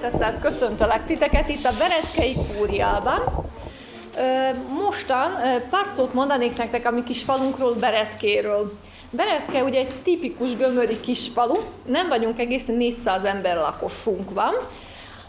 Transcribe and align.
Szeretettel 0.00 0.38
köszöntelek 0.40 1.06
titeket 1.06 1.48
itt 1.48 1.64
a 1.64 1.70
Beretkei 1.78 2.34
kúriában. 2.56 3.20
Mostan 4.84 5.30
pár 5.70 5.86
szót 5.86 6.14
mondanék 6.14 6.56
nektek 6.56 6.86
a 6.86 6.90
mi 6.90 7.02
kis 7.02 7.22
falunkról, 7.22 7.74
Beretkéről. 7.74 8.72
Beretke 9.10 9.62
ugye 9.62 9.78
egy 9.78 9.94
tipikus 10.02 10.56
gömöri 10.56 11.00
kis 11.00 11.28
falu, 11.28 11.54
nem 11.86 12.08
vagyunk 12.08 12.38
egészen 12.38 12.74
400 12.74 13.24
ember 13.24 13.56
lakosunk 13.56 14.34
van. 14.34 14.54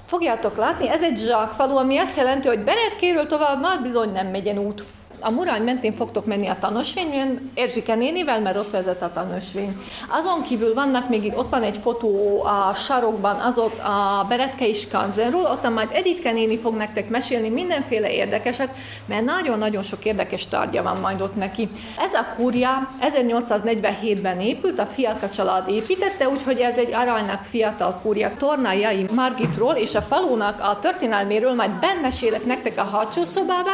Fogjátok 0.06 0.58
látni, 0.58 0.90
ez 0.90 1.04
egy 1.04 1.18
zsákfalu, 1.18 1.76
ami 1.76 1.98
azt 1.98 2.18
jelenti, 2.18 2.48
hogy 2.48 2.64
Beretkéről 2.64 3.28
tovább 3.28 3.62
már 3.62 3.82
bizony 3.82 4.12
nem 4.12 4.28
megyen 4.28 4.58
út 4.58 4.84
a 5.22 5.32
Murány 5.32 5.62
mentén 5.62 5.94
fogtok 5.94 6.26
menni 6.26 6.48
a 6.48 6.58
tanúsvényen, 6.60 7.52
Erzsike 7.56 7.96
nénivel, 7.96 8.40
mert 8.40 8.58
ott 8.58 8.72
vezet 8.72 9.02
a 9.02 9.12
tanúsvény. 9.14 9.76
Azon 10.10 10.44
kívül 10.44 10.74
vannak 10.74 11.10
még 11.10 11.26
itt, 11.26 11.38
ott 11.38 11.50
van 11.50 11.64
egy 11.64 11.78
fotó 11.78 12.44
a 12.44 12.74
sarokban, 12.74 13.40
az 13.40 13.58
ott 13.58 13.80
a 13.80 14.26
Beretke 14.28 14.68
is 14.68 14.88
Kanzenról, 14.88 15.44
ott 15.44 15.70
majd 15.70 15.90
Editke 15.94 16.32
néni 16.32 16.58
fog 16.58 16.76
nektek 16.76 17.10
mesélni 17.10 17.50
mindenféle 17.50 18.12
érdekeset, 18.12 18.70
mert 19.06 19.26
nagyon-nagyon 19.26 19.84
sok 19.84 20.06
érdekes 20.06 20.48
tárgya 20.48 20.84
van 20.84 20.98
majd 21.00 21.22
ott 21.22 21.36
neki. 21.36 21.70
Ez 21.98 22.14
a 22.14 22.26
kúria 22.36 22.90
1847-ben 23.02 24.40
épült, 24.40 24.80
a 24.80 24.86
Fialka 24.86 25.30
család 25.30 25.70
építette, 25.70 26.30
úgyhogy 26.30 26.60
ez 26.60 26.78
egy 26.78 26.94
aranynak 26.94 27.44
fiatal 27.44 28.00
kúria. 28.02 28.32
Tornájai 28.38 29.06
Margitról 29.14 29.74
és 29.74 29.96
a 29.96 30.02
falunak 30.02 30.62
a 30.62 30.80
történelméről 30.80 31.54
majd 31.54 31.72
mesélek 32.02 32.46
nektek 32.46 32.78
a 32.78 32.90
hátsó 32.92 33.24
szobába, 33.24 33.72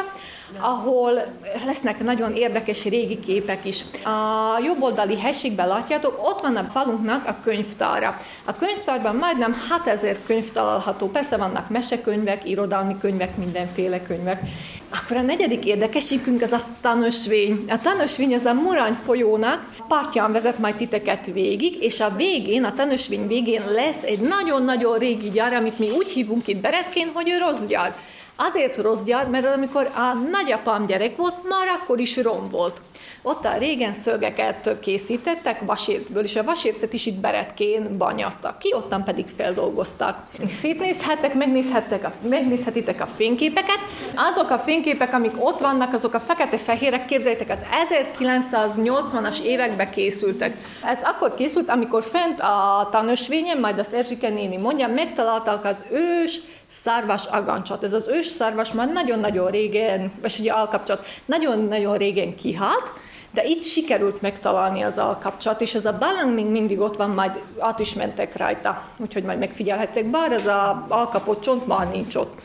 ahol 0.60 1.26
lesznek 1.66 2.04
nagyon 2.04 2.36
érdekes 2.36 2.84
régi 2.84 3.20
képek 3.20 3.66
is. 3.66 3.84
A 4.04 4.60
jobboldali 4.64 5.20
helységben 5.20 5.68
látjátok, 5.68 6.20
ott 6.30 6.42
van 6.42 6.56
a 6.56 6.64
falunknak 6.64 7.28
a 7.28 7.38
könyvtára. 7.44 8.18
A 8.46 8.56
könyvtárban 8.56 9.16
majdnem 9.16 9.56
6000 9.70 10.18
könyv 10.26 10.52
található, 10.52 11.08
persze 11.08 11.38
vannak 11.38 11.70
mesekönyvek, 11.70 12.50
irodalmi 12.50 12.98
könyvek, 12.98 13.38
mindenféle 13.38 14.02
könyvek. 14.02 14.42
Akkor 14.90 15.18
a 15.18 15.22
negyedik 15.22 15.66
érdekességünk 15.66 16.42
az 16.42 16.52
a 16.52 16.64
tanösvény. 16.82 17.66
A 17.70 17.82
tanösvény 17.82 18.34
az 18.34 18.46
a 18.46 18.54
Murany 18.54 18.98
folyónak 19.06 19.76
partján 19.88 20.32
vezet 20.32 20.60
majd 20.60 20.76
titeket 20.76 21.26
végig, 21.26 21.84
és 21.84 22.00
a 22.00 22.16
végén, 22.16 22.64
a 22.64 22.74
tanösvény 22.74 23.28
végén 23.28 23.64
lesz 23.72 24.04
egy 24.04 24.20
nagyon-nagyon 24.20 24.98
régi 24.98 25.30
gyár, 25.30 25.54
amit 25.54 25.80
mi 25.80 25.90
úgy 25.90 26.12
hívunk 26.12 26.48
itt 26.48 26.62
Beretkén, 26.62 27.12
hogy 27.14 27.34
rossz 27.40 27.66
gyár. 27.68 27.96
Azért 28.38 28.78
rossz 28.78 29.02
gyár, 29.02 29.28
mert 29.28 29.46
amikor 29.46 29.90
a 29.96 30.14
nagyapám 30.32 30.86
gyerek 30.86 31.16
volt, 31.16 31.50
már 31.50 31.68
akkor 31.82 32.00
is 32.00 32.18
rom 32.18 32.50
volt. 32.50 32.82
Ott 33.22 33.46
a 33.46 33.58
régen 33.58 33.94
szögeket 33.94 34.78
készítettek 34.82 35.66
vasércből, 35.66 36.24
és 36.24 36.36
a 36.36 36.44
vasércet 36.44 36.94
is 36.94 37.06
itt 37.06 37.20
beretkén 37.20 37.98
banyaztak 37.98 38.60
ki, 38.60 38.74
ottan 38.74 39.04
pedig 39.04 39.26
feldolgoztak. 39.38 40.24
Szétnézhettek, 40.48 41.34
megnézhettek 41.34 42.04
a, 42.04 42.12
megnézhetitek 42.30 43.02
a 43.02 43.06
fényképeket. 43.06 43.80
Azok 44.16 44.50
a 44.50 44.60
fényképek, 44.60 45.14
amik 45.14 45.34
ott 45.40 45.60
vannak, 45.60 45.94
azok 45.94 46.14
a 46.14 46.20
fekete-fehérek, 46.20 47.06
képzeljétek, 47.06 47.50
az 47.50 47.88
1980-as 48.20 49.42
években 49.42 49.92
készültek. 49.92 50.58
Ez 50.84 51.00
akkor 51.04 51.34
készült, 51.34 51.70
amikor 51.70 52.04
fent 52.04 52.40
a 52.40 52.88
tanösvényen, 52.92 53.60
majd 53.60 53.80
azt 53.80 53.94
Erzsike 53.94 54.30
néni 54.30 54.62
mondja, 54.62 54.88
megtaláltak 54.88 55.66
az 55.66 55.84
ős 55.92 56.40
szárvas 56.68 57.26
agancsot. 57.26 57.84
Ez 57.84 57.94
az 57.94 58.08
ős 58.08 58.26
szárvas 58.26 58.72
már 58.72 58.92
nagyon-nagyon 58.92 59.48
régen, 59.48 60.12
vagy 60.22 60.36
ugye 60.40 60.52
alkapcsot, 60.52 61.06
nagyon-nagyon 61.26 61.98
régen 61.98 62.36
kihalt, 62.36 62.92
de 63.32 63.44
itt 63.44 63.64
sikerült 63.64 64.22
megtalálni 64.22 64.82
az 64.82 64.98
alkapcsot, 64.98 65.62
és 65.62 65.74
ez 65.74 65.86
a 65.86 65.98
balang 65.98 66.34
még 66.34 66.46
mindig 66.46 66.80
ott 66.80 66.98
van, 66.98 67.10
majd 67.10 67.32
át 67.60 67.80
is 67.80 67.94
mentek 67.94 68.38
rajta, 68.38 68.84
úgyhogy 68.98 69.24
majd 69.24 69.40
megfigyelhettek, 69.40 70.06
bár 70.06 70.32
ez 70.32 70.46
a 70.46 70.86
alkapott 70.88 71.42
csont 71.42 71.68
már 71.68 71.92
nincs 71.92 72.16
ott. 72.16 72.40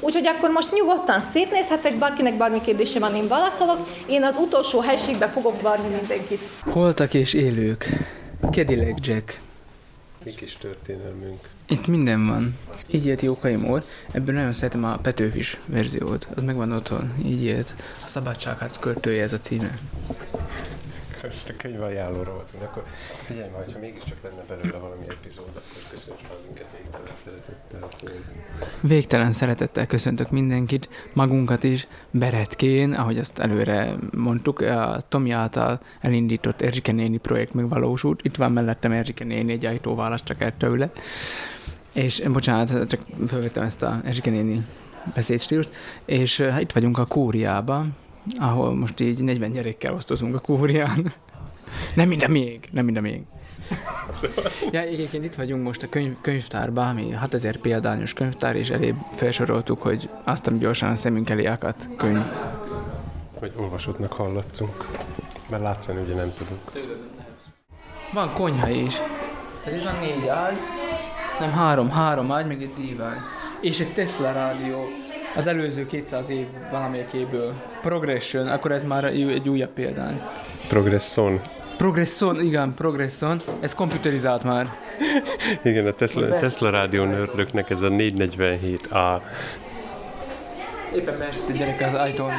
Úgyhogy 0.00 0.26
akkor 0.26 0.50
most 0.50 0.72
nyugodtan 0.72 1.20
szétnézhetek, 1.20 1.98
bárkinek 1.98 2.36
bármi 2.36 2.60
kérdése 2.60 2.98
van, 2.98 3.14
én 3.14 3.28
válaszolok. 3.28 3.88
Én 4.06 4.24
az 4.24 4.36
utolsó 4.36 4.80
helységbe 4.80 5.28
fogok 5.28 5.62
várni 5.62 5.94
mindenkit. 5.94 6.40
Holtak 6.70 7.14
és 7.14 7.34
élők. 7.34 7.88
Cadillac 8.50 9.06
Jack. 9.06 9.45
Mi 10.26 10.34
kis 10.34 10.56
történelmünk. 10.56 11.48
Itt 11.66 11.86
minden 11.86 12.26
van. 12.26 12.56
Így 12.90 13.06
élt 13.06 13.20
Jókai 13.20 13.56
Mór. 13.56 13.84
Ebből 14.12 14.34
nagyon 14.34 14.52
szeretem 14.52 14.84
a 14.84 14.96
Petőfis 14.96 15.58
verziót. 15.66 16.26
Az 16.34 16.42
megvan 16.42 16.72
otthon. 16.72 17.12
Így 17.24 17.42
élt. 17.42 17.74
A 18.04 18.08
szabadságát 18.08 18.78
költője 18.78 19.22
ez 19.22 19.32
a 19.32 19.38
címe 19.38 19.78
most 21.22 21.48
a 21.48 21.52
könyvajánlóra 21.56 22.32
voltunk, 22.32 22.62
akkor 22.62 22.82
figyelj 23.24 23.50
már, 23.50 23.64
hogyha 23.64 23.78
mégiscsak 23.78 24.16
lenne 24.22 24.42
belőle 24.48 24.78
valami 24.78 25.04
epizód, 25.08 25.48
akkor 25.48 25.90
köszönts 25.90 26.22
már 26.22 26.38
minket 26.46 26.66
végtelen 26.78 27.12
szeretettel. 27.12 27.88
Végtelen 28.80 29.32
szeretettel 29.32 29.86
köszöntök 29.86 30.30
mindenkit, 30.30 30.88
magunkat 31.12 31.62
is, 31.62 31.88
Beretkén, 32.10 32.92
ahogy 32.92 33.18
azt 33.18 33.38
előre 33.38 33.96
mondtuk, 34.10 34.60
a 34.60 35.02
Tomi 35.08 35.30
által 35.30 35.80
elindított 36.00 36.60
Erzsike 36.60 36.92
néni 36.92 37.16
projekt 37.16 37.54
megvalósult. 37.54 38.24
Itt 38.24 38.36
van 38.36 38.52
mellettem 38.52 38.92
Erzsike 38.92 39.24
néni, 39.24 39.52
egy 39.52 39.64
ajtóválasz 39.64 40.22
csak 40.24 40.40
el 40.40 40.56
tőle. 40.56 40.90
És 41.92 42.22
bocsánat, 42.32 42.88
csak 42.88 43.00
felvettem 43.26 43.62
ezt 43.62 43.82
a 43.82 44.00
Erzsike 44.04 44.30
néni 44.30 44.66
beszédstílust, 45.14 45.70
és 46.04 46.40
hát 46.40 46.60
itt 46.60 46.72
vagyunk 46.72 46.98
a 46.98 47.06
Kóriában, 47.06 47.94
ahol 48.38 48.74
most 48.74 49.00
így 49.00 49.22
40 49.22 49.52
gyerekkel 49.52 49.94
osztozunk 49.94 50.34
a 50.34 50.38
kúrián. 50.38 51.12
nem 51.94 52.08
minden 52.08 52.30
még, 52.30 52.68
nem 52.72 52.84
minden 52.84 53.02
még. 53.02 53.20
ja, 54.72 54.80
egyébként 54.80 55.24
itt 55.24 55.34
vagyunk 55.34 55.64
most 55.64 55.82
a 55.82 55.88
könyv, 55.88 56.16
könyvtárban, 56.20 56.88
ami 56.88 57.10
6000 57.10 57.56
példányos 57.56 58.12
könyvtár, 58.12 58.56
és 58.56 58.70
elébb 58.70 58.96
felsoroltuk, 59.12 59.82
hogy 59.82 60.08
azt, 60.24 60.46
ami 60.46 60.58
gyorsan 60.58 60.90
a 60.90 60.94
szemünk 60.94 61.30
elé 61.30 61.46
akadt 61.46 61.88
könyv. 61.96 62.24
Hogy 63.38 63.52
olvasottnak 63.56 64.12
hallatszunk, 64.12 64.88
mert 65.50 65.62
látszani 65.62 66.00
ugye 66.00 66.14
nem 66.14 66.32
tudunk. 66.38 66.90
Van 68.12 68.32
konyha 68.32 68.68
is. 68.68 68.94
Tehát 69.62 69.78
itt 69.78 69.84
van 69.84 69.98
négy 70.00 70.28
ágy, 70.28 70.56
nem 71.40 71.50
három, 71.50 71.90
három 71.90 72.32
ágy, 72.32 72.46
meg 72.46 72.62
egy 72.62 72.72
dívány. 72.72 73.18
És 73.60 73.80
egy 73.80 73.92
Tesla 73.92 74.32
rádió 74.32 74.84
az 75.36 75.46
előző 75.46 75.86
200 75.86 76.28
év 76.28 76.46
valamelyikéből. 76.70 77.52
Progression, 77.82 78.46
akkor 78.46 78.72
ez 78.72 78.84
már 78.84 79.04
egy 79.04 79.48
újabb 79.48 79.70
példány. 79.70 80.20
Progresson. 80.68 81.40
Progresson, 81.76 82.40
igen, 82.40 82.74
Progresson. 82.74 83.40
Ez 83.60 83.74
komputerizált 83.74 84.42
már. 84.42 84.66
igen, 85.62 85.86
a 85.86 85.92
Tesla, 85.92 86.36
Tesla 86.36 86.70
rádió 86.70 87.04
nördöknek 87.04 87.70
ez 87.70 87.82
a 87.82 87.88
447A. 87.88 89.20
Éppen 90.94 91.18
beesett 91.18 91.48
egy 91.48 91.56
gyerek 91.56 91.80
az 91.80 91.94
ajtón. 91.94 92.32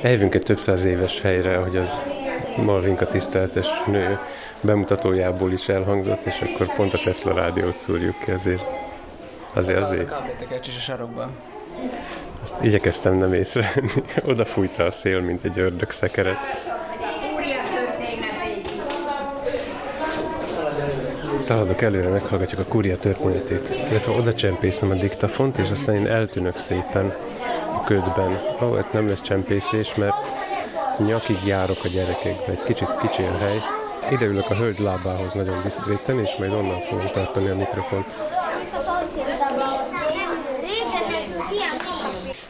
Eljövünk 0.00 0.34
egy 0.34 0.42
több 0.42 0.58
száz 0.58 0.84
éves 0.84 1.20
helyre, 1.20 1.56
ahogy 1.58 1.76
az 1.76 2.02
Malvinka 2.64 3.06
tiszteletes 3.06 3.66
nő 3.86 4.18
bemutatójából 4.60 5.52
is 5.52 5.68
elhangzott, 5.68 6.24
és 6.24 6.40
akkor 6.40 6.74
pont 6.74 6.94
a 6.94 6.98
Tesla 7.04 7.34
rádiót 7.34 7.78
szúrjuk 7.78 8.18
ki 8.24 8.30
azért. 8.30 8.62
Azért, 9.56 9.78
azért. 9.78 10.10
A 10.10 10.24
is 10.66 10.76
a 10.76 10.80
sarokban. 10.80 11.30
Azt 12.42 12.54
igyekeztem 12.62 13.14
nem 13.14 13.32
észrevenni. 13.32 13.90
Oda 14.30 14.44
fújta 14.44 14.84
a 14.84 14.90
szél, 14.90 15.20
mint 15.20 15.44
egy 15.44 15.58
ördög 15.58 15.90
szekeret. 15.90 16.36
Szaladok 21.38 21.82
előre, 21.82 22.08
meghallgatjuk 22.08 22.60
a 22.60 22.64
kúria 22.64 22.98
történetét, 22.98 23.68
illetve 23.90 24.12
oda 24.12 24.34
csempészem 24.34 24.90
a 24.90 24.94
diktafont, 24.94 25.58
és 25.58 25.70
aztán 25.70 25.94
én 25.94 26.06
eltűnök 26.06 26.56
szépen 26.56 27.14
a 27.74 27.84
ködben. 27.84 28.40
Ó, 28.62 28.66
oh, 28.66 28.78
nem 28.92 29.08
lesz 29.08 29.20
csempészés, 29.20 29.94
mert 29.94 30.14
nyakig 30.98 31.36
járok 31.46 31.78
a 31.84 31.88
gyerekekbe, 31.88 32.52
egy 32.52 32.62
kicsit 32.64 32.96
kicsi 33.00 33.22
a 33.22 33.36
hely. 33.38 33.58
Ide 34.10 34.24
ülök 34.24 34.50
a 34.50 34.54
hölgy 34.54 34.78
lábához 34.78 35.32
nagyon 35.32 35.62
diszkréten, 35.62 36.20
és 36.20 36.36
majd 36.38 36.52
onnan 36.52 36.80
fogom 36.80 37.10
tartani 37.12 37.48
a 37.48 37.56
mikrofont. 37.56 38.06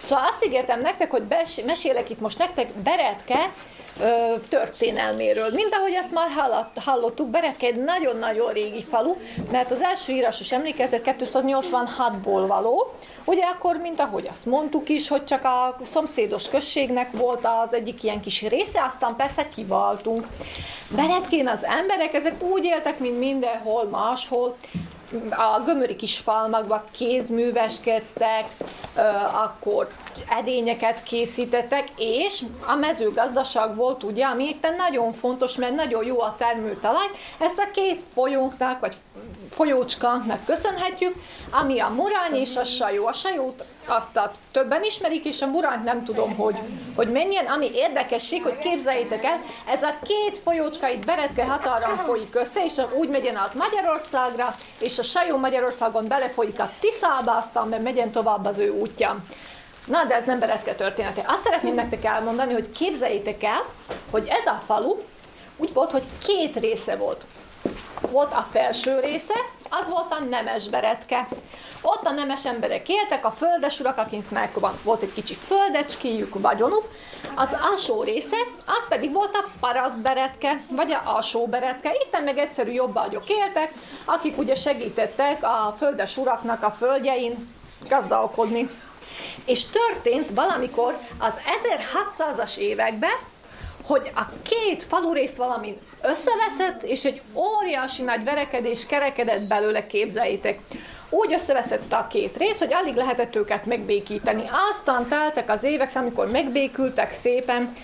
Szóval 0.03 0.25
azt 0.25 0.45
ígértem 0.45 0.81
nektek, 0.81 1.11
hogy 1.11 1.23
mesélek 1.67 2.11
itt 2.11 2.21
most 2.21 2.39
nektek 2.39 2.69
Beretke 2.73 3.51
ö, 4.01 4.35
történelméről. 4.49 5.49
Mind 5.53 5.69
ahogy 5.73 5.93
ezt 5.93 6.13
már 6.13 6.29
hallottuk, 6.85 7.29
Beretke 7.29 7.67
egy 7.67 7.85
nagyon-nagyon 7.85 8.53
régi 8.53 8.85
falu, 8.85 9.15
mert 9.51 9.71
az 9.71 9.83
első 9.83 10.13
írásos 10.13 10.53
emlékezet 10.53 11.17
286-ból 11.19 12.45
való. 12.47 12.95
Ugye 13.25 13.45
akkor, 13.45 13.77
mint 13.77 14.01
ahogy 14.01 14.29
azt 14.31 14.45
mondtuk 14.45 14.89
is, 14.89 15.09
hogy 15.09 15.25
csak 15.25 15.45
a 15.45 15.77
szomszédos 15.83 16.49
községnek 16.49 17.11
volt 17.13 17.47
az 17.65 17.75
egyik 17.75 18.03
ilyen 18.03 18.21
kis 18.21 18.43
része, 18.43 18.83
aztán 18.83 19.17
persze 19.17 19.49
kivaltunk. 19.49 20.27
Beretkén 20.89 21.49
az 21.49 21.65
emberek, 21.65 22.15
ezek 22.15 22.43
úgy 22.43 22.65
éltek, 22.65 22.99
mint 22.99 23.19
mindenhol 23.19 23.85
máshol, 23.85 24.57
a 25.31 25.63
gömöri 25.65 25.97
kis 25.97 26.19
falmakba 26.19 26.85
kézműveskedtek, 26.91 28.47
akkor 29.45 29.89
edényeket 30.29 31.03
készítettek, 31.03 31.89
és 31.97 32.43
a 32.67 32.75
mezőgazdaság 32.75 33.77
volt 33.77 34.03
ugye, 34.03 34.25
ami 34.25 34.45
itt 34.45 34.67
nagyon 34.79 35.13
fontos, 35.13 35.57
mert 35.57 35.75
nagyon 35.75 36.05
jó 36.05 36.21
a 36.21 36.35
termőtalaj, 36.39 37.07
ezt 37.39 37.59
a 37.59 37.71
két 37.73 38.03
folyónknak, 38.15 38.81
vagy 38.81 38.97
folyócskának 39.51 40.45
köszönhetjük, 40.45 41.15
ami 41.51 41.81
a 41.81 41.89
murány 41.89 42.35
és 42.35 42.57
a 42.57 42.65
sajó. 42.65 43.07
A 43.07 43.13
sajót 43.13 43.65
azt 43.87 44.17
a 44.17 44.33
többen 44.51 44.83
ismerik, 44.83 45.25
és 45.25 45.43
a 45.43 45.47
murányt 45.47 45.85
nem 45.85 46.05
tudom, 46.05 46.37
hogy, 46.37 46.57
hogy 46.95 47.09
menjen. 47.09 47.47
Ami 47.47 47.71
érdekesség, 47.75 48.43
hogy 48.43 48.59
képzeljétek 48.59 49.25
el, 49.25 49.41
ez 49.67 49.83
a 49.83 49.95
két 50.03 50.39
folyócska 50.39 50.89
itt 50.89 51.05
Beretke 51.05 51.45
határon 51.45 51.97
folyik 51.97 52.35
össze, 52.35 52.65
és 52.65 52.73
úgy 52.99 53.09
megyen 53.09 53.37
át 53.37 53.55
Magyarországra, 53.55 54.55
és 54.81 54.99
a 54.99 55.03
sajó 55.03 55.37
Magyarországon 55.37 56.09
belefolyik 56.09 56.61
a 56.61 56.71
Tiszába, 56.81 57.37
aztán 57.37 57.81
megyen 57.83 58.11
tovább 58.11 58.45
az 58.45 58.59
ő 58.59 58.71
útja. 58.71 59.25
Na, 59.87 60.05
de 60.05 60.15
ez 60.15 60.25
nem 60.25 60.39
Beretke 60.39 60.75
története. 60.75 61.23
Azt 61.27 61.43
szeretném 61.43 61.75
nektek 61.75 62.05
elmondani, 62.05 62.53
hogy 62.53 62.71
képzeljétek 62.71 63.43
el, 63.43 63.65
hogy 64.11 64.27
ez 64.29 64.47
a 64.47 64.63
falu 64.67 64.97
úgy 65.57 65.73
volt, 65.73 65.91
hogy 65.91 66.05
két 66.27 66.57
része 66.57 66.97
volt. 66.97 67.25
Volt 68.11 68.33
a 68.33 68.47
felső 68.53 69.01
része, 69.01 69.35
az 69.71 69.89
volt 69.89 70.13
a 70.13 70.25
nemes 70.31 70.69
beretke. 70.69 71.29
Ott 71.81 72.05
a 72.05 72.11
nemes 72.11 72.47
emberek 72.47 72.89
éltek, 72.89 73.25
a 73.25 73.31
földesurak, 73.31 73.99
akiknek 73.99 74.59
volt 74.83 75.03
egy 75.03 75.13
kicsi 75.13 75.35
földecskéjük, 75.35 76.41
vagyonuk. 76.41 76.89
Az 77.35 77.49
alsó 77.71 78.03
része, 78.03 78.37
az 78.67 78.85
pedig 78.89 79.13
volt 79.13 79.35
a 79.35 79.45
paraszt 79.61 80.01
beretke, 80.01 80.57
vagy 80.71 80.93
a 80.93 81.03
alsó 81.05 81.47
beretke. 81.47 81.91
Itt 81.93 82.25
meg 82.25 82.39
egyszerű 82.39 82.71
jobbágyok 82.71 83.29
éltek, 83.29 83.73
akik 84.05 84.39
ugye 84.39 84.55
segítettek 84.55 85.43
a 85.43 85.75
földesuraknak 85.79 86.63
a 86.63 86.71
földjein 86.71 87.55
gazdálkodni. 87.89 88.69
És 89.45 89.65
történt 89.65 90.31
valamikor 90.31 90.99
az 91.19 91.33
1600-as 91.63 92.57
években, 92.57 93.15
hogy 93.87 94.11
a 94.15 94.23
két 94.43 94.83
falurész 94.83 95.37
valamin 95.37 95.79
összeveszett, 96.03 96.83
és 96.83 97.05
egy 97.05 97.21
óriási 97.35 98.03
nagy 98.03 98.25
verekedés 98.25 98.87
kerekedett 98.87 99.43
belőle, 99.43 99.87
képzeljétek. 99.87 100.59
Úgy 101.11 101.33
összeveszett 101.33 101.93
a 101.93 102.07
két 102.11 102.37
rész, 102.37 102.59
hogy 102.59 102.75
alig 102.75 102.95
lehetett 102.95 103.37
őket 103.37 103.67
megbékíteni. 103.67 104.45
Aztán 104.71 105.09
teltek 105.09 105.51
az 105.51 105.63
évek, 105.63 105.91
amikor 105.95 106.31
megbékültek 106.31 107.13
szépen, 107.13 107.77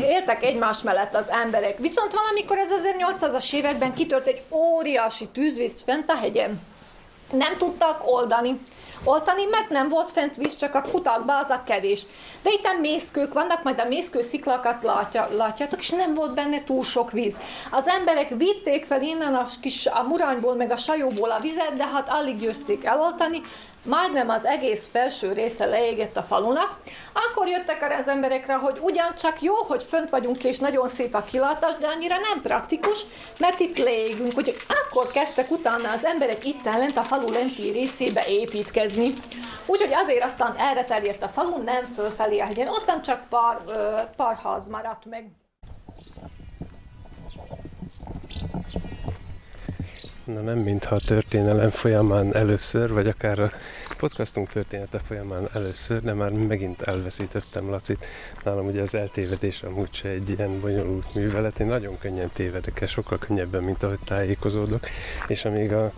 éltek 0.00 0.44
egymás 0.44 0.82
mellett 0.82 1.14
az 1.14 1.28
emberek. 1.28 1.78
Viszont 1.78 2.12
valamikor 2.12 2.58
ez 2.58 2.68
1800-as 2.70 3.52
években 3.52 3.94
kitört 3.94 4.26
egy 4.26 4.42
óriási 4.48 5.28
tűzvész 5.28 5.82
fent 5.84 6.10
a 6.10 6.16
hegyen. 6.16 6.60
Nem 7.32 7.56
tudtak 7.56 8.02
oldani 8.04 8.60
oltani, 9.04 9.44
mert 9.44 9.68
nem 9.68 9.88
volt 9.88 10.10
fent 10.10 10.36
víz, 10.36 10.56
csak 10.56 10.74
a 10.74 10.82
kutakban 10.82 11.36
az 11.36 11.50
a 11.50 11.62
kevés. 11.66 12.02
De 12.42 12.50
itt 12.50 12.64
a 12.64 12.80
mészkők 12.80 13.32
vannak, 13.32 13.62
majd 13.62 13.80
a 13.80 13.88
mészkő 13.88 14.20
sziklakat 14.20 14.82
látja, 14.82 15.28
látjátok, 15.36 15.80
és 15.80 15.90
nem 15.90 16.14
volt 16.14 16.34
benne 16.34 16.64
túl 16.64 16.84
sok 16.84 17.10
víz. 17.10 17.36
Az 17.70 17.88
emberek 17.88 18.28
vitték 18.36 18.84
fel 18.84 19.02
innen 19.02 19.34
a 19.34 19.46
kis 19.60 19.86
a 19.86 20.02
murányból, 20.02 20.54
meg 20.54 20.70
a 20.70 20.76
sajóból 20.76 21.30
a 21.30 21.40
vizet, 21.40 21.72
de 21.72 21.86
hát 21.86 22.08
alig 22.08 22.36
győzték 22.36 22.84
eloltani, 22.84 23.40
majdnem 23.82 24.28
az 24.28 24.44
egész 24.44 24.88
felső 24.92 25.32
része 25.32 25.64
leégett 25.64 26.16
a 26.16 26.22
falunak, 26.22 26.78
akkor 27.12 27.48
jöttek 27.48 27.82
arra 27.82 27.96
az 27.96 28.08
emberekre, 28.08 28.54
hogy 28.54 28.78
ugyancsak 28.82 29.42
jó, 29.42 29.54
hogy 29.54 29.82
fönt 29.82 30.10
vagyunk 30.10 30.44
és 30.44 30.58
nagyon 30.58 30.88
szép 30.88 31.14
a 31.14 31.20
kilátás, 31.22 31.76
de 31.76 31.86
annyira 31.86 32.16
nem 32.18 32.42
praktikus, 32.42 33.00
mert 33.38 33.60
itt 33.60 33.78
leégünk. 33.78 34.32
Úgyhogy 34.36 34.56
akkor 34.68 35.10
kezdtek 35.10 35.50
utána 35.50 35.92
az 35.92 36.04
emberek 36.04 36.44
itt 36.44 36.64
lent 36.64 36.96
a 36.96 37.02
falu 37.02 37.32
lenti 37.32 37.70
részébe 37.70 38.24
építkezni. 38.28 39.12
Úgyhogy 39.66 39.92
azért 39.92 40.24
aztán 40.24 40.54
erre 40.58 40.84
terjedt 40.84 41.22
a 41.22 41.28
falu, 41.28 41.62
nem 41.62 41.84
fölfelé 41.84 42.38
a 42.38 42.44
hegyen. 42.44 42.68
Ottan 42.68 43.02
csak 43.02 43.28
pár, 43.28 43.56
pár 44.16 44.36
ház 44.42 44.68
maradt 44.68 45.04
meg. 45.04 45.30
Na 50.34 50.40
nem 50.40 50.58
mintha 50.58 50.94
a 50.94 51.00
történelem 51.00 51.70
folyamán 51.70 52.34
először, 52.34 52.92
vagy 52.92 53.06
akár 53.06 53.38
a 53.38 53.50
podcastunk 53.96 54.48
története 54.48 54.98
folyamán 54.98 55.48
először, 55.52 56.02
de 56.02 56.12
már 56.12 56.30
megint 56.30 56.82
elveszítettem 56.82 57.70
Lacit. 57.70 58.06
Nálam 58.44 58.66
ugye 58.66 58.80
az 58.80 58.94
eltévedés 58.94 59.62
amúgy 59.62 59.92
se 59.92 60.08
egy 60.08 60.28
ilyen 60.28 60.60
bonyolult 60.60 61.14
művelet. 61.14 61.60
Én 61.60 61.66
nagyon 61.66 61.98
könnyen 61.98 62.30
tévedek 62.32 62.80
el, 62.80 62.86
sokkal 62.86 63.18
könnyebben, 63.18 63.62
mint 63.62 63.82
ahogy 63.82 63.98
tájékozódok. 64.04 64.86
És 65.26 65.44
amíg 65.44 65.72
a, 65.72 65.92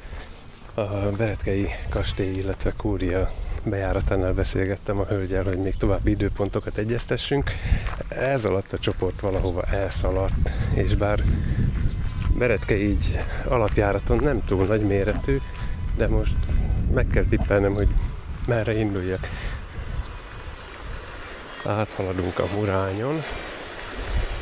a 0.74 1.10
Beretkei 1.16 1.68
kastély, 1.88 2.32
illetve 2.32 2.72
kúria 2.76 3.32
bejáratánál 3.64 4.32
beszélgettem 4.32 4.98
a 4.98 5.04
hölgyel, 5.04 5.44
hogy 5.44 5.58
még 5.58 5.76
további 5.76 6.10
időpontokat 6.10 6.76
egyeztessünk. 6.76 7.50
Ez 8.08 8.44
alatt 8.44 8.72
a 8.72 8.78
csoport 8.78 9.20
valahova 9.20 9.62
elszaladt, 9.62 10.52
és 10.74 10.94
bár 10.94 11.22
Beretke 12.34 12.76
így 12.76 13.18
alapjáraton 13.48 14.16
nem 14.16 14.44
túl 14.44 14.66
nagy 14.66 14.86
méretű, 14.86 15.38
de 15.96 16.08
most 16.08 16.36
meg 16.94 17.06
kell 17.06 17.24
tippelnem, 17.24 17.74
hogy 17.74 17.88
merre 18.46 18.78
induljak. 18.78 19.28
Áthaladunk 21.64 22.38
a 22.38 22.46
murányon, 22.54 23.22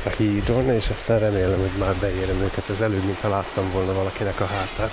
a 0.04 0.08
hídon, 0.08 0.70
és 0.70 0.88
aztán 0.88 1.18
remélem, 1.18 1.58
hogy 1.58 1.78
már 1.78 1.94
beérem 2.00 2.40
őket 2.40 2.68
az 2.68 2.80
előbb, 2.80 3.04
mint 3.04 3.20
ha 3.20 3.28
láttam 3.28 3.70
volna 3.72 3.92
valakinek 3.92 4.40
a 4.40 4.46
hátát. 4.46 4.92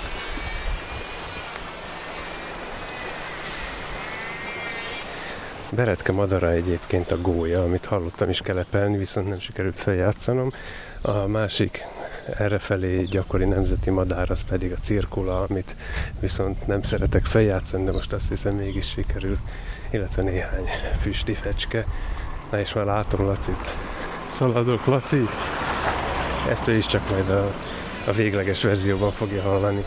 Beretke 5.70 6.12
madara 6.12 6.52
egyébként 6.52 7.12
a 7.12 7.22
gólya, 7.22 7.64
amit 7.64 7.86
hallottam 7.86 8.30
is 8.30 8.42
kelepelni, 8.42 8.98
viszont 8.98 9.28
nem 9.28 9.40
sikerült 9.40 9.78
feljátszanom. 9.82 10.52
A 11.02 11.28
másik 11.28 11.86
errefelé 12.38 13.04
gyakori 13.04 13.46
nemzeti 13.46 13.90
madár 13.90 14.32
az 14.32 14.44
pedig 14.44 14.72
a 14.72 14.82
cirkula, 14.82 15.42
amit 15.50 15.76
viszont 16.20 16.68
nem 16.68 16.82
szeretek 16.82 17.26
feljátszani, 17.26 17.84
de 17.84 17.92
most 17.92 18.14
azt 18.14 18.30
hiszem 18.30 18.56
mégis 18.56 18.90
sikerült, 18.90 19.42
illetve 19.92 20.22
néhány 20.22 20.70
füsti 21.00 21.34
fecske. 21.34 21.86
Na 22.52 22.60
és 22.60 22.74
már 22.74 22.86
látom 22.86 23.26
Lacit. 23.26 23.74
Szaladok, 24.32 24.86
Laci! 24.86 25.28
Ezt 26.50 26.68
ő 26.68 26.74
is 26.76 26.86
csak 26.86 27.10
majd 27.10 27.30
a, 27.30 27.54
a 28.08 28.12
végleges 28.12 28.64
verzióban 28.64 29.12
fogja 29.12 29.42
hallani. 29.42 29.84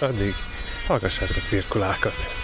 Addig 0.00 0.34
hallgassátok 0.86 1.36
a 1.36 1.46
cirkulákat! 1.46 2.41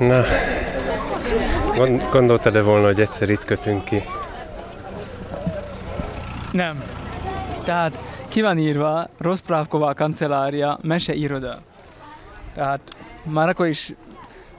Na, 0.00 0.24
gondoltad-e 2.12 2.62
volna, 2.62 2.86
hogy 2.86 3.00
egyszer 3.00 3.30
itt 3.30 3.44
kötünk 3.44 3.84
ki? 3.84 4.02
Nem. 6.52 6.84
Tehát 7.64 8.00
ki 8.28 8.40
van 8.42 8.58
írva 8.58 9.08
Rozprávková 9.18 9.92
kancelária 9.92 10.78
mese 10.82 11.14
iroda. 11.14 11.60
Tehát 12.54 12.80
már 13.22 13.48
akkor 13.48 13.66
is 13.66 13.92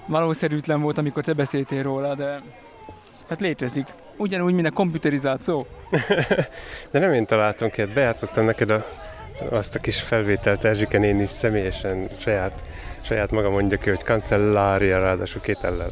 valószerűtlen 0.06 0.82
volt, 0.82 0.98
amikor 0.98 1.24
te 1.24 1.34
beszéltél 1.34 1.84
róla, 1.84 2.16
de 2.16 2.42
hát 3.30 3.40
létezik. 3.40 3.88
Ugyanúgy, 4.18 4.54
mint 4.54 4.68
a 4.68 4.72
komputerizált 4.72 5.42
szó. 5.42 5.66
de 6.92 7.00
nem 7.00 7.14
én 7.14 7.26
találtam 7.26 7.70
ki, 7.70 7.82
hát 7.82 7.94
bejátszottam 7.94 8.46
neked 8.46 8.70
a, 8.70 8.86
azt 9.50 9.76
a 9.76 9.80
kis 9.80 10.02
felvételt 10.02 10.66
Erzsike 10.66 11.08
is 11.08 11.30
személyesen 11.30 12.10
saját 12.18 12.62
saját 13.02 13.32
maga 13.32 13.50
mondja 13.50 13.78
ki, 13.78 13.90
hogy 13.90 14.04
kancellária, 14.04 15.00
ráadásul 15.00 15.42
két 15.42 15.60
ellen. 15.62 15.90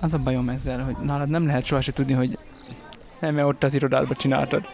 Az 0.00 0.14
a 0.14 0.18
bajom 0.18 0.48
ezzel, 0.48 0.78
hogy 0.78 0.96
nálad 1.02 1.28
nem 1.28 1.46
lehet 1.46 1.64
sohasem 1.64 1.94
tudni, 1.94 2.12
hogy 2.12 2.38
nem 3.20 3.38
-e 3.38 3.44
ott 3.44 3.64
az 3.64 3.74
irodádba 3.74 4.14
csináltad. 4.14 4.68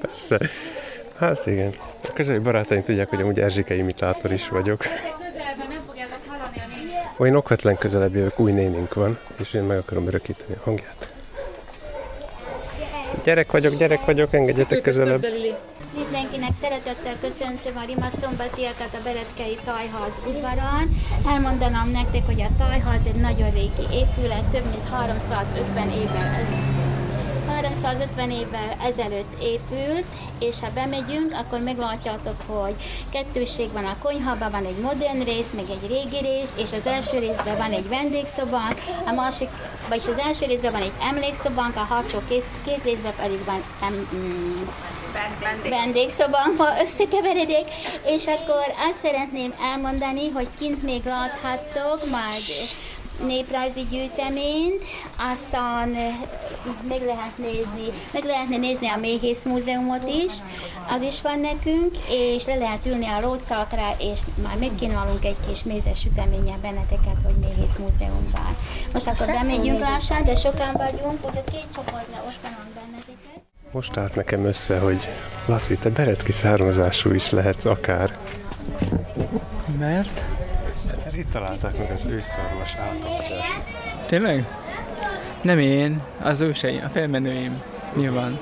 Persze. 0.00 0.38
Hát 1.18 1.46
igen. 1.46 1.74
A 2.02 2.12
közeli 2.12 2.38
barátaim 2.38 2.82
tudják, 2.82 3.08
hogy 3.08 3.20
amúgy 3.20 3.40
Erzsike 3.40 3.74
imitátor 3.74 4.32
is 4.32 4.48
vagyok. 4.48 4.80
Olyan 7.16 7.36
okvetlen 7.36 7.78
közelebb 7.78 8.14
jövök, 8.14 8.38
új 8.38 8.52
nénink 8.52 8.94
van, 8.94 9.18
és 9.40 9.52
én 9.54 9.62
meg 9.62 9.78
akarom 9.78 10.06
örökíteni 10.06 10.54
a 10.54 10.60
hangját. 10.64 11.13
Gyerek 13.24 13.50
vagyok, 13.50 13.76
gyerek 13.76 14.04
vagyok, 14.04 14.32
engedjetek 14.32 14.80
közelebb. 14.80 15.26
Mindenkinek 15.96 16.54
szeretettel 16.54 17.16
köszöntöm 17.20 17.76
a 17.76 17.84
Rima 17.86 18.08
szombatiakat 18.20 18.92
a 18.92 19.02
Beretkei 19.04 19.58
Tajház 19.64 20.20
udvaron. 20.26 20.84
Elmondanám 21.26 21.90
nektek, 21.90 22.26
hogy 22.26 22.40
a 22.42 22.48
Tajház 22.58 23.06
egy 23.06 23.20
nagyon 23.20 23.50
régi 23.50 23.86
épület, 24.00 24.44
több 24.52 24.64
mint 24.70 24.88
350 24.90 25.90
évvel 25.90 26.93
350 27.48 28.30
évvel 28.30 28.76
ezelőtt 28.82 29.42
épült, 29.42 30.04
és 30.38 30.60
ha 30.60 30.70
bemegyünk, 30.74 31.32
akkor 31.32 31.60
meglátjátok, 31.60 32.36
hogy 32.46 32.74
kettőség 33.10 33.72
van 33.72 33.84
a 33.84 33.96
konyhában, 34.02 34.50
van 34.50 34.64
egy 34.64 34.78
modern 34.78 35.24
rész, 35.24 35.50
meg 35.54 35.64
egy 35.70 35.88
régi 35.88 36.18
rész, 36.20 36.52
és 36.56 36.72
az 36.72 36.86
első 36.86 37.18
részben 37.18 37.56
van 37.56 37.72
egy 37.72 37.88
vendégszobánk, 37.88 38.80
a 39.06 39.12
másik, 39.12 39.48
vagyis 39.88 40.06
az 40.06 40.18
első 40.18 40.46
részben 40.46 40.72
van 40.72 40.82
egy 40.82 40.92
emlékszobánk, 41.10 41.76
a 41.76 41.86
hátsó 41.90 42.18
két 42.64 42.84
részben 42.84 43.12
pedig 43.16 43.44
van 43.44 43.60
em, 43.82 44.08
mm, 44.14 44.62
vendégszobámba 45.68 46.66
összekeveredik, 46.86 47.66
és 48.06 48.26
akkor 48.26 48.64
azt 48.88 49.00
szeretném 49.02 49.54
elmondani, 49.62 50.30
hogy 50.30 50.48
kint 50.58 50.82
még 50.82 51.04
láthattok 51.04 52.10
majd 52.10 52.42
néprajzi 53.26 53.80
gyűjteményt, 53.90 54.82
aztán 55.32 55.94
eh, 55.94 56.14
meg 56.88 57.02
lehet 57.06 57.38
nézni, 57.38 57.86
meg 58.12 58.24
lehetne 58.24 58.56
nézni 58.56 58.88
a 58.88 58.96
Méhész 58.96 59.42
Múzeumot 59.42 60.08
is, 60.08 60.32
az 60.94 61.02
is 61.02 61.22
van 61.22 61.38
nekünk, 61.38 61.96
és 62.08 62.46
le 62.46 62.54
lehet 62.54 62.86
ülni 62.86 63.06
a 63.06 63.20
rócalkra, 63.20 63.94
és 63.98 64.18
már 64.42 64.56
megkínálunk 64.58 65.24
egy 65.24 65.36
kis 65.48 65.62
mézes 65.62 65.98
süteménye 65.98 66.56
benneteket, 66.62 67.16
hogy 67.24 67.34
Méhész 67.40 67.76
Múzeumban. 67.78 68.56
Most 68.92 69.06
akkor 69.06 69.26
bemegyünk 69.26 69.80
lassan, 69.80 70.24
de 70.24 70.34
sokan 70.34 70.72
vagyunk, 70.72 71.26
úgyhogy 71.26 71.44
két 71.52 71.66
csoportra 71.74 72.22
osztanom 72.28 72.66
benneteket. 72.74 73.42
Most 73.70 73.96
állt 73.96 74.14
nekem 74.14 74.44
össze, 74.44 74.78
hogy 74.78 75.08
Laci, 75.46 75.76
te 75.76 75.90
beretki 75.90 76.32
származású 76.32 77.10
is 77.10 77.30
lehetsz 77.30 77.64
akár. 77.64 78.18
Mert? 79.78 80.24
Hát 81.14 81.22
itt 81.22 81.30
találták 81.30 81.78
meg 81.78 81.90
az 81.90 82.06
őszarvas 82.06 82.74
állapotát. 82.74 84.06
Tényleg? 84.06 84.46
Nem 85.42 85.58
én, 85.58 86.02
az 86.22 86.40
őseim, 86.40 86.84
a 86.84 86.88
felmenőim. 86.88 87.62
Nyilván. 87.96 88.38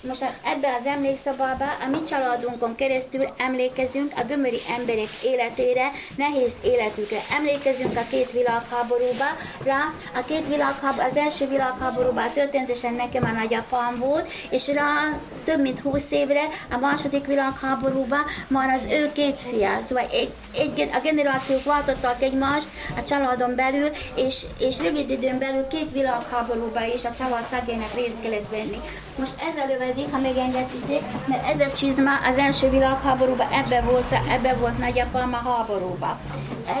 Most 0.00 0.24
ebbe 0.44 0.74
az 0.78 0.86
emlékszobába 0.86 1.64
a 1.64 1.88
mi 1.90 2.02
családunkon 2.02 2.74
keresztül 2.74 3.24
emlékezünk 3.36 4.12
a 4.16 4.24
gömöri 4.24 4.58
emberek 4.78 5.08
életére, 5.24 5.90
nehéz 6.16 6.56
életükre. 6.62 7.18
Emlékezünk 7.36 7.96
a 7.96 8.06
két 8.10 8.30
világháborúba, 8.32 9.24
rá 9.64 9.92
a 10.14 10.24
két 10.24 10.48
világháború, 10.48 11.08
az 11.10 11.16
első 11.16 11.48
világháborúban 11.48 12.32
történetesen 12.32 12.94
nekem 12.94 13.24
a 13.24 13.38
nagyapám 13.38 13.98
volt, 13.98 14.32
és 14.50 14.68
rá 14.68 15.18
több 15.44 15.60
mint 15.60 15.80
20 15.80 16.10
évre 16.10 16.42
a 16.70 16.76
második 16.76 17.26
világháborúban 17.26 18.24
már 18.46 18.76
az 18.76 18.86
ő 18.90 19.12
két 19.12 19.40
fia, 19.40 19.80
szóval 19.88 20.06
egy, 20.10 20.32
egy, 20.54 20.88
a 20.92 21.00
generációk 21.02 21.64
váltottak 21.64 22.22
egymást 22.22 22.68
a 22.96 23.02
családon 23.02 23.54
belül, 23.54 23.90
és, 24.14 24.42
és 24.58 24.78
rövid 24.78 25.10
időn 25.10 25.38
belül 25.38 25.66
két 25.66 25.92
világháborúban 25.92 26.90
is 26.94 27.04
a 27.04 27.12
család 27.12 27.44
tagjának 27.50 27.94
részt 27.94 28.20
kellett 28.22 28.50
venni. 28.50 28.78
Most 29.18 29.34
ez 29.50 29.56
a 29.56 29.66
lövedék, 29.66 30.10
ha 30.10 30.18
megengedíték, 30.18 31.02
mert 31.26 31.48
ez 31.48 31.68
a 31.68 31.72
csizma 31.72 32.10
az 32.30 32.36
első 32.36 32.70
világháborúban 32.70 33.48
ebbe 33.52 33.80
volt, 33.80 34.12
ebbe 34.28 34.54
volt 34.54 34.78
nagyapám 34.78 35.32
a 35.32 35.36
háborúban. 35.36 36.18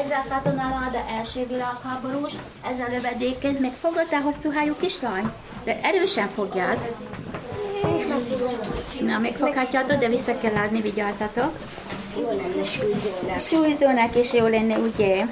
Ez 0.02 0.10
a 0.10 0.24
katonaláda 0.28 1.04
első 1.18 1.46
világháborús, 1.46 2.32
ez 2.64 2.78
a 2.78 2.90
lövedéket, 2.90 3.60
meg 3.60 3.72
fogod 3.80 4.06
a 4.10 4.20
hosszú 4.20 4.52
hajú 4.52 4.74
kislány? 4.80 5.32
De 5.64 5.80
erősen 5.82 6.28
fogjad. 6.28 6.78
Na, 9.00 9.18
megfoghatjátok, 9.18 9.98
de 9.98 10.08
vissza 10.08 10.38
kell 10.38 10.54
adni, 10.54 10.80
vigyázzatok. 10.80 11.52
Jó 12.20 12.26
lenne 12.26 12.64
súlyzónak. 12.64 13.40
Súlyzónak 13.40 14.16
is 14.16 14.32
jó 14.32 14.46
lenne, 14.46 14.78
ugye? 14.78 15.24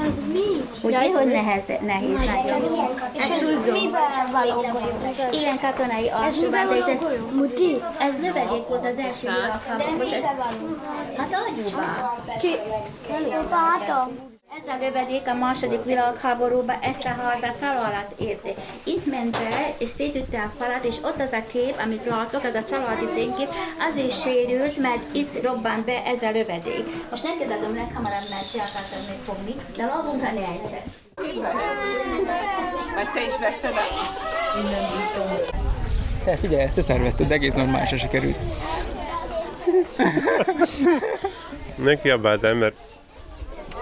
Az 0.00 0.12
mi? 0.32 0.64
Ugye, 0.82 1.10
hogy 1.12 1.26
nehez, 1.26 1.64
nehéz 1.80 2.18
nagyon. 2.18 2.88
És 3.12 3.22
ez 3.22 3.72
miben 3.72 4.30
való 4.32 4.60
golyó? 4.60 4.88
Igen, 5.32 5.58
katonai 5.60 6.08
alsóban, 6.08 6.76
itt 6.76 7.32
Muti? 7.32 7.76
ez 7.98 8.16
növedék 8.20 8.66
volt 8.68 8.86
az 8.86 8.98
első 8.98 9.28
világháború. 9.30 9.96
Most 9.96 10.12
ez, 10.12 10.24
hát 11.16 11.36
agyúban. 11.46 12.14
Ki? 12.40 12.56
Látom. 13.50 14.32
Ez 14.32 14.33
a 14.74 14.84
lövedék 14.84 15.28
a 15.28 15.34
második 15.34 15.84
világháborúban 15.84 16.78
ezt 16.80 17.04
a 17.04 17.08
házat 17.08 17.54
találat 17.60 18.14
érte. 18.18 18.50
Itt 18.84 19.06
ment 19.06 19.38
be, 19.38 19.74
és 19.78 19.88
szétütte 19.88 20.38
a 20.42 20.52
falat, 20.58 20.84
és 20.84 20.96
ott 21.02 21.20
az 21.20 21.32
a 21.32 21.42
kép, 21.52 21.74
amit 21.84 22.06
látok, 22.06 22.44
az 22.44 22.54
a 22.54 22.64
családi 22.64 23.06
fénykép, 23.14 23.48
azért 23.88 24.20
sérült, 24.22 24.76
mert 24.78 25.14
itt 25.14 25.42
robbant 25.42 25.84
be 25.84 26.04
ez 26.04 26.22
a 26.22 26.30
lövedék. 26.30 26.86
Most 27.10 27.22
neked 27.22 27.50
adom 27.50 27.74
leghamarabb, 27.74 28.28
mert 28.30 28.50
ki 28.52 28.58
akartad 28.58 29.02
még 29.08 29.18
fogni, 29.26 29.54
de 29.76 29.86
lagunkra 29.86 30.32
ne 30.32 30.46
ejtse. 30.46 30.82
Vagy 32.94 33.10
te 33.14 33.20
is 33.20 33.38
veszed 33.40 33.74
a... 33.76 33.84
Innen 34.60 34.84
bírom. 34.90 35.38
Te 36.24 36.36
figyelj, 36.36 36.62
ezt 36.62 36.74
te 36.74 36.82
szervezted, 36.82 37.26
de 37.28 37.34
egész 37.34 37.54
normálisan 37.54 37.98
sikerült. 37.98 38.38
Ne 41.76 42.00
kiabáld 42.00 42.44
el, 42.44 42.54
mert 42.54 42.74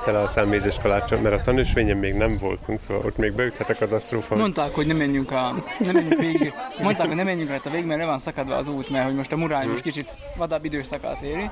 tele 0.04 0.18
a 0.18 0.26
számmézés 0.26 0.76
kalácsa, 0.82 1.20
mert 1.20 1.34
a 1.34 1.40
tanúsvényen 1.40 1.96
még 1.96 2.14
nem 2.14 2.36
voltunk, 2.36 2.80
szóval 2.80 3.02
ott 3.06 3.16
még 3.16 3.32
beüthet 3.32 3.70
a 3.70 3.74
katasztrófa. 3.74 4.36
Mondták, 4.36 4.74
hogy 4.74 4.86
nem 4.86 4.96
menjünk, 4.96 5.30
a, 5.30 5.52
nem 5.78 5.92
menjünk 5.94 6.20
végig. 6.20 6.52
Mondták, 6.82 7.06
hogy 7.06 7.16
nem 7.16 7.24
menjünk 7.24 7.60
a 7.64 7.70
végig, 7.70 7.86
mert 7.86 8.00
le 8.00 8.06
van 8.06 8.18
szakadva 8.18 8.54
az 8.54 8.68
út, 8.68 8.90
mert 8.90 9.04
hogy 9.04 9.14
most 9.14 9.32
a 9.32 9.36
murány 9.36 9.68
most 9.68 9.82
kicsit 9.82 10.16
vadabb 10.36 10.64
időszakát 10.64 11.22
éri. 11.22 11.50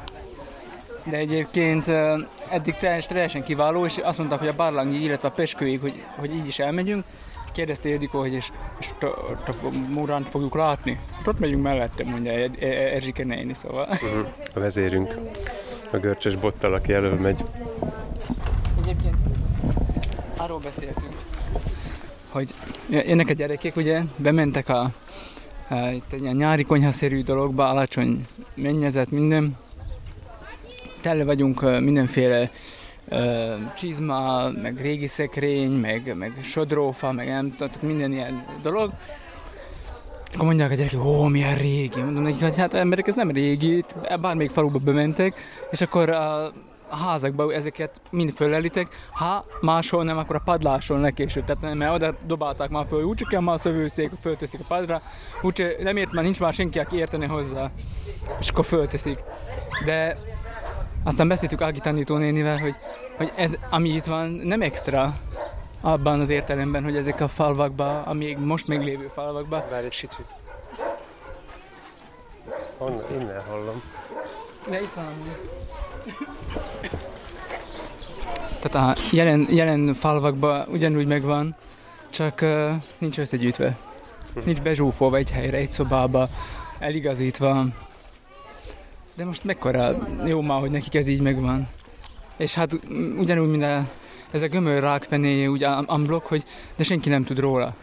De 1.04 1.16
egyébként 1.16 1.88
eddig 2.50 2.74
teljes, 2.74 3.06
teljesen 3.06 3.42
kiváló, 3.44 3.84
és 3.84 3.96
azt 4.02 4.18
mondták, 4.18 4.38
hogy 4.38 4.48
a 4.48 4.54
Barlangi, 4.56 5.02
illetve 5.02 5.28
a 5.28 5.30
Peskőig, 5.30 5.80
hogy, 5.80 6.02
hogy 6.16 6.34
így 6.34 6.46
is 6.46 6.58
elmegyünk. 6.58 7.04
Kérdezte 7.52 7.88
Ildikó, 7.88 8.18
hogy 8.18 8.32
és, 8.32 8.50
és 8.80 8.88
a- 9.00 9.06
a 9.46 9.68
Muránt 9.88 10.28
fogjuk 10.28 10.54
látni. 10.54 10.98
Hát 11.16 11.26
ott 11.26 11.38
megyünk 11.38 11.62
mellette, 11.62 12.04
mondja 12.04 12.32
Er- 12.32 12.62
Er- 12.62 12.92
Erzsike 12.92 13.24
néni, 13.24 13.54
szóval. 13.54 13.86
Mhm. 13.90 14.20
A 14.54 14.60
vezérünk, 14.60 15.14
a 15.92 15.96
görcsös 15.96 16.36
bottal, 16.36 16.74
aki 16.74 16.92
elől 16.92 17.14
megy. 17.14 17.44
Arról 20.40 20.58
beszéltünk, 20.58 21.12
hogy 22.28 22.54
jönnek 22.88 23.28
a 23.28 23.32
gyerekek, 23.32 23.76
ugye, 23.76 24.02
bementek 24.16 24.68
a, 24.68 24.90
a 25.68 25.74
itt 25.74 26.12
egy 26.12 26.22
ilyen 26.22 26.34
nyári 26.34 26.64
konyhaszerű 26.64 27.22
dologba, 27.22 27.68
alacsony 27.68 28.26
mennyezet, 28.54 29.10
minden. 29.10 29.56
Tele 31.00 31.24
vagyunk 31.24 31.80
mindenféle 31.80 32.50
ö, 33.08 33.54
csizma, 33.76 34.48
meg 34.50 34.80
régi 34.80 35.06
szekrény, 35.06 35.70
meg, 35.70 36.16
meg 36.16 36.32
sodrófa, 36.42 37.12
meg 37.12 37.26
nem 37.26 37.54
tehát 37.56 37.82
minden 37.82 38.12
ilyen 38.12 38.44
dolog. 38.62 38.92
Akkor 40.34 40.46
mondják 40.46 40.70
a 40.70 40.74
gyerekek, 40.74 41.04
ó, 41.04 41.24
milyen 41.24 41.54
régi. 41.54 42.00
Mondom 42.00 42.22
nekik, 42.22 42.40
hogy 42.40 42.56
hát 42.56 42.74
emberek, 42.74 43.06
ez 43.06 43.14
nem 43.14 43.30
régi, 43.30 43.84
bármelyik 44.20 44.50
faluba 44.50 44.78
bementek, 44.78 45.34
és 45.70 45.80
akkor 45.80 46.10
a, 46.10 46.52
a 46.90 46.96
házakba 46.96 47.52
ezeket 47.52 48.00
mind 48.10 48.32
fölelitek, 48.32 49.08
ha 49.10 49.44
máshol 49.60 50.04
nem, 50.04 50.18
akkor 50.18 50.36
a 50.36 50.42
padláson 50.44 51.00
lekésőbb, 51.00 51.44
tehát 51.44 51.62
nem, 51.62 51.78
mert 51.78 51.94
oda 51.94 52.14
dobálták 52.26 52.70
már 52.70 52.86
föl, 52.86 53.02
úgyse 53.02 53.24
kell 53.28 53.40
már 53.40 53.54
a 53.54 53.58
szövőszék, 53.58 54.10
fölteszik 54.20 54.60
a 54.60 54.64
padra, 54.68 55.02
úgyse 55.42 55.72
nem 55.78 55.96
ért 55.96 56.12
már 56.12 56.24
nincs 56.24 56.40
már 56.40 56.52
senki, 56.52 56.78
aki 56.78 56.96
értene 56.96 57.26
hozzá, 57.26 57.70
és 58.40 58.48
akkor 58.48 58.64
fölteszik. 58.64 59.18
De 59.84 60.18
aztán 61.04 61.28
beszéltük 61.28 61.60
Ági 61.60 61.80
tanítónénivel, 61.80 62.58
hogy, 62.58 62.74
hogy 63.16 63.32
ez, 63.36 63.56
ami 63.70 63.88
itt 63.88 64.04
van, 64.04 64.28
nem 64.28 64.62
extra, 64.62 65.14
abban 65.80 66.20
az 66.20 66.28
értelemben, 66.28 66.82
hogy 66.82 66.96
ezek 66.96 67.20
a 67.20 67.28
falvakban, 67.28 68.02
a 68.02 68.12
még 68.12 68.38
most 68.38 68.66
még 68.66 68.80
lévő 68.80 69.06
falvakban, 69.14 69.62
Várj 69.70 69.84
egy 69.84 69.90
kicsit. 69.90 70.26
Honnan? 72.78 73.04
Innen 73.12 73.42
hallom. 73.48 73.82
De 74.68 74.80
itt 74.80 74.92
van. 74.94 75.04
Tehát 78.60 78.96
a 78.96 79.00
jelen, 79.12 79.46
jelen 79.50 79.94
falvakban 79.94 80.66
ugyanúgy 80.68 81.06
megvan, 81.06 81.56
csak 82.10 82.38
uh, 82.42 82.70
nincs 82.98 83.18
összegyűjtve. 83.18 83.76
Nincs 84.44 84.60
bezsúfolva 84.62 85.16
egy 85.16 85.30
helyre, 85.30 85.56
egy 85.56 85.70
szobába, 85.70 86.28
eligazítva. 86.78 87.66
De 89.14 89.24
most 89.24 89.44
mekkora 89.44 90.08
jó 90.26 90.40
már, 90.40 90.60
hogy 90.60 90.70
nekik 90.70 90.94
ez 90.94 91.06
így 91.06 91.20
megvan. 91.20 91.68
És 92.36 92.54
hát 92.54 92.78
ugyanúgy, 93.18 93.48
mint 93.48 93.62
a, 93.62 93.88
ez 94.30 94.42
a 94.42 94.46
gömör 94.46 94.82
rákpenéje, 94.82 95.48
úgy 95.48 95.62
amblok, 95.64 96.26
hogy 96.26 96.44
de 96.76 96.84
senki 96.84 97.08
nem 97.08 97.24
tud 97.24 97.38
róla. 97.38 97.74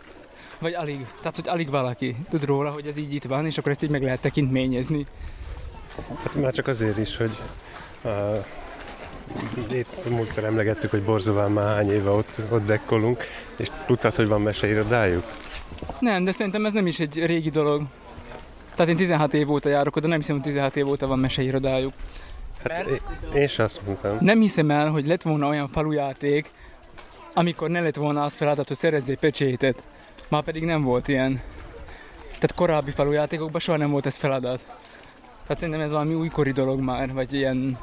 Vagy 0.60 0.74
alig, 0.74 1.06
tehát 1.20 1.36
hogy 1.36 1.48
alig 1.48 1.70
valaki 1.70 2.16
tud 2.30 2.46
róla, 2.46 2.70
hogy 2.70 2.88
ez 2.88 2.98
így 2.98 3.14
itt 3.14 3.24
van, 3.24 3.46
és 3.46 3.58
akkor 3.58 3.72
ezt 3.72 3.84
így 3.84 3.90
meg 3.90 4.04
lehet 4.04 4.22
tekintményezni. 4.22 5.06
Hát 6.24 6.36
már 6.36 6.52
csak 6.52 6.68
azért 6.68 6.98
is, 6.98 7.18
hogy 7.18 7.32
uh, 8.04 8.46
épp 9.72 9.88
múltkor 10.10 10.44
emlegettük, 10.44 10.90
hogy 10.90 11.04
Borzován 11.04 11.52
már 11.52 11.76
hány 11.76 11.92
éve 11.92 12.10
ott, 12.10 12.36
ott 12.50 12.66
dekkolunk, 12.66 13.24
és 13.56 13.68
tudtad, 13.86 14.16
hogy 14.16 14.28
van 14.28 14.42
meseirodájuk? 14.42 15.24
Nem, 16.00 16.24
de 16.24 16.32
szerintem 16.32 16.66
ez 16.66 16.74
nem 16.74 16.88
is 16.88 17.00
egy 17.00 17.26
régi 17.26 17.50
dolog. 17.50 17.84
Tehát 18.76 18.92
én 18.92 18.98
16 18.98 19.34
év 19.34 19.52
óta 19.52 19.70
járok 19.70 19.96
oda, 19.96 20.08
nem 20.08 20.20
hiszem, 20.20 20.36
hogy 20.36 20.46
16 20.46 20.76
év 20.76 20.88
óta 20.88 21.08
van 21.08 21.20
meseirodájuk. 21.20 21.94
Hát 22.64 22.88
én, 22.88 23.00
én 23.34 23.48
sem 23.48 23.66
azt 23.66 23.86
mondtam. 23.86 24.18
Nem 24.20 24.40
hiszem 24.40 24.72
el, 24.72 24.90
hogy 24.90 25.08
lett 25.08 25.22
volna 25.22 25.48
olyan 25.48 25.68
falujáték, 25.68 26.52
amikor 27.34 27.70
ne 27.70 27.80
lett 27.80 27.96
volna 27.96 28.24
az 28.24 28.34
feladat, 28.34 28.68
hogy 28.68 28.78
szerezzél 28.78 29.18
pecsétet. 29.18 29.84
Már 30.30 30.44
pedig 30.44 30.64
nem 30.64 30.82
volt 30.82 31.08
ilyen. 31.08 31.42
Tehát 32.26 32.54
korábbi 32.56 32.92
falujátékokban 32.92 33.62
soha 33.62 33.78
nem 33.78 33.92
volt 33.92 34.06
ez 34.06 34.16
feladat. 34.16 34.66
Tehát 35.42 35.62
szerintem 35.62 35.84
ez 35.84 35.92
valami 35.92 36.14
újkori 36.14 36.52
dolog 36.52 36.80
már, 36.80 37.14
vagy 37.14 37.34
ilyen 37.34 37.78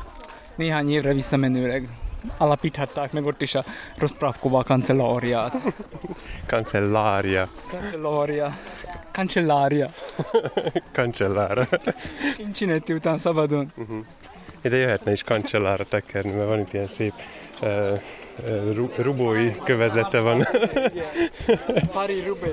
néhány 0.56 0.90
évre 0.90 1.12
visszamenőleg 1.12 1.88
alapíthatták 2.37 3.12
meg 3.12 3.25
ott 3.25 3.42
is 3.42 3.54
a 3.54 3.64
Rospravkova 3.99 4.62
kancelláriát. 4.62 5.56
Kancellária. 6.46 7.49
Kancellária. 7.70 8.56
Cancellaria. 9.12 9.88
Cancellára. 10.92 11.68
Cincinetti 12.34 12.92
után 12.92 13.18
szabadon. 13.18 13.73
Ide 14.62 14.76
jöhetne 14.76 15.12
is 15.12 15.23
Cancellára 15.23 15.84
tekerni, 15.84 16.30
mert 16.30 16.49
van 16.49 16.58
itt 16.61 16.73
ilyen 16.73 16.87
szép 16.87 17.12
uh, 17.62 18.00
ru- 18.75 18.96
rubói 18.96 19.50
kövezete 19.64 20.20
van. 20.20 20.46
Pari 21.92 22.20
Rubé. 22.26 22.50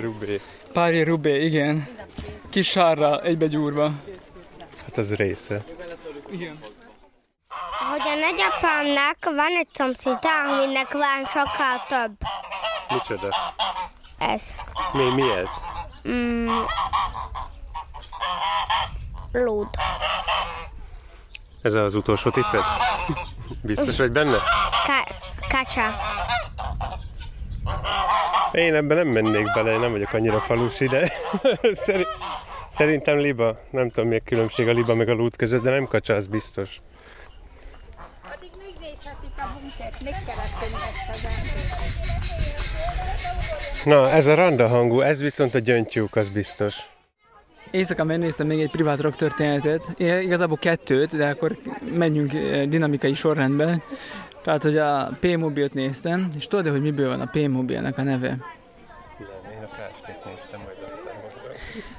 Rubé. 0.00 0.40
Pari 0.72 1.02
Rubé, 1.02 1.44
igen. 1.44 1.88
Kis 2.50 2.68
sárra 2.68 3.20
egybegyúrva. 3.22 3.92
Hát 4.84 4.98
az 4.98 5.14
része. 5.14 5.64
Igen. 6.30 6.58
Hogy 7.92 8.00
a 8.04 8.14
nagyapámnak 8.14 9.16
van 9.24 9.56
egy 9.58 9.68
szomszéda, 9.72 10.40
aminek 10.48 10.92
van 10.92 11.24
sokkal 11.26 11.82
több. 11.88 12.12
Micsoda? 12.88 13.36
Ez. 14.18 14.42
Mi, 14.92 15.10
mi 15.10 15.30
ez? 15.30 15.50
Mm. 16.08 16.48
Lód. 19.32 19.68
Ez 21.62 21.74
az 21.74 21.94
utolsó 21.94 22.30
tipped? 22.30 22.62
Biztos 23.62 23.98
vagy 23.98 24.10
benne? 24.12 24.36
Ka- 24.86 25.14
kacsa. 25.48 25.82
Én 28.52 28.74
ebben 28.74 28.96
nem 28.96 29.08
mennék 29.08 29.52
bele, 29.52 29.72
én 29.72 29.80
nem 29.80 29.90
vagyok 29.92 30.12
annyira 30.12 30.40
falusi, 30.40 30.86
de 30.88 31.12
szeri- 31.72 32.06
szerintem 32.70 33.18
liba. 33.18 33.56
Nem 33.70 33.88
tudom, 33.90 34.08
mi 34.08 34.16
a 34.16 34.20
különbség 34.24 34.68
a 34.68 34.72
liba 34.72 34.94
meg 34.94 35.08
a 35.08 35.14
lút 35.14 35.36
között, 35.36 35.62
de 35.62 35.70
nem 35.70 35.86
kacsa, 35.86 36.14
az 36.14 36.26
biztos. 36.26 36.76
Addig 38.34 38.50
még 38.58 38.74
nézhetik 38.80 39.30
a 39.36 39.42
bunkert, 39.52 39.78
még 39.78 39.80
keresni 39.80 39.80
ezt 39.80 39.91
az 39.91 39.91
Na, 43.84 44.10
ez 44.10 44.26
a 44.26 44.34
randa 44.34 44.68
hangú, 44.68 45.00
ez 45.00 45.22
viszont 45.22 45.54
a 45.54 45.58
gyöngytyúk, 45.58 46.16
az 46.16 46.28
biztos. 46.28 46.76
Éjszaka 47.70 48.04
megnéztem 48.04 48.46
még 48.46 48.60
egy 48.60 48.70
privát 48.70 49.00
rock 49.00 49.16
történetet, 49.16 49.88
igazából 49.98 50.56
kettőt, 50.56 51.16
de 51.16 51.28
akkor 51.28 51.58
menjünk 51.94 52.34
eh, 52.34 52.66
dinamikai 52.66 53.14
sorrendben. 53.14 53.82
Tehát, 54.42 54.62
hogy 54.62 54.76
a 54.76 55.16
P-mobilt 55.20 55.74
néztem, 55.74 56.30
és 56.36 56.46
tudod, 56.46 56.72
hogy 56.72 56.82
miből 56.82 57.08
van 57.08 57.20
a 57.20 57.30
P-mobilnek 57.32 57.98
a 57.98 58.02
neve? 58.02 58.28
Nem, 58.28 58.38
én 59.52 59.62
a 59.62 59.66
KFT-t 59.66 60.24
néztem, 60.24 60.60
majd 60.60 60.86
aztán. 60.88 61.11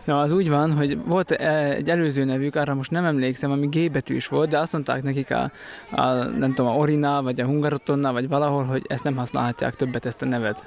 Na, 0.04 0.20
az 0.20 0.32
úgy 0.32 0.50
van, 0.50 0.74
hogy 0.74 1.06
volt 1.06 1.32
eh, 1.32 1.72
egy 1.72 1.90
előző 1.90 2.24
nevük, 2.24 2.56
arra 2.56 2.74
most 2.74 2.92
nem 2.92 3.06
emlékszem, 3.06 3.52
ami 3.52 3.68
G 3.68 3.92
betűs 3.92 4.28
volt, 4.28 4.50
de 4.50 4.60
azt 4.60 4.74
mondták 4.74 5.04
nekik 5.04 5.32
a, 5.32 5.52
a 5.92 6.12
nem 6.14 6.54
tudom, 6.54 6.72
a 6.72 6.76
Orina, 6.76 7.22
vagy 7.22 7.42
a 7.42 7.46
Hungarotonna, 7.46 8.12
vagy 8.12 8.28
valahol, 8.28 8.64
hogy 8.64 8.86
ezt 8.88 9.04
nem 9.04 9.16
használhatják 9.16 9.76
többet 9.76 10.06
ezt 10.06 10.22
a 10.22 10.26
nevet. 10.26 10.64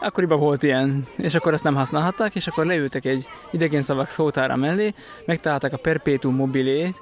Akkoriban 0.00 0.38
volt 0.38 0.62
ilyen, 0.62 1.06
és 1.16 1.34
akkor 1.34 1.52
ezt 1.52 1.64
nem 1.64 1.74
használhatták, 1.74 2.34
és 2.34 2.46
akkor 2.46 2.66
leültek 2.66 3.04
egy 3.04 3.28
idegen 3.50 3.82
szavak 3.82 4.08
szótára 4.08 4.56
mellé, 4.56 4.94
megtalálták 5.24 5.72
a 5.72 5.76
perpetuum 5.76 6.34
mobilét, 6.34 7.00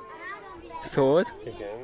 szót, 0.82 1.32
Igen, 1.44 1.68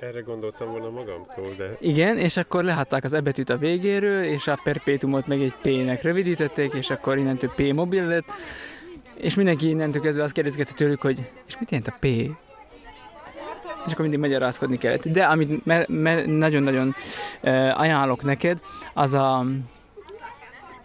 erre 0.00 0.20
gondoltam 0.20 0.70
volna 0.70 0.90
magamtól, 0.90 1.48
de 1.56 1.76
igen, 1.80 2.18
és 2.18 2.36
akkor 2.36 2.64
lehatták 2.64 3.04
az 3.04 3.12
ebetűt 3.12 3.50
a 3.50 3.56
végéről, 3.56 4.22
és 4.22 4.46
a 4.46 4.60
perpetuumot 4.62 5.26
meg 5.26 5.40
egy 5.40 5.54
P-nek 5.62 6.02
rövidítették, 6.02 6.72
és 6.72 6.90
akkor 6.90 7.18
innentől 7.18 7.52
P 7.56 7.72
mobil 7.72 8.04
lett, 8.04 8.30
és 9.14 9.34
mindenki 9.34 9.68
innentől 9.68 10.02
kezdve 10.02 10.22
azt 10.22 10.32
kérdezgette 10.32 10.72
tőlük, 10.72 11.00
hogy 11.00 11.30
és 11.46 11.58
mit 11.58 11.70
jelent 11.70 11.88
a 11.88 11.96
P? 12.00 12.04
És 13.86 13.92
akkor 13.92 14.00
mindig 14.00 14.18
magyarázkodni 14.18 14.78
kellett. 14.78 15.08
De 15.08 15.24
amit 15.24 15.64
me- 15.64 15.88
me- 15.88 16.26
nagyon-nagyon 16.26 16.94
uh, 17.42 17.80
ajánlok 17.80 18.24
neked, 18.24 18.60
az 18.94 19.14
a 19.14 19.44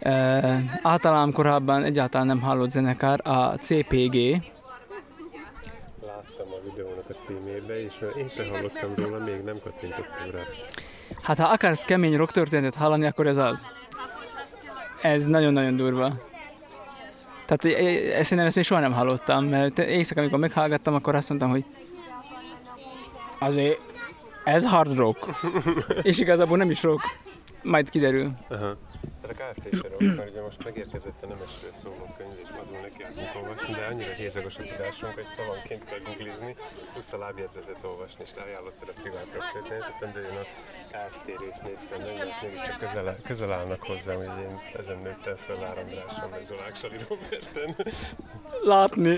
uh, 0.00 0.60
általán 0.82 1.32
korábban 1.32 1.84
egyáltalán 1.84 2.26
nem 2.26 2.40
hallott 2.40 2.70
zenekar, 2.70 3.20
a 3.22 3.56
CPG, 3.56 4.14
láttam 6.06 6.52
a 6.52 6.70
videónak 6.70 7.04
a 7.10 7.13
címébe, 7.26 7.82
és 7.82 7.94
én 8.18 8.28
sem 8.28 8.48
hallottam 8.48 8.90
róla, 8.96 9.24
még 9.24 9.42
nem 9.44 9.60
kattintottam 9.62 10.30
rá. 10.32 10.40
Hát 11.22 11.38
ha 11.38 11.48
akarsz 11.48 11.84
kemény 11.84 12.16
rock 12.16 12.32
történetet 12.32 12.74
hallani, 12.74 13.06
akkor 13.06 13.26
ez 13.26 13.36
az. 13.36 13.64
Ez 15.02 15.26
nagyon-nagyon 15.26 15.76
durva. 15.76 16.12
Tehát 17.46 17.64
e- 17.64 17.84
e- 17.84 18.16
ezt 18.18 18.22
szerintem 18.22 18.46
ezt 18.46 18.56
én 18.56 18.62
soha 18.62 18.80
nem 18.80 18.92
hallottam, 18.92 19.44
mert 19.44 19.78
éjszaka, 19.78 20.20
amikor 20.20 20.38
meghallgattam, 20.38 20.94
akkor 20.94 21.14
azt 21.14 21.28
mondtam, 21.28 21.50
hogy 21.50 21.64
azért 23.38 23.80
ez 24.44 24.66
hard 24.66 24.96
rock. 24.96 25.28
És 26.02 26.18
igazából 26.18 26.56
nem 26.56 26.70
is 26.70 26.82
rock. 26.82 27.02
Majd 27.64 27.90
kiderül. 27.90 28.32
Aha. 28.48 28.76
Ez 29.22 29.30
a 29.30 29.34
KFT 29.34 29.72
is 29.72 29.80
rock, 29.80 30.16
mert 30.16 30.30
ugye 30.30 30.42
most 30.42 30.64
megérkezett 30.64 31.22
a 31.22 31.26
nemesről 31.26 31.72
szóló 31.72 32.14
könyv, 32.16 32.38
és 32.42 32.48
vadul 32.56 32.78
nekiadtunk 32.80 33.30
olvasni, 33.42 33.72
de 33.72 33.86
annyira 33.90 34.12
hézagos 34.12 34.56
a 34.56 34.62
tudásunk, 34.62 35.14
hogy 35.14 35.24
szavanként 35.24 35.84
kell 35.84 35.98
googlizni, 36.04 36.56
plusz 36.92 37.12
a 37.12 37.18
lábjegyzetet 37.18 37.84
olvasni, 37.84 38.24
és 38.24 38.30
ajánlottad 38.46 38.88
a 38.88 39.00
privát 39.00 39.32
rock 39.34 39.50
történetet, 39.52 40.12
de 40.12 40.20
én 40.20 40.38
a 40.44 40.46
KFT 40.90 41.40
részt 41.40 41.62
néztem 41.62 42.00
meg, 42.00 42.16
mert 42.16 42.42
mégiscsak 42.42 42.78
közel, 42.78 43.16
közel 43.22 43.52
állnak 43.52 43.82
hozzám, 43.86 44.16
hogy 44.16 44.42
én 44.48 44.58
ezen 44.76 44.98
nőttem 44.98 45.36
fel 45.36 45.56
Lár 45.56 45.78
Andrással, 45.78 46.28
meg 46.28 46.44
Dolák 46.44 46.74
Sali 46.76 46.96
Roberten. 47.08 47.76
Látni. 48.62 49.16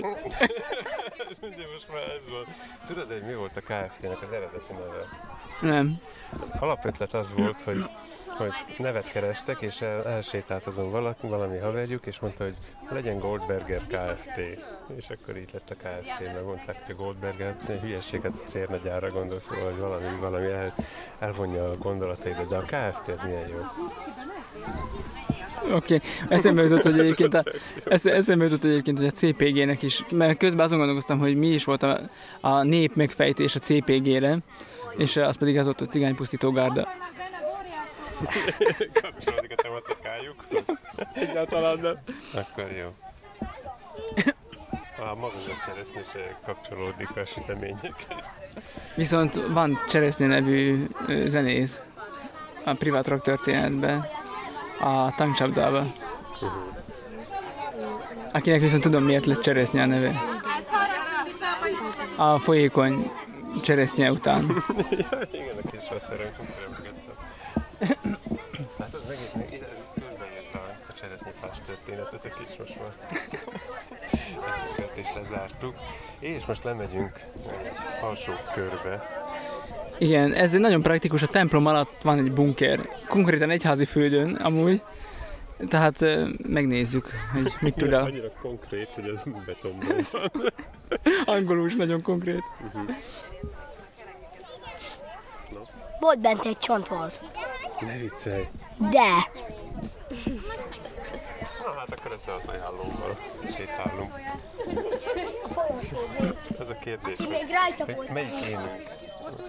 de 1.59 1.65
most 1.71 1.87
már 1.91 2.09
ez 2.15 2.29
van. 2.29 2.45
Tudod, 2.85 3.11
hogy 3.11 3.23
mi 3.23 3.33
volt 3.33 3.55
a 3.55 3.61
KFT-nek 3.61 4.21
az 4.21 4.31
eredeti 4.31 4.73
neve? 4.73 5.07
Nem. 5.61 5.97
Az 6.41 6.53
alapötlet 6.59 7.13
az 7.13 7.33
volt, 7.33 7.61
hogy, 7.61 7.83
hogy 8.27 8.51
nevet 8.77 9.11
kerestek, 9.11 9.61
és 9.61 9.81
el, 9.81 10.07
elsétált 10.07 10.65
azon 10.65 10.91
valaki, 10.91 11.27
valami 11.27 11.57
haverjuk, 11.57 12.05
és 12.05 12.19
mondta, 12.19 12.43
hogy 12.43 12.55
legyen 12.89 13.19
Goldberger 13.19 13.81
Kft. 13.87 14.37
És 14.95 15.09
akkor 15.09 15.37
így 15.37 15.49
lett 15.53 15.69
a 15.69 15.75
Kft. 15.75 16.19
Mert 16.19 16.45
mondták, 16.45 16.85
hogy 16.85 16.95
a 16.97 17.01
Goldberger, 17.01 17.55
hülyeséget 17.81 18.33
a 18.33 18.45
cérnagyára 18.45 19.09
gondol, 19.09 19.39
szóval 19.39 19.71
hogy 19.71 19.79
valami, 19.79 20.05
valami 20.19 20.45
el, 20.45 20.73
elvonja 21.19 21.69
a 21.69 21.77
gondolataidat, 21.77 22.49
de 22.49 22.55
a 22.55 22.61
Kft. 22.61 23.07
ez 23.07 23.21
milyen 23.21 23.47
jó. 23.47 23.59
Oké, 25.63 25.95
okay. 25.95 25.99
eszembe 26.29 26.61
jutott, 26.61 26.81
hogy 26.81 26.99
egyébként 26.99 27.33
a, 27.33 27.43
esze- 27.85 28.13
eszembe 28.13 28.43
jutott 28.43 28.63
egyébként, 28.63 28.97
hogy 28.97 29.07
a 29.07 29.11
CPG-nek 29.11 29.81
is, 29.81 30.03
mert 30.09 30.37
közben 30.37 30.65
azon 30.65 30.77
gondolkoztam, 30.77 31.19
hogy 31.19 31.35
mi 31.35 31.47
is 31.47 31.63
volt 31.63 31.83
a, 31.83 31.99
a 32.41 32.63
nép 32.63 32.95
megfejtés 32.95 33.55
a 33.55 33.59
CPG-re, 33.59 34.37
és 34.97 35.17
az 35.17 35.37
pedig 35.37 35.57
az 35.57 35.65
volt 35.65 35.81
a 35.81 35.85
cigánypusztító 35.85 36.51
gárda. 36.51 36.87
Kapcsolódik 39.01 39.51
a 39.51 39.61
tematikájukhoz? 39.61 40.79
Egyáltalán 41.13 41.79
nem. 41.79 41.97
Akkor 42.33 42.71
jó. 42.71 42.89
A 44.99 45.15
magazat 45.15 45.63
cseresznye 45.65 46.01
se 46.01 46.39
kapcsolódik 46.45 47.15
a 47.15 47.25
süteményekhez. 47.25 48.37
Viszont 48.95 49.35
van 49.47 49.77
Cseresznye 49.89 50.27
nevű 50.27 50.87
zenész 51.25 51.81
a 52.63 52.73
privát 52.73 53.07
rock 53.07 53.21
történetben, 53.21 54.07
a 54.79 55.15
tankcsapdában. 55.15 55.93
Akinek 58.31 58.59
viszont 58.59 58.81
tudom 58.81 59.03
miért 59.03 59.25
lett 59.25 59.41
Cseresznye 59.41 59.81
a 59.81 59.85
neve. 59.85 60.21
A 62.15 62.39
folyékony 62.39 63.11
cseresznye 63.61 64.11
után. 64.11 64.43
Igen, 65.31 65.57
a 65.63 65.69
kis 65.71 65.89
vasszerem 65.89 66.31
kukoremgettem. 67.77 68.17
Látod, 68.77 69.01
megint 69.07 69.33
meg 69.33 69.47
ez 69.71 69.89
közben 69.93 70.27
jött 70.35 70.53
a, 70.53 70.75
a 70.89 70.93
cseresznyefás 70.93 71.57
történetet 71.65 72.25
a 72.25 72.29
kis 72.39 72.57
most 72.59 72.75
már. 72.79 73.19
Ezt 74.51 74.65
a 74.65 74.75
kört 74.75 74.97
is 74.97 75.13
lezártuk. 75.15 75.75
És 76.19 76.45
most 76.45 76.63
lemegyünk 76.63 77.19
egy 77.63 77.77
alsó 78.01 78.33
körbe. 78.53 79.25
Igen, 79.97 80.33
ez 80.33 80.53
egy 80.53 80.59
nagyon 80.59 80.81
praktikus, 80.81 81.21
a 81.21 81.27
templom 81.27 81.65
alatt 81.65 82.01
van 82.01 82.17
egy 82.17 82.33
bunker, 82.33 82.89
konkrétan 83.07 83.49
egyházi 83.49 83.85
földön 83.85 84.35
amúgy, 84.35 84.81
tehát 85.69 86.05
megnézzük, 86.47 87.11
hogy 87.33 87.53
mit 87.59 87.75
tud 87.75 87.93
a... 87.93 88.01
Annyira 88.01 88.31
konkrét, 88.41 88.89
hogy 88.89 89.09
ez 89.09 89.23
betonban 89.45 89.87
van. 90.11 90.31
Angolul 91.35 91.67
is 91.67 91.75
nagyon 91.75 92.01
konkrét. 92.01 92.43
Volt 95.99 96.19
bent 96.19 96.45
egy 96.45 96.57
csonthoz. 96.57 97.21
Ne 97.79 97.97
viccelj! 97.97 98.47
De. 98.77 99.31
Na 101.63 101.73
hát 101.77 101.99
akkor 101.99 102.11
ezzel 102.11 102.35
az 102.35 102.45
ajánlóval 102.45 103.17
sétálunk. 103.55 104.13
Az 106.59 106.69
a 106.69 106.73
kérdés, 106.73 107.17
hogy, 107.17 107.45
rajta 107.51 107.93
hogy 107.95 108.09
melyik 108.13 108.45
énünk 108.49 109.05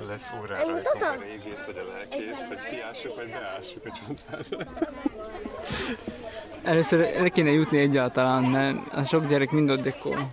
lesz 0.08 0.32
órára 0.38 0.70
rajtunk, 0.70 1.02
a 1.02 1.16
régész 1.20 1.64
vagy 1.64 1.76
a 1.78 1.92
lelkész, 1.92 2.46
hogy 2.46 2.58
kiássuk 2.70 3.16
vagy 3.16 3.30
beássuk 3.30 3.86
a 3.86 3.92
csontvázat. 4.06 4.92
Először 6.62 7.20
le 7.20 7.28
kéne 7.28 7.50
jutni 7.50 7.78
egyáltalán, 7.78 8.42
mert 8.42 8.92
a 8.92 9.02
sok 9.02 9.26
gyerek 9.26 9.50
mind 9.50 9.70
ott 9.70 9.82
dekkol. 9.82 10.32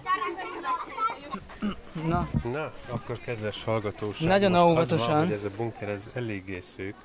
Na, 2.06 2.30
Na, 2.44 2.72
akkor 2.90 3.20
kedves 3.20 3.64
hallgatóság, 3.64 4.28
Nagyon 4.28 4.52
most 4.52 4.92
az 4.92 5.06
van, 5.06 5.20
hogy 5.20 5.32
ez 5.32 5.44
a 5.44 5.50
bunker 5.58 5.90
ez 5.90 6.10
eléggé 6.14 6.60
szűk, 6.60 6.96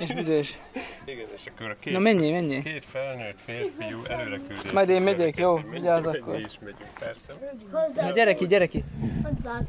És 0.00 0.12
büdös. 0.12 0.58
Igen, 1.04 1.26
és 1.34 1.46
akkor 1.46 1.70
a 1.70 1.76
két, 1.80 1.92
Na 1.92 1.98
menjél, 1.98 2.32
menjél. 2.32 2.62
két 2.62 2.84
felnőtt 2.84 3.38
férfiú 3.44 4.04
előre 4.04 4.36
küldi. 4.48 4.72
Majd 4.72 4.88
én 4.88 5.02
megyek, 5.02 5.36
jó? 5.36 5.56
Vigyázz 5.56 6.06
akkor. 6.06 6.34
Mi 6.34 6.40
is 6.40 6.58
megyünk, 6.58 6.90
persze. 6.98 7.32
megyünk. 7.40 7.94
Na 7.94 8.10
gyere 8.10 8.34
ki, 8.34 8.46
gyere 8.46 8.66
ki. 8.66 8.84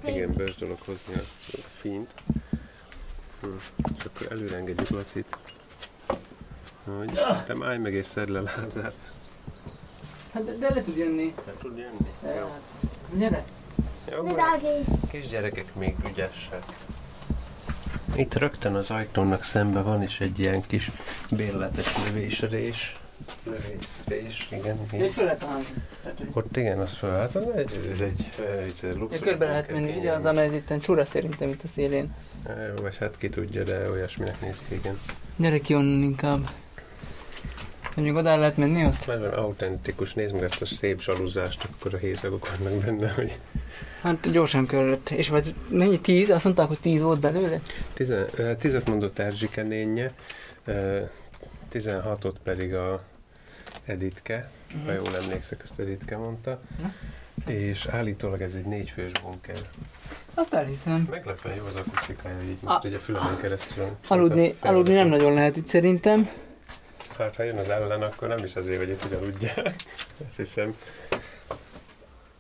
Igen, 0.06 0.32
bős 0.32 0.56
dolog 0.56 0.78
hozni 0.86 1.14
a 1.14 1.58
fint. 1.76 2.14
Hm. 3.42 3.48
És 3.98 4.06
akkor 4.06 4.32
előre 4.32 4.58
engedjük 4.58 4.90
Lacit. 4.90 5.38
Hogy 6.98 7.12
te 7.46 7.56
állj 7.62 7.78
meg 7.78 7.94
és 7.94 8.06
szedd 8.06 8.32
le 8.32 8.42
Lázát. 8.42 9.12
Hát 10.34 10.44
de, 10.44 10.54
de 10.54 10.70
le 10.74 10.84
tud 10.84 10.98
jönni. 10.98 11.34
Nem 11.46 11.56
tud 11.60 11.78
jönni? 11.78 12.38
Jó. 12.40 12.48
Gyere. 13.18 13.44
Jó, 14.12 14.24
kisgyerekek 15.10 15.76
még 15.76 15.96
ügyesek. 16.10 16.64
Itt 18.16 18.34
rögtön 18.34 18.76
az 18.76 18.92
ajtónak 18.92 19.44
szembe 19.44 19.82
van 19.82 20.04
is 20.04 20.20
egy 20.20 20.40
ilyen 20.40 20.62
kis 20.68 20.92
bérletes 21.32 21.96
növésrés. 22.06 22.98
Lövészrés, 23.44 24.48
igen. 24.52 24.80
Egy 24.92 25.02
így. 25.02 25.12
föl 25.12 25.24
lehet 25.24 25.44
a. 25.44 25.60
Ott 26.34 26.58
igen, 26.58 26.80
az 26.80 26.94
föl. 26.94 27.12
Hát 27.12 27.36
ez 27.36 27.44
egy, 27.56 27.88
ez 27.92 28.02
egy, 28.02 28.30
ez 28.68 28.80
egy 28.84 28.90
Ja, 28.94 28.98
luxus. 28.98 29.22
körbe 29.22 29.46
lehet 29.46 29.72
menni, 29.72 29.92
vigyázz, 29.94 30.24
mert 30.24 30.38
ez 30.38 30.54
itt 30.54 30.74
csura 30.82 31.06
szerintem 31.06 31.50
itt 31.50 31.64
a 31.64 31.68
szélén. 31.68 32.14
Jó, 32.48 32.84
Vagy 32.84 32.98
hát 32.98 33.18
ki 33.18 33.30
tudja, 33.30 33.64
de 33.64 33.90
olyasminek 33.90 34.42
néz 34.42 34.64
ki, 34.68 34.76
igen. 34.76 35.00
Gyere 35.36 35.60
ki 35.60 35.76
onnan 35.76 36.02
inkább. 36.04 36.50
Mondjuk 37.96 38.18
oda 38.18 38.36
lehet 38.36 38.58
menni 38.58 38.86
ott? 38.86 39.06
Mert 39.08 39.20
van 39.20 39.34
autentikus, 39.34 40.14
nézd 40.14 40.34
meg 40.34 40.44
ezt 40.44 40.62
a 40.62 40.66
szép 40.66 41.02
zsaluzást, 41.02 41.68
akkor 41.74 41.94
a 41.94 41.98
hézagok 41.98 42.58
vannak 42.58 42.84
benne, 42.84 43.12
hogy 43.12 43.40
Hát 44.02 44.32
gyorsan 44.32 44.66
körülött. 44.66 45.10
És 45.10 45.30
vagy 45.30 45.54
mennyi? 45.70 46.00
Tíz? 46.00 46.30
Azt 46.30 46.44
mondták, 46.44 46.68
hogy 46.68 46.80
tíz 46.80 47.02
volt 47.02 47.20
belőle? 47.20 47.60
Tizen, 47.94 48.26
tizet 48.60 48.88
mondott 48.88 49.20
Erzsike 49.20 49.62
nénye, 49.64 50.12
16-ot 51.74 52.34
pedig 52.44 52.74
a 52.74 53.04
Editke, 53.86 54.50
ha 54.86 54.92
jól 54.92 55.18
emlékszek, 55.24 55.62
ezt 55.64 55.80
Editke 55.80 56.18
mondta. 56.18 56.60
És 57.46 57.86
állítólag 57.86 58.42
ez 58.42 58.56
egy 58.56 58.66
négyfős 58.66 59.12
bunker. 59.24 59.56
Azt 60.34 60.54
elhiszem. 60.54 61.08
Meglepően 61.10 61.56
jó 61.56 61.66
az 61.66 61.76
akusztikája 61.76 62.36
így 62.42 62.58
most 62.62 62.86
a 62.86 63.00
fülemen 63.00 63.38
keresztül. 63.42 63.86
Aludni, 64.08 64.56
Hát 64.62 64.72
aludni 64.72 64.94
nem 64.94 65.08
nagyon 65.08 65.34
lehet 65.34 65.58
itt 65.58 65.68
szerintem. 65.68 66.30
Hát 67.18 67.36
ha 67.36 67.44
jön 67.44 67.58
az 67.58 67.70
ellen, 67.70 68.02
akkor 68.02 68.28
nem 68.28 68.44
is 68.44 68.56
azért, 68.56 68.78
hogy 68.78 68.90
itt 68.90 69.14
aludjál. 69.14 69.66
Azt 70.28 70.38
hiszem. 70.38 70.76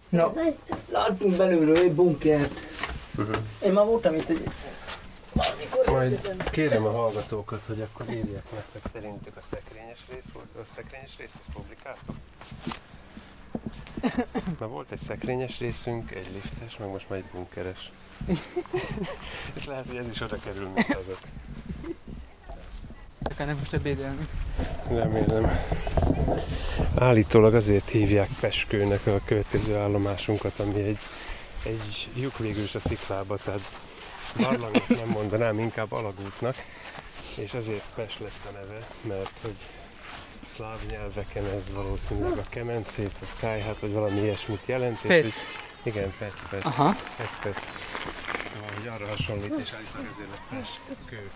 Na, 0.09 0.33
láttunk 0.91 1.35
belülről 1.35 1.77
egy 1.77 1.91
bunkert. 1.91 2.59
Uh-huh. 3.17 3.35
Én 3.63 3.71
már 3.71 3.85
voltam 3.85 4.15
itt 4.15 4.29
egy... 4.29 4.49
Valamikor 5.33 5.85
Majd 5.85 6.49
kérem 6.49 6.85
a 6.85 6.91
hallgatókat, 6.91 7.63
hogy 7.65 7.81
akkor 7.81 8.09
írják 8.09 8.51
meg, 8.51 8.63
hogy 8.71 8.81
szerintük 8.85 9.37
a 9.37 9.41
szekrényes 9.41 9.99
rész 10.13 10.31
volt, 10.33 10.45
a 10.55 10.65
szekrényes 10.65 11.17
rész, 11.17 11.35
ezt 11.39 11.51
publikáltam? 11.53 12.15
Na 14.59 14.67
volt 14.67 14.91
egy 14.91 14.99
szekrényes 14.99 15.59
részünk, 15.59 16.11
egy 16.11 16.27
liftes, 16.33 16.77
meg 16.77 16.89
most 16.89 17.09
már 17.09 17.19
egy 17.19 17.25
bunkeres. 17.33 17.91
És 19.55 19.65
lehet, 19.65 19.87
hogy 19.87 19.95
ez 19.95 20.09
is 20.09 20.21
oda 20.21 20.37
kerül, 20.39 20.67
mint 20.67 20.95
azok. 20.95 21.19
Akarnak 23.23 23.57
most 23.57 23.73
ebédelni. 23.73 24.27
Remélem. 24.89 25.59
Állítólag 26.95 27.53
azért 27.55 27.89
hívják 27.89 28.29
Peskőnek 28.39 29.05
a 29.07 29.19
következő 29.25 29.77
állomásunkat, 29.77 30.59
ami 30.59 30.81
egy, 30.81 30.99
egy 31.65 32.09
lyuk 32.15 32.37
végül 32.37 32.63
is 32.63 32.75
a 32.75 32.79
sziklába, 32.79 33.37
tehát 33.37 33.59
barlangnak 34.37 34.87
nem 34.87 35.07
mondanám, 35.07 35.59
inkább 35.59 35.91
alagútnak, 35.91 36.55
és 37.37 37.53
azért 37.53 37.83
Pest 37.95 38.19
lett 38.19 38.39
a 38.47 38.51
neve, 38.51 38.87
mert 39.07 39.31
hogy 39.41 39.55
szláv 40.45 40.77
nyelveken 40.89 41.45
ez 41.45 41.71
valószínűleg 41.73 42.37
a 42.37 42.45
kemencét, 42.49 43.11
vagy 43.19 43.29
tájhát, 43.39 43.79
vagy 43.79 43.91
valami 43.93 44.21
ilyesmit 44.21 44.61
jelent. 44.65 45.03
és 45.03 45.07
Pec. 45.07 45.21
hogy- 45.23 45.33
Igen, 45.93 46.13
pec, 46.19 46.49
pec. 46.49 46.65
Aha. 46.65 46.95
Pec, 47.17 47.39
pec. 47.41 47.69
Szóval, 48.53 48.69
hogy 48.77 48.87
arra 48.87 49.07
hasonlít, 49.07 49.53
és 49.59 49.73
állítólag 49.73 50.07
ezért 50.09 50.29
lett 50.29 50.59
Peskő. 50.59 51.29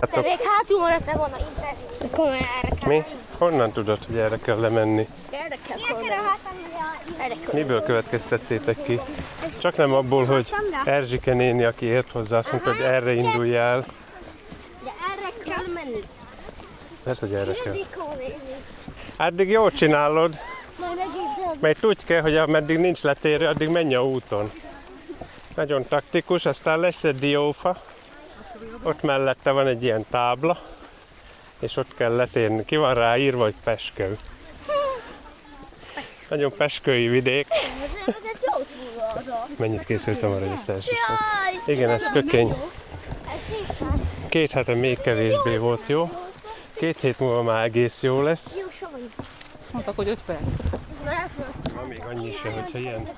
De 0.00 0.20
még 0.20 0.38
hátul 0.40 0.80
maradtam 0.80 1.16
volna 1.16 1.36
internet. 1.48 2.04
Akkor 2.12 2.28
már 2.28 2.40
erre 2.62 2.74
kell. 2.80 2.88
Mi? 2.88 3.04
Honnan 3.38 3.72
tudod, 3.72 4.04
hogy 4.06 4.16
erre 4.16 4.38
kell 4.38 4.60
lemenni? 4.60 5.08
Erre 5.30 5.58
kell 5.68 5.76
kell. 5.76 7.52
Miből 7.52 7.82
következtettétek 7.82 8.82
ki? 8.82 9.00
Csak 9.58 9.76
nem 9.76 9.92
abból, 9.92 10.24
hogy 10.24 10.54
Erzsike 10.84 11.34
néni, 11.34 11.64
aki 11.64 11.86
ért 11.86 12.10
hozzá, 12.10 12.38
azt 12.38 12.52
mondta, 12.52 12.70
hogy 12.70 12.84
erre 12.84 13.12
indulj 13.12 13.56
el. 13.56 13.84
De 14.84 14.90
erre 15.12 15.54
kell 15.54 15.72
menni. 15.74 16.00
Persze, 17.02 17.26
hogy 17.26 17.34
erre 17.34 17.52
kell. 17.52 17.74
Addig 19.16 19.50
jól 19.50 19.72
csinálod, 19.72 20.34
Majd 20.80 20.96
megint 20.96 21.60
mert 21.60 21.84
úgy 21.84 22.04
kell, 22.04 22.20
hogy 22.20 22.36
ameddig 22.36 22.78
nincs 22.78 23.02
letérő, 23.02 23.46
addig 23.46 23.68
menj 23.68 23.94
a 23.94 24.04
úton. 24.04 24.50
Nagyon 25.54 25.88
taktikus, 25.88 26.46
aztán 26.46 26.78
lesz 26.78 27.04
egy 27.04 27.18
diófa, 27.18 27.82
ott 28.84 29.02
mellette 29.02 29.50
van 29.50 29.66
egy 29.66 29.82
ilyen 29.82 30.06
tábla, 30.10 30.58
és 31.58 31.76
ott 31.76 31.94
kell 31.94 32.14
letérni. 32.14 32.64
Ki 32.64 32.76
van 32.76 32.94
rá 32.94 33.16
írva, 33.16 33.42
hogy 33.42 33.54
Peskő. 33.64 34.16
Nagyon 36.28 36.52
peskői 36.56 37.08
vidék. 37.08 37.46
Mennyit 39.56 39.84
készültem 39.84 40.30
arra, 40.30 40.40
hogy 40.40 40.52
ezt 40.52 40.68
elsősorban. 40.68 41.16
Igen, 41.66 41.90
ez 41.90 42.10
kökény. 42.10 42.54
Két 44.28 44.50
hete 44.52 44.74
még 44.74 45.00
kevésbé 45.00 45.56
volt 45.56 45.86
jó. 45.86 46.10
Két 46.72 47.00
hét 47.00 47.18
múlva 47.18 47.42
már 47.42 47.64
egész 47.64 48.02
jó 48.02 48.22
lesz. 48.22 48.58
Mondtak, 49.70 49.96
hogy 49.96 50.08
öt 50.08 50.20
perc. 50.26 50.40
Ma 51.74 51.82
még 51.88 52.02
annyi 52.08 52.32
sem, 52.32 52.52
hogyha 52.52 52.78
ilyen 52.78 53.08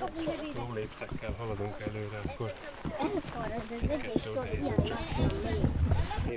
léptekkel 0.73 1.35
haladunk 1.39 1.75
előre, 1.79 2.19
akkor 2.25 2.53
egy-kettő. 3.81 4.31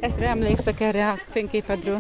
Ezt 0.00 0.18
emlékszek 0.20 0.80
erre 0.80 1.08
a 1.08 1.18
fényképedről? 1.30 1.98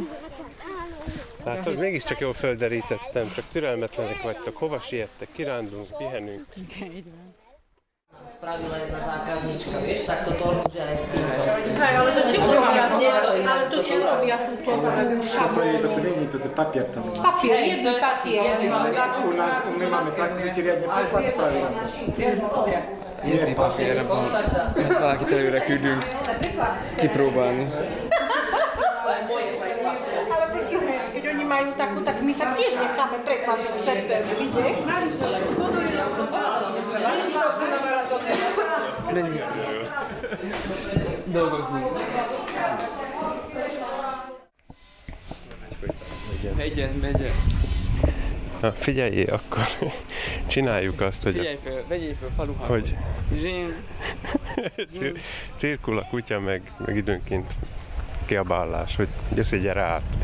Tehát 1.44 1.64
hogy 1.64 1.76
mégiscsak 1.76 2.18
jól 2.18 2.32
földerítettem, 2.32 3.32
csak 3.34 3.44
türelmetlenek 3.52 4.22
vagytok. 4.22 4.56
Hova 4.56 4.80
siettek? 4.80 5.28
Kirándulunk, 5.32 5.96
pihenünk. 5.98 6.46
Spravila 8.36 8.76
jedna 8.76 9.00
zákaznička, 9.00 9.80
vieš, 9.80 10.00
takto 10.04 10.30
tortu, 10.38 10.70
že 10.76 10.80
aj 10.82 10.96
s 11.02 11.06
týmto. 11.10 11.40
Hej, 11.82 11.94
ale 11.98 12.10
to 12.14 12.22
ci 12.30 12.36
urobia, 12.38 12.84
to 12.86 12.96
ale 13.50 13.62
to 13.72 13.78
to- 13.82 13.96
urobia 13.96 14.36
túto 14.46 14.70
To 14.70 15.22
šablónu. 15.24 15.88
není, 16.04 16.26
to 16.28 16.36
je 16.38 16.50
papier 16.60 16.84
tam. 16.94 17.02
Papier, 17.22 17.58
jedný 17.58 17.84
to 17.90 17.92
papier. 17.98 18.44
U 18.60 19.32
nás 19.34 19.64
máme 19.90 20.10
takú, 20.14 20.36
že 20.46 20.60
riadne 20.62 20.86
preklad 20.86 21.22
spravili. 21.32 21.64
Jedni 23.24 23.54
papírra 23.54 24.06
van. 24.06 24.24
Valakit 24.88 25.32
előre 25.32 25.60
küldünk 25.64 26.02
kipróbálni. 26.96 27.66
Keď 31.12 31.24
oni 31.26 31.44
majú 31.44 31.68
takú, 31.76 31.98
tak 32.00 32.22
my 32.24 32.32
sa 32.32 32.54
tiež 32.56 32.78
necháme 32.80 33.20
prekvapiť 33.26 33.68
v 33.68 33.80
septembri, 33.82 34.34
vidiek? 34.38 34.76
Menjünk. 39.10 39.52
Dolgozzunk. 41.32 41.86
Megyen, 46.56 46.92
megyen. 47.02 47.36
Na, 48.60 48.72
figyelj, 48.72 49.22
akkor 49.24 49.62
csináljuk 50.48 51.00
azt, 51.00 51.22
hogy, 51.22 51.32
Figyelj 51.32 51.58
fel, 51.64 51.84
vegyél 51.88 52.14
fel 52.20 52.28
faluhába. 52.36 52.66
hogy 52.66 52.96
Zsín. 53.36 53.74
cir- 54.92 55.18
cirkul 55.56 55.98
a 55.98 56.06
kutya, 56.10 56.40
meg, 56.40 56.72
meg 56.86 56.96
időnként 56.96 57.54
kiabálás, 58.26 58.96
hogy 58.96 59.08
jössz, 59.34 59.50
hogy 59.50 59.60
gyere 59.62 59.82
át. 59.82 60.18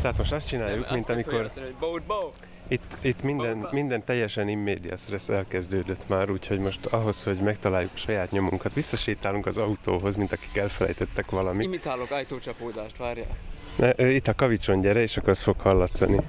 Tehát 0.00 0.18
most 0.18 0.32
azt 0.32 0.48
csináljuk, 0.48 0.90
mint 0.90 1.08
amikor 1.08 1.50
Boat, 1.80 2.02
boat. 2.02 2.36
itt, 2.68 2.96
itt 3.00 3.22
minden, 3.22 3.68
minden 3.70 4.04
teljesen 4.04 4.48
immédias 4.48 5.08
res 5.10 5.28
elkezdődött 5.28 6.08
már, 6.08 6.30
úgyhogy 6.30 6.58
most 6.58 6.86
ahhoz, 6.86 7.22
hogy 7.22 7.36
megtaláljuk 7.36 7.90
saját 7.94 8.30
nyomunkat, 8.30 8.74
visszasétálunk 8.74 9.46
az 9.46 9.58
autóhoz, 9.58 10.16
mint 10.16 10.32
akik 10.32 10.56
elfelejtettek 10.56 11.30
valamit. 11.30 11.66
Imitálok 11.66 12.10
ajtócsapódást, 12.10 12.96
várjál. 12.96 13.36
Ne, 13.76 14.10
itt 14.12 14.28
a 14.28 14.34
kavicson 14.34 14.80
gyere, 14.80 15.00
és 15.00 15.16
akkor 15.16 15.28
az 15.28 15.42
fog 15.42 15.60
hallatszani. 15.60 16.20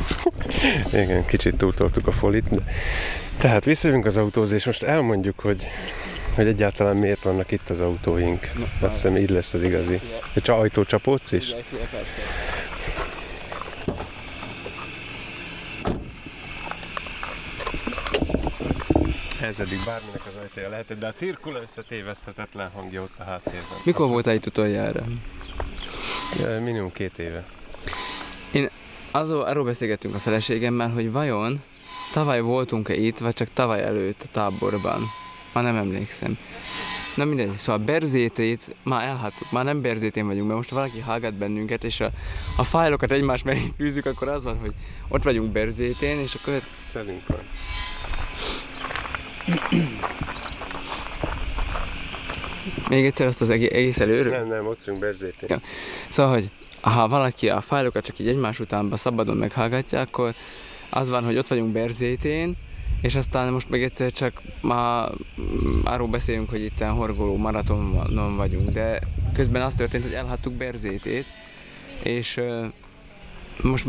Igen, 1.02 1.24
kicsit 1.24 1.56
túltoltuk 1.56 2.06
a 2.06 2.12
folit, 2.12 2.48
de... 2.48 2.62
Tehát 3.38 3.64
visszajövünk 3.64 4.04
az 4.06 4.16
autóhoz, 4.16 4.52
és 4.52 4.66
most 4.66 4.82
elmondjuk, 4.82 5.40
hogy, 5.40 5.66
hogy 6.34 6.46
egyáltalán 6.46 6.96
miért 6.96 7.22
vannak 7.22 7.50
itt 7.50 7.70
az 7.70 7.80
autóink. 7.80 8.50
Azt 8.80 8.92
hiszem, 8.92 9.16
így 9.16 9.30
lesz 9.30 9.54
az 9.54 9.62
igazi. 9.62 10.00
De 10.34 10.40
csak 10.40 10.58
ajtócsapódsz 10.58 11.32
is? 11.32 11.54
Persze. 11.90 12.20
Ez 19.40 19.60
eddig 19.60 19.78
bárminek 19.86 20.26
az 20.26 20.36
ajtaja 20.36 20.68
lehetett, 20.68 20.98
de 20.98 21.06
a 21.06 21.12
cirkula 21.12 21.60
összetéveszthetetlen 21.62 22.70
hangja 22.74 23.02
ott 23.02 23.18
a 23.18 23.22
háttérben. 23.22 23.78
Mikor 23.84 24.08
voltál 24.08 24.34
itt 24.34 24.46
utoljára? 24.46 25.04
Minimum 26.60 26.92
két 26.92 27.18
éve. 27.18 27.44
Azó, 29.14 29.40
arról 29.40 29.64
beszélgettünk 29.64 30.14
a 30.14 30.18
feleségemmel, 30.18 30.90
hogy 30.90 31.12
vajon 31.12 31.62
tavaly 32.12 32.40
voltunk-e 32.40 32.94
itt, 32.94 33.18
vagy 33.18 33.32
csak 33.34 33.48
tavaly 33.52 33.82
előtt 33.82 34.22
a 34.22 34.28
táborban. 34.32 35.02
Már 35.52 35.64
nem 35.64 35.76
emlékszem. 35.76 36.38
Na 37.16 37.24
mindegy, 37.24 37.56
szóval 37.56 37.84
Berzétét 37.84 38.74
már 38.82 39.06
elhattuk, 39.08 39.50
már 39.50 39.64
nem 39.64 39.80
Berzétén 39.80 40.26
vagyunk, 40.26 40.44
mert 40.46 40.56
most 40.56 40.70
valaki 40.70 41.00
hallgat 41.00 41.34
bennünket, 41.34 41.84
és 41.84 42.00
a, 42.00 42.10
a 42.56 42.64
fájlokat 42.64 43.12
egymás 43.12 43.42
mellé 43.42 43.72
fűzzük, 43.76 44.06
akkor 44.06 44.28
az 44.28 44.44
van, 44.44 44.58
hogy 44.58 44.72
ott 45.08 45.22
vagyunk 45.22 45.52
Berzétén, 45.52 46.18
és 46.20 46.34
akkor 46.34 46.52
öt- 46.52 46.70
Szelünk 46.78 47.26
van. 47.26 47.40
még 52.88 53.04
egyszer 53.04 53.26
azt 53.26 53.40
az 53.40 53.50
egész 53.50 54.00
előről. 54.00 54.32
Nem, 54.32 54.48
nem, 54.48 54.66
ott 54.66 54.84
vagyunk 54.84 55.00
Berzétén. 55.02 55.48
Ja. 55.48 55.60
Szóval, 56.08 56.32
hogy 56.32 56.50
ha 56.82 57.08
valaki 57.08 57.48
a 57.48 57.60
fájlokat 57.60 58.04
csak 58.04 58.18
így 58.18 58.28
egymás 58.28 58.60
utánba 58.60 58.96
szabadon 58.96 59.36
meghallgatja, 59.36 60.00
akkor 60.00 60.34
az 60.90 61.10
van, 61.10 61.24
hogy 61.24 61.36
ott 61.36 61.48
vagyunk 61.48 61.72
Berzétén, 61.72 62.56
és 63.02 63.14
aztán 63.14 63.52
most 63.52 63.68
meg 63.68 63.82
egyszer 63.82 64.12
csak 64.12 64.42
ma 64.60 65.08
mm, 65.40 65.80
arról 65.84 66.08
beszélünk, 66.08 66.50
hogy 66.50 66.62
itt 66.62 66.82
horgoló 66.82 67.36
maratonon 67.36 68.36
vagyunk, 68.36 68.70
de 68.70 69.00
közben 69.32 69.62
az 69.62 69.74
történt, 69.74 70.02
hogy 70.02 70.12
elhattuk 70.12 70.52
Berzétét, 70.52 71.26
és 72.02 72.36
ö, 72.36 72.66
most 73.62 73.86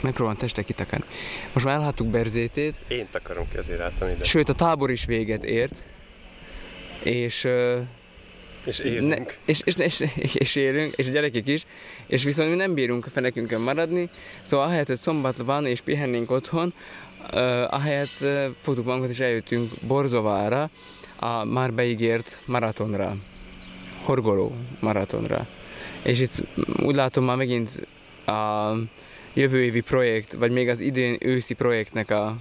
megpróbálom 0.00 0.38
testek 0.38 0.64
kitakarni. 0.64 1.04
Most 1.52 1.66
már 1.66 1.74
elhattuk 1.74 2.06
Berzétét, 2.06 2.84
Én 2.88 3.06
takarom 3.10 3.48
ki, 3.50 3.56
azért 3.56 3.80
álltam 3.80 4.08
ide. 4.08 4.24
sőt 4.24 4.48
a 4.48 4.54
tábor 4.54 4.90
is 4.90 5.04
véget 5.04 5.44
ért, 5.44 5.82
és 7.02 7.44
ö, 7.44 7.80
És 8.64 8.78
ne, 8.78 8.84
élünk. 8.84 9.36
és, 9.44 9.60
és, 9.64 9.76
és, 9.76 10.04
és, 10.32 10.56
élünk, 10.56 10.94
és 10.96 11.08
a 11.08 11.10
gyerekek 11.10 11.48
is, 11.48 11.64
és 12.06 12.24
viszont 12.24 12.50
mi 12.50 12.56
nem 12.56 12.74
bírunk 12.74 13.06
a 13.06 13.10
fenekünkön 13.10 13.60
maradni, 13.60 14.08
szóval 14.42 14.66
ahelyett, 14.66 14.86
hogy 14.86 14.96
szombat 14.96 15.36
van 15.36 15.66
és 15.66 15.80
pihennénk 15.80 16.30
otthon, 16.30 16.74
uh, 17.32 17.74
ahelyett 17.74 18.16
uh, 18.20 18.44
fogtuk 18.60 18.84
magunkat 18.84 19.10
és 19.10 19.20
eljöttünk 19.20 19.70
Borzovára, 19.86 20.70
a 21.22 21.44
már 21.44 21.72
beígért 21.72 22.40
maratonra, 22.44 23.16
horgoló 24.02 24.52
maratonra. 24.80 25.46
És 26.02 26.20
itt 26.20 26.42
úgy 26.82 26.94
látom 26.94 27.24
már 27.24 27.36
megint 27.36 27.86
a 28.26 28.72
jövő 29.34 29.62
évi 29.62 29.80
projekt, 29.80 30.32
vagy 30.32 30.50
még 30.50 30.68
az 30.68 30.80
idén 30.80 31.16
őszi 31.20 31.54
projektnek 31.54 32.10
a, 32.10 32.36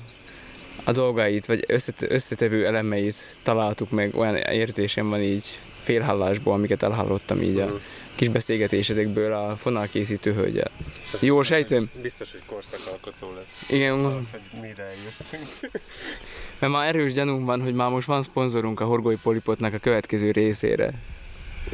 a 0.83 0.91
dolgait, 0.91 1.45
vagy 1.45 1.63
összet, 1.67 2.05
összetevő 2.11 2.65
elemeit 2.65 3.37
találtuk 3.43 3.89
meg, 3.89 4.15
olyan 4.15 4.35
érzésem 4.35 5.09
van 5.09 5.21
így 5.21 5.59
félhallásból, 5.83 6.53
amiket 6.53 6.83
elhallottam 6.83 7.41
így 7.41 7.59
a 7.59 7.65
Mhm. 7.65 7.75
kis 8.15 8.29
beszélgetésedekből 8.29 9.33
a 9.33 9.55
fonalkészítő 9.55 10.33
hölgyel. 10.33 10.71
Ez 11.13 11.21
Jól 11.21 11.37
biztos, 11.39 11.47
sejtem? 11.57 11.89
Hogy, 11.93 12.01
biztos, 12.01 12.31
hogy 12.31 12.41
korszakalkotó 12.45 13.33
lesz. 13.35 13.69
Igen, 13.69 13.93
Az, 14.05 14.31
hogy 14.31 14.61
mire 14.61 14.83
eljöttünk. 14.83 15.71
mert 16.59 16.73
már 16.73 16.87
erős 16.87 17.13
gyanúm 17.13 17.45
van, 17.45 17.61
hogy 17.61 17.73
már 17.73 17.89
most 17.89 18.07
van 18.07 18.21
szponzorunk 18.21 18.79
a 18.79 18.85
Horgói 18.85 19.15
Polipotnak 19.23 19.73
a 19.73 19.77
következő 19.77 20.31
részére. 20.31 20.93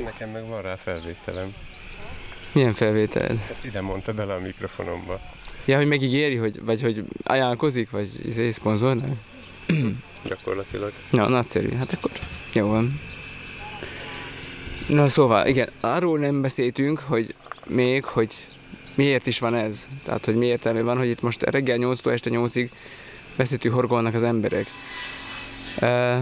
Nekem 0.03 0.29
meg 0.29 0.47
van 0.47 0.61
rá 0.61 0.75
felvételem. 0.75 1.53
Milyen 2.51 2.73
felvételed? 2.73 3.37
Hát 3.37 3.63
ide 3.63 3.81
mondta 3.81 4.13
bele 4.13 4.33
a 4.33 4.39
mikrofonomba. 4.39 5.21
Ja, 5.65 5.77
hogy 5.77 5.87
megígéri, 5.87 6.35
hogy, 6.35 6.63
vagy 6.63 6.81
hogy 6.81 7.03
ajánlkozik, 7.23 7.89
vagy 7.89 8.09
izé, 8.25 8.51
szponzornak? 8.51 9.17
Gyakorlatilag. 10.25 10.91
Na, 11.09 11.27
nagyszerű. 11.29 11.69
Hát 11.75 11.93
akkor 11.93 12.11
jó 12.53 12.67
van. 12.67 12.99
Na 14.87 15.09
szóval, 15.09 15.47
igen, 15.47 15.69
arról 15.79 16.19
nem 16.19 16.41
beszéltünk, 16.41 16.99
hogy 16.99 17.35
még, 17.65 18.05
hogy 18.05 18.47
miért 18.95 19.25
is 19.27 19.39
van 19.39 19.55
ez. 19.55 19.87
Tehát, 20.03 20.25
hogy 20.25 20.35
mi 20.35 20.45
értelme 20.45 20.81
van, 20.81 20.97
hogy 20.97 21.09
itt 21.09 21.21
most 21.21 21.41
reggel 21.41 21.77
8-tól 21.79 22.11
este 22.11 22.29
8-ig 22.33 22.69
veszettű 23.35 23.69
horgolnak 23.69 24.13
az 24.13 24.23
emberek. 24.23 24.65
Uh, 25.81 26.17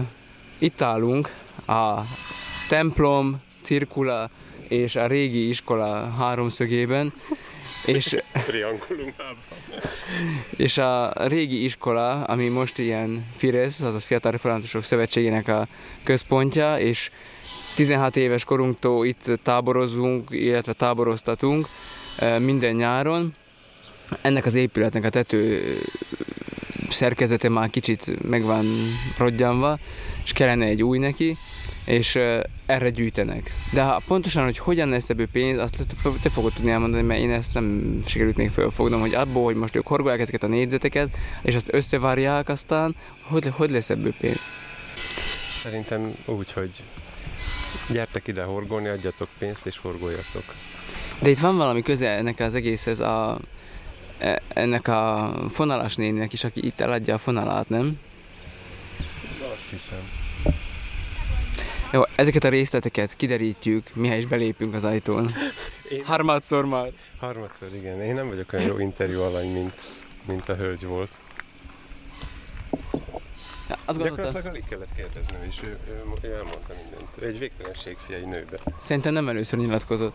itt 0.58 0.80
állunk 0.80 1.34
a 1.66 2.00
templom, 2.68 3.40
cirkula 3.60 4.30
és 4.68 4.96
a 4.96 5.06
régi 5.06 5.48
iskola 5.48 6.14
háromszögében, 6.18 7.12
és 7.86 8.16
és 10.56 10.78
a 10.78 11.12
régi 11.14 11.64
iskola, 11.64 12.22
ami 12.22 12.48
most 12.48 12.78
ilyen 12.78 13.26
Fidesz, 13.36 13.80
azaz 13.80 14.04
Fiatal 14.04 14.30
Reformátusok 14.30 14.82
Szövetségének 14.82 15.48
a 15.48 15.66
központja, 16.02 16.78
és 16.78 17.10
16 17.76 18.16
éves 18.16 18.44
korunktól 18.44 19.06
itt 19.06 19.30
táborozunk, 19.42 20.28
illetve 20.30 20.72
táboroztatunk 20.72 21.68
eh, 22.18 22.38
minden 22.38 22.74
nyáron. 22.74 23.34
Ennek 24.22 24.46
az 24.46 24.54
épületnek 24.54 25.04
a 25.04 25.08
tető 25.08 25.62
szerkezete 26.90 27.48
már 27.48 27.70
kicsit 27.70 28.28
meg 28.28 28.42
van 28.42 28.66
rodjanva, 29.18 29.78
és 30.24 30.32
kellene 30.32 30.64
egy 30.64 30.82
új 30.82 30.98
neki, 30.98 31.36
és 31.84 32.14
eh, 32.14 32.40
erre 32.66 32.90
gyűjtenek. 32.90 33.50
De 33.72 33.82
ha 33.82 34.00
pontosan, 34.06 34.44
hogy 34.44 34.58
hogyan 34.58 34.88
lesz 34.88 35.10
ebből 35.10 35.28
pénz, 35.32 35.58
azt 35.58 35.86
te 36.22 36.28
fogod 36.28 36.52
tudni 36.52 36.70
elmondani, 36.70 37.02
mert 37.02 37.20
én 37.20 37.30
ezt 37.30 37.54
nem 37.54 37.98
sikerült 38.06 38.36
még 38.36 38.50
fölfognom, 38.50 39.00
hogy 39.00 39.14
abból, 39.14 39.44
hogy 39.44 39.56
most 39.56 39.76
ők 39.76 39.86
horgolják 39.86 40.20
ezeket 40.20 40.42
a 40.42 40.46
négyzeteket, 40.46 41.08
és 41.42 41.54
azt 41.54 41.72
összevárják 41.72 42.48
aztán, 42.48 42.96
hogy, 43.22 43.52
hogy 43.56 43.70
lesz 43.70 43.90
ebből 43.90 44.14
pénz? 44.20 44.40
Szerintem 45.54 46.14
úgy, 46.26 46.52
hogy 46.52 46.70
gyertek 47.88 48.26
ide 48.26 48.42
horgolni, 48.42 48.88
adjatok 48.88 49.28
pénzt 49.38 49.66
és 49.66 49.78
horgoljatok. 49.78 50.44
De 51.20 51.30
itt 51.30 51.38
van 51.38 51.56
valami 51.56 51.82
köze 51.82 52.08
ennek 52.08 52.40
az 52.40 52.54
egészhez 52.54 53.00
a, 53.00 53.38
e- 54.18 54.42
ennek 54.48 54.88
a 54.88 55.34
fonalas 55.50 55.94
néninek 55.96 56.32
is, 56.32 56.44
aki 56.44 56.66
itt 56.66 56.80
eladja 56.80 57.14
a 57.14 57.18
fonalát, 57.18 57.68
nem? 57.68 57.98
Azt 59.54 59.70
hiszem. 59.70 59.98
Jó, 61.92 62.02
ezeket 62.14 62.44
a 62.44 62.48
részleteket 62.48 63.16
kiderítjük, 63.16 63.90
mihely 63.94 64.18
is 64.18 64.26
belépünk 64.26 64.74
az 64.74 64.84
ajtón. 64.84 65.30
Én- 65.90 66.04
Harmadszor 66.04 66.64
már. 66.64 66.92
Harmadszor, 67.18 67.68
igen. 67.74 68.02
Én 68.02 68.14
nem 68.14 68.28
vagyok 68.28 68.52
olyan 68.52 68.66
jó 68.66 68.78
interjú 68.78 69.20
alany, 69.20 69.52
mint, 69.52 69.80
mint 70.26 70.48
a 70.48 70.54
hölgy 70.54 70.84
volt. 70.84 71.20
Ja, 73.68 73.76
azt 73.84 73.98
Gyakorlatilag 73.98 74.46
alig 74.46 74.64
kellett 74.68 74.92
kérdeznem, 74.92 75.42
és 75.42 75.62
ő, 75.62 75.78
ő, 75.88 76.02
ő 76.22 76.32
elmondta 76.32 76.74
mindent. 76.82 77.08
Ő 77.18 77.26
egy 77.26 77.38
végtelenség 77.38 77.96
fia, 77.96 78.16
egy 78.16 78.26
nőbe. 78.26 78.58
szerintem 78.80 79.12
nem 79.12 79.28
először 79.28 79.58
nyilatkozott. 79.58 80.14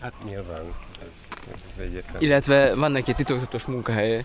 Hát 0.00 0.12
nyilván 0.24 0.72
ez, 1.06 1.28
ez 1.54 1.78
egyértelmű. 1.78 2.26
Illetve 2.26 2.74
van 2.74 2.92
neki 2.92 3.10
egy 3.10 3.16
titokzatos 3.16 3.64
munkahelye, 3.64 4.24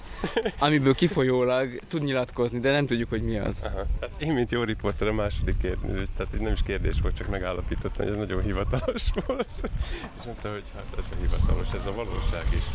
amiből 0.59 0.95
kifolyólag 0.95 1.79
tud 1.87 2.03
nyilatkozni, 2.03 2.59
de 2.59 2.71
nem 2.71 2.85
tudjuk, 2.85 3.09
hogy 3.09 3.23
mi 3.23 3.37
az. 3.37 3.59
Aha. 3.63 3.85
Hát 4.01 4.11
én, 4.17 4.33
mint 4.33 4.51
jó 4.51 4.63
riporter, 4.63 5.07
a 5.07 5.13
második 5.13 5.57
kérdés, 5.57 6.07
tehát 6.17 6.39
nem 6.39 6.51
is 6.51 6.63
kérdés 6.63 6.95
volt, 7.01 7.15
csak 7.15 7.27
megállapítottam, 7.27 8.05
hogy 8.05 8.13
ez 8.13 8.17
nagyon 8.17 8.41
hivatalos 8.41 9.09
volt. 9.27 9.69
És 10.17 10.23
mondta, 10.25 10.51
hogy 10.51 10.63
hát 10.75 10.97
ez 10.97 11.09
a 11.11 11.15
hivatalos, 11.21 11.73
ez 11.73 11.85
a 11.85 11.91
valóság 11.91 12.45
is. 12.57 12.65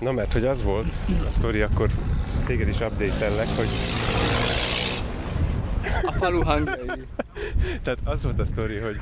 Na 0.00 0.12
mert 0.12 0.32
hogy 0.32 0.44
az 0.44 0.62
volt 0.62 0.92
a 1.28 1.30
sztori, 1.32 1.60
akkor 1.60 1.88
téged 2.46 2.68
is 2.68 2.80
update-ellek, 2.80 3.46
hogy 3.56 3.68
A 6.02 6.12
falu 6.12 6.42
hangjai. 6.42 6.90
Tehát 7.82 7.98
az 8.04 8.22
volt 8.22 8.38
a 8.38 8.44
sztori, 8.44 8.76
hogy, 8.76 8.96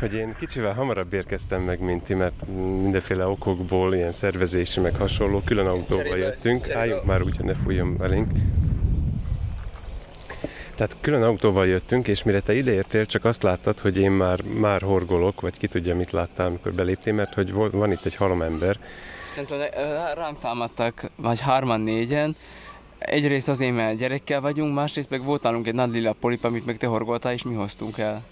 hogy 0.00 0.14
én 0.14 0.34
kicsivel 0.38 0.72
hamarabb 0.74 1.12
érkeztem 1.12 1.62
meg, 1.62 1.80
mint 1.80 2.04
ti, 2.04 2.14
mert 2.14 2.46
mindenféle 2.82 3.26
okokból, 3.26 3.94
ilyen 3.94 4.10
szervezési, 4.12 4.80
meg 4.80 4.94
hasonló, 4.96 5.42
külön 5.44 5.66
autóval 5.66 6.04
Cserébe- 6.04 6.18
jöttünk. 6.26 6.60
cserébe- 6.62 6.80
Álljunk 6.80 7.04
már 7.04 7.22
úgy, 7.22 7.36
hogy 7.36 7.44
ne 7.46 7.54
fújjon 7.54 7.96
elénk. 8.02 8.30
Tehát 10.74 10.96
külön 11.00 11.22
autóval 11.22 11.66
jöttünk, 11.66 12.08
és 12.08 12.22
mire 12.22 12.40
te 12.40 12.54
ideértél, 12.54 13.06
csak 13.06 13.24
azt 13.24 13.42
láttad, 13.42 13.78
hogy 13.78 13.98
én 13.98 14.10
már, 14.10 14.42
már 14.42 14.82
horgolok, 14.82 15.40
vagy 15.40 15.58
ki 15.58 15.66
tudja, 15.66 15.96
mit 15.96 16.10
láttál, 16.10 16.46
amikor 16.46 16.72
beléptél, 16.72 17.12
mert 17.12 17.34
hogy 17.34 17.52
van 17.52 17.92
itt 17.92 18.04
egy 18.04 18.14
halom 18.14 18.42
ember. 18.42 18.78
Nem 19.36 19.44
tudom, 19.44 19.66
ránk 20.14 20.38
támadtak, 20.38 21.10
vagy 21.16 21.40
hárman, 21.40 21.80
négyen. 21.80 22.36
Egyrészt 22.98 23.48
azért, 23.48 23.74
mert 23.74 23.96
gyerekkel 23.98 24.40
vagyunk, 24.40 24.74
másrészt 24.74 25.10
meg 25.10 25.24
volt 25.24 25.42
nálunk 25.42 25.66
egy 25.66 25.74
nagy 25.74 25.90
lila 25.90 26.12
polip, 26.12 26.44
amit 26.44 26.66
meg 26.66 26.76
te 26.76 26.86
horgoltál, 26.86 27.32
és 27.32 27.42
mi 27.42 27.54
hoztunk 27.54 27.98
el. 27.98 28.22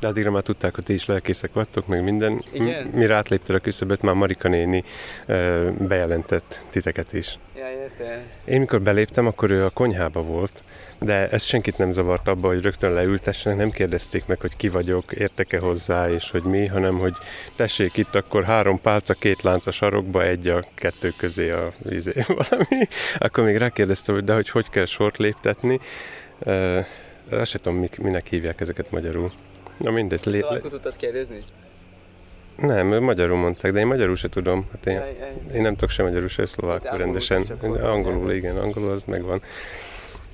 De 0.00 0.06
addigra 0.06 0.30
már 0.30 0.42
tudták, 0.42 0.74
hogy 0.74 0.84
ti 0.84 0.92
is 0.92 1.06
lelkészek 1.06 1.52
vagytok, 1.52 1.86
meg 1.86 2.02
minden. 2.04 2.42
Igen? 2.52 2.86
M- 2.86 2.94
Mire 2.94 3.14
átléptél 3.16 3.56
a 3.56 3.58
küszöböt, 3.58 4.02
már 4.02 4.14
Marika 4.14 4.48
néni 4.48 4.84
ö, 5.26 5.70
bejelentett 5.88 6.60
titeket 6.70 7.12
is. 7.12 7.38
Ja, 7.56 7.70
érte. 7.70 8.22
Én 8.44 8.60
mikor 8.60 8.82
beléptem, 8.82 9.26
akkor 9.26 9.50
ő 9.50 9.64
a 9.64 9.70
konyhába 9.70 10.22
volt, 10.22 10.64
de 11.00 11.28
ez 11.28 11.42
senkit 11.42 11.78
nem 11.78 11.90
zavart 11.90 12.28
abba, 12.28 12.48
hogy 12.48 12.62
rögtön 12.62 12.92
leültessenek, 12.92 13.58
nem 13.58 13.70
kérdezték 13.70 14.26
meg, 14.26 14.40
hogy 14.40 14.56
ki 14.56 14.68
vagyok, 14.68 15.12
értek-e 15.12 15.58
hozzá, 15.58 16.10
és 16.10 16.30
hogy 16.30 16.42
mi, 16.42 16.66
hanem 16.66 16.98
hogy 16.98 17.14
tessék 17.56 17.96
itt 17.96 18.14
akkor 18.14 18.44
három 18.44 18.80
pálca, 18.80 19.14
két 19.14 19.42
lánc 19.42 19.66
a 19.66 19.70
sarokba, 19.70 20.24
egy 20.24 20.48
a 20.48 20.64
kettő 20.74 21.12
közé 21.16 21.50
a 21.50 21.72
izé, 21.88 22.12
valami. 22.26 22.88
Akkor 23.18 23.44
még 23.44 23.56
rákérdeztem, 23.56 24.14
hogy 24.14 24.24
de 24.24 24.34
hogy 24.34 24.48
hogy 24.48 24.70
kell 24.70 24.84
sort 24.84 25.16
léptetni. 25.16 25.78
Uh, 26.38 26.86
azt 27.30 27.50
sem 27.50 27.60
tudom, 27.60 27.78
mik, 27.78 27.98
minek 27.98 28.26
hívják 28.26 28.60
ezeket 28.60 28.90
magyarul. 28.90 29.30
Na 29.78 29.90
mindegy. 29.90 30.20
Lé, 30.24 30.40
le... 30.40 30.50
le, 30.50 30.60
tudtad 30.60 30.96
kérdezni? 30.96 31.38
nem, 32.56 33.02
magyarul 33.02 33.36
mondták, 33.36 33.72
de 33.72 33.80
én 33.80 33.86
magyarul 33.86 34.16
se 34.16 34.28
tudom. 34.28 34.68
Hát 34.72 34.86
én, 34.86 34.94
Ja, 34.94 35.04
ja, 35.04 35.12
ja. 35.48 35.54
én 35.54 35.62
nem 35.62 35.72
tudok 35.72 35.90
sem 35.90 36.04
magyarul, 36.06 36.28
se 36.28 36.42
Itt 36.42 36.48
szlovákul 36.48 36.88
angolul 36.88 37.04
rendesen. 37.04 37.42
akkor 37.50 37.82
Angolul, 37.82 38.18
nyelven. 38.18 38.36
igen, 38.36 38.56
angolul 38.56 38.90
az 38.90 39.04
megvan. 39.04 39.42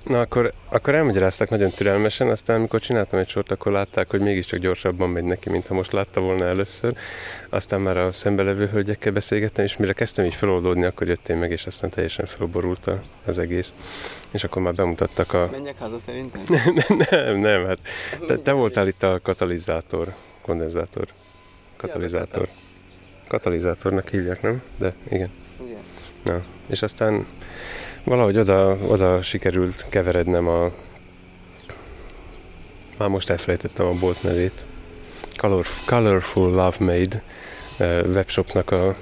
Na 0.07 0.21
akkor, 0.21 0.53
akkor 0.69 0.95
elmagyarázták 0.95 1.51
nagyon 1.51 1.71
türelmesen, 1.71 2.29
aztán 2.29 2.57
amikor 2.57 2.81
csináltam 2.81 3.19
egy 3.19 3.29
sort, 3.29 3.51
akkor 3.51 3.73
látták, 3.73 4.11
hogy 4.11 4.21
mégiscsak 4.21 4.59
gyorsabban 4.59 5.11
megy 5.11 5.25
neki, 5.25 5.51
mint 5.51 5.67
ha 5.67 5.75
most 5.75 5.93
látta 5.93 6.21
volna 6.21 6.45
először. 6.45 6.97
Aztán 7.49 7.81
már 7.81 7.97
a 7.97 8.13
szembelevő 8.13 8.67
hölgyekkel 8.67 9.13
beszélgettem, 9.13 9.65
és 9.65 9.77
mire 9.77 9.93
kezdtem 9.93 10.25
így 10.25 10.35
feloldódni, 10.35 10.85
akkor 10.85 11.09
jöttél 11.09 11.37
meg, 11.37 11.51
és 11.51 11.67
aztán 11.67 11.91
teljesen 11.91 12.27
felborult 12.27 12.87
a- 12.87 13.01
az 13.25 13.39
egész. 13.39 13.75
És 14.31 14.45
akkor 14.45 14.63
már 14.63 14.75
bemutattak 14.75 15.33
a... 15.33 15.49
Menjek 15.51 15.79
haza 15.79 15.99
szerintem? 15.99 16.43
nem, 17.11 17.39
nem, 17.39 17.67
hát 17.67 17.79
te, 18.27 18.37
te 18.39 18.53
voltál 18.53 18.89
itt 18.89 19.03
a 19.03 19.21
katalizátor, 19.23 20.15
kondenzátor, 20.43 21.07
katalizátor. 21.77 22.49
Katalizátornak 23.29 24.09
hívják, 24.09 24.43
nem? 24.43 24.63
De 24.77 24.93
igen. 25.09 25.31
Igen. 25.65 25.79
Na, 26.25 26.43
és 26.67 26.83
aztán 26.83 27.27
valahogy 28.07 28.39
oda, 28.39 28.77
oda 28.89 29.23
sikerült 29.23 29.89
keverednem 29.89 30.49
a... 30.49 30.73
Már 32.99 33.09
most 33.09 33.31
elfelejtettem 33.31 33.87
a 33.87 33.93
bolt 33.93 34.23
nevét. 34.23 34.65
Color, 35.37 35.67
Colorful 35.87 36.51
Love 36.51 36.77
Made 36.79 37.23
eh, 37.77 38.05
webshopnak 38.05 38.71
a 38.71 38.95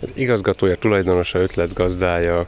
az 0.00 0.08
igazgatója, 0.14 0.76
tulajdonosa, 0.76 1.38
ötletgazdája, 1.38 2.46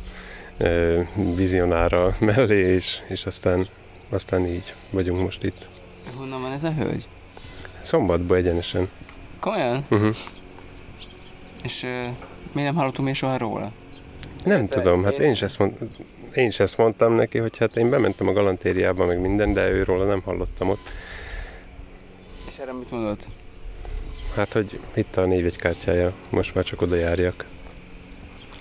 eh, 0.57 1.09
vizionára 1.37 2.15
mellé, 2.21 2.75
és, 2.75 3.01
és 3.09 3.27
aztán, 3.27 3.69
aztán 4.09 4.47
így 4.47 4.75
vagyunk 4.91 5.21
most 5.23 5.43
itt. 5.43 5.69
Honnan 6.17 6.43
van 6.43 6.53
ez 6.53 6.65
a 6.65 6.73
hölgy? 6.73 7.09
Szombatba 7.81 8.37
egyenesen. 8.37 8.89
Komolyan? 9.41 9.85
Uh-huh. 9.91 10.15
És 11.63 11.83
uh, 11.83 11.91
miért 12.53 12.69
nem 12.69 12.75
hallottunk 12.75 13.09
még 13.09 13.17
soha 13.17 13.39
róla? 13.39 13.73
Nem 14.45 14.67
tudom, 14.67 15.05
hát 15.05 15.19
én- 15.19 15.31
is, 15.31 15.43
ezt 15.43 15.59
mond, 15.59 15.75
én 16.35 16.47
is 16.47 16.61
ezt 16.61 16.79
mondtam 16.79 17.13
neki, 17.15 17.39
hogy 17.39 17.59
hát 17.59 17.77
én 17.77 17.91
bementem 17.91 18.29
a 18.29 18.33
galantériába, 18.33 19.07
meg 19.07 19.21
minden, 19.21 19.53
de 19.53 19.69
őróla 19.71 20.05
nem 20.05 20.21
hallottam 20.25 20.69
ott. 20.69 20.89
És 22.49 22.59
erre 22.59 22.73
mit 22.73 22.91
mondott? 22.91 23.27
Hát, 24.35 24.53
hogy 24.53 24.81
itt 24.95 25.17
a 25.17 25.27
névjegykártyája, 25.27 26.13
most 26.31 26.55
már 26.55 26.65
csak 26.65 26.81
oda 26.81 26.97
járjak. 26.97 27.45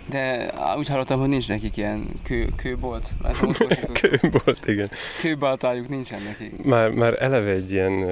De 0.09 0.53
úgy 0.77 0.87
hallottam, 0.87 1.19
hogy 1.19 1.29
nincs 1.29 1.47
nekik 1.47 1.77
ilyen 1.77 2.07
kő, 2.23 2.49
kőbolt. 2.55 3.09
Kőbolt, 4.01 4.65
igen. 4.65 4.89
Kőbaltájuk 5.21 5.89
nincsen 5.89 6.21
nekik. 6.21 6.63
Már, 6.63 6.89
már 6.89 7.21
eleve 7.21 7.51
egy 7.51 7.71
ilyen, 7.71 8.05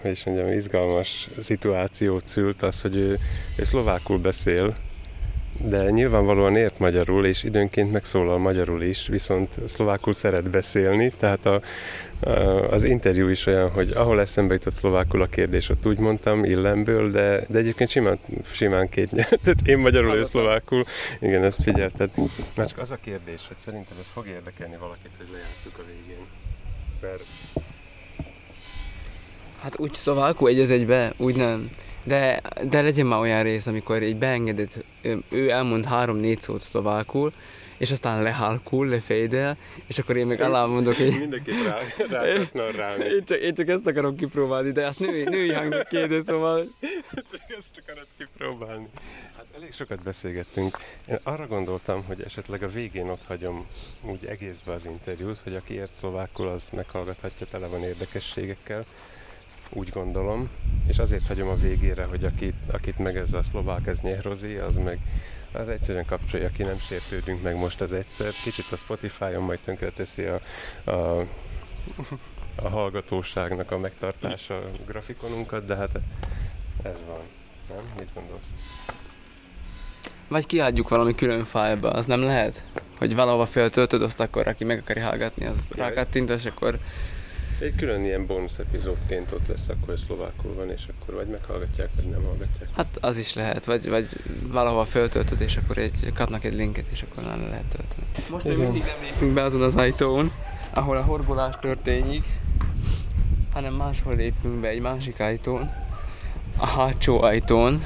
hogy 0.00 0.10
is 0.10 0.24
mondjam, 0.24 0.52
izgalmas 0.52 1.28
szituációt 1.38 2.26
szült 2.26 2.62
az, 2.62 2.80
hogy 2.80 2.96
ő, 2.96 3.18
ő 3.56 3.64
szlovákul 3.64 4.18
beszél, 4.18 4.74
de 5.64 5.90
nyilvánvalóan 5.90 6.56
ért 6.56 6.78
magyarul, 6.78 7.26
és 7.26 7.42
időnként 7.42 7.92
megszólal 7.92 8.38
magyarul 8.38 8.82
is, 8.82 9.06
viszont 9.06 9.68
szlovákul 9.68 10.14
szeret 10.14 10.50
beszélni, 10.50 11.12
tehát 11.18 11.46
a, 11.46 11.60
a, 12.20 12.30
az 12.70 12.84
interjú 12.84 13.28
is 13.28 13.46
olyan, 13.46 13.70
hogy 13.70 13.90
ahol 13.94 14.20
eszembe 14.20 14.54
jutott 14.54 14.72
szlovákul 14.72 15.22
a 15.22 15.26
kérdés, 15.26 15.68
ott 15.68 15.86
úgy 15.86 15.98
mondtam, 15.98 16.44
illemből, 16.44 17.10
de, 17.10 17.44
de 17.48 17.58
egyébként 17.58 17.90
simán, 17.90 18.18
simán 18.52 18.88
két 18.88 19.10
nyelv, 19.10 19.28
tehát 19.44 19.60
én 19.64 19.78
magyarul, 19.78 20.14
ő 20.14 20.24
szlovákul, 20.24 20.84
igen, 21.20 21.44
ezt 21.44 21.62
figyelted. 21.62 22.10
Már 22.54 22.66
csak 22.66 22.78
az 22.78 22.90
a 22.92 22.98
kérdés, 23.04 23.46
hogy 23.48 23.58
szerinted 23.58 23.96
ez 24.00 24.08
fog 24.08 24.26
érdekelni 24.26 24.76
valakit, 24.80 25.10
hogy 25.16 25.26
lejátszuk 25.32 25.78
a 25.78 25.82
végén. 25.86 26.24
Mert 27.00 27.24
Hát 29.62 29.78
úgy 29.78 29.94
szlovákul 29.94 30.48
egy 30.48 30.60
az 30.60 30.70
egybe, 30.70 31.12
úgy 31.16 31.36
nem. 31.36 31.70
De, 32.04 32.40
de 32.68 32.82
legyen 32.82 33.06
már 33.06 33.20
olyan 33.20 33.42
rész, 33.42 33.66
amikor 33.66 34.02
így 34.02 34.16
beengedett, 34.16 34.84
ő- 35.30 35.50
elmond 35.50 35.84
három-négy 35.84 36.40
szót 36.40 36.62
szlovákul, 36.62 37.32
és 37.80 37.90
aztán 37.90 38.22
lehalkul, 38.22 38.86
lefejdel, 38.86 39.56
és 39.86 39.98
akkor 39.98 40.16
én 40.16 40.26
meg 40.26 40.40
alá 40.40 40.64
mondok, 40.64 40.94
hogy 40.94 41.18
Mindenképp 41.18 41.54
rá, 41.64 41.78
rá 42.76 42.96
én 42.96 43.24
csak, 43.24 43.38
én 43.38 43.54
csak 43.54 43.68
ezt 43.68 43.86
akarom 43.86 44.16
kipróbálni, 44.16 44.72
de 44.72 44.86
azt 44.86 44.98
női, 44.98 45.22
női 45.22 45.52
hangnak 45.52 45.88
kérdez, 45.88 46.24
szóval 46.24 46.66
Csak 47.30 47.40
ezt 47.56 47.82
akarod 47.84 48.06
kipróbálni. 48.18 48.88
Hát 49.36 49.46
elég 49.56 49.72
sokat 49.72 50.02
beszélgettünk. 50.02 50.78
Én 51.08 51.18
arra 51.22 51.46
gondoltam, 51.46 52.04
hogy 52.04 52.22
esetleg 52.22 52.62
a 52.62 52.68
végén 52.68 53.08
ott 53.08 53.24
hagyom 53.26 53.66
úgy 54.02 54.26
egészbe 54.26 54.72
az 54.72 54.86
interjút, 54.86 55.38
hogy 55.38 55.54
aki 55.54 55.74
ért 55.74 55.94
szlovákul, 55.94 56.48
az 56.48 56.70
meghallgathatja, 56.70 57.46
tele 57.46 57.66
van 57.66 57.82
érdekességekkel. 57.82 58.84
Úgy 59.72 59.88
gondolom. 59.88 60.48
És 60.86 60.98
azért 60.98 61.26
hagyom 61.26 61.48
a 61.48 61.54
végére, 61.54 62.04
hogy 62.04 62.24
akit, 62.24 62.54
akit 62.72 62.98
meg 62.98 63.16
ez 63.16 63.32
a 63.32 63.42
szlovák, 63.42 63.86
ez 63.86 64.00
nyehrozi, 64.00 64.54
az 64.54 64.76
meg 64.76 64.98
az 65.52 65.68
egyszerűen 65.68 66.06
kapcsolja, 66.06 66.46
aki 66.46 66.62
nem 66.62 66.78
sértődünk 66.78 67.42
meg 67.42 67.56
most 67.56 67.80
az 67.80 67.92
egyszer. 67.92 68.32
Kicsit 68.42 68.72
a 68.72 68.76
Spotify-on 68.76 69.42
majd 69.42 69.58
tönkreteszi 69.60 70.24
a, 70.24 70.40
a 70.90 71.26
a 72.54 72.68
hallgatóságnak 72.68 73.70
a 73.70 73.78
megtartása 73.78 74.56
a 74.56 74.70
grafikonunkat, 74.86 75.64
de 75.64 75.76
hát 75.76 76.00
ez 76.82 77.04
van. 77.06 77.20
Nem? 77.68 77.84
Mit 77.98 78.10
gondolsz? 78.14 78.46
Vagy 80.28 80.46
kiadjuk 80.46 80.88
valami 80.88 81.14
külön 81.14 81.44
fájlba, 81.44 81.90
az 81.90 82.06
nem 82.06 82.22
lehet? 82.22 82.64
Hogy 82.98 83.14
valahova 83.14 83.46
feltöltöd, 83.46 84.02
azt 84.02 84.20
akkor 84.20 84.46
aki 84.48 84.64
meg 84.64 84.78
akarja 84.78 85.06
hallgatni, 85.06 85.46
az 85.46 85.66
rákattint, 85.70 86.30
és 86.30 86.44
akkor 86.44 86.78
Egy 87.60 87.74
külön 87.74 88.04
ilyen 88.04 88.26
bónusz 88.26 88.58
epizódként 88.58 89.32
ott 89.32 89.46
lesz, 89.46 89.68
akkor 89.68 89.98
szlovákul 89.98 90.54
van, 90.54 90.70
és 90.70 90.82
akkor 90.90 91.14
vagy 91.14 91.26
meghallgatják, 91.26 91.88
vagy 91.96 92.04
nem 92.04 92.22
hallgatják. 92.24 92.68
hát 92.76 92.98
az 93.00 93.16
is 93.16 93.34
lehet, 93.34 93.64
vagy, 93.64 93.88
vagy 93.88 94.06
valahova 94.42 94.84
feltöltöd, 94.84 95.40
és 95.40 95.56
akkor 95.56 95.78
egy, 95.78 96.12
kapnak 96.14 96.44
egy 96.44 96.54
linket, 96.54 96.84
és 96.90 97.02
akkor 97.02 97.22
le 97.22 97.36
lehet 97.36 97.64
tölteni. 97.64 98.06
Most 98.30 98.46
még 98.46 98.56
mindig 98.56 98.82
nem 98.82 98.96
lépünk 99.02 99.34
be 99.34 99.42
azon 99.42 99.62
az 99.62 99.76
ajtón, 99.76 100.32
ahol 100.74 100.96
a 100.96 101.02
horgolás 101.02 101.54
történik, 101.60 102.24
hanem 103.52 103.74
máshol 103.74 104.14
lépünk 104.14 104.60
be 104.60 104.68
egy 104.68 104.80
másik 104.80 105.20
ajtón, 105.20 105.70
a 106.56 106.66
hátsó 106.66 107.22
ajtón, 107.22 107.84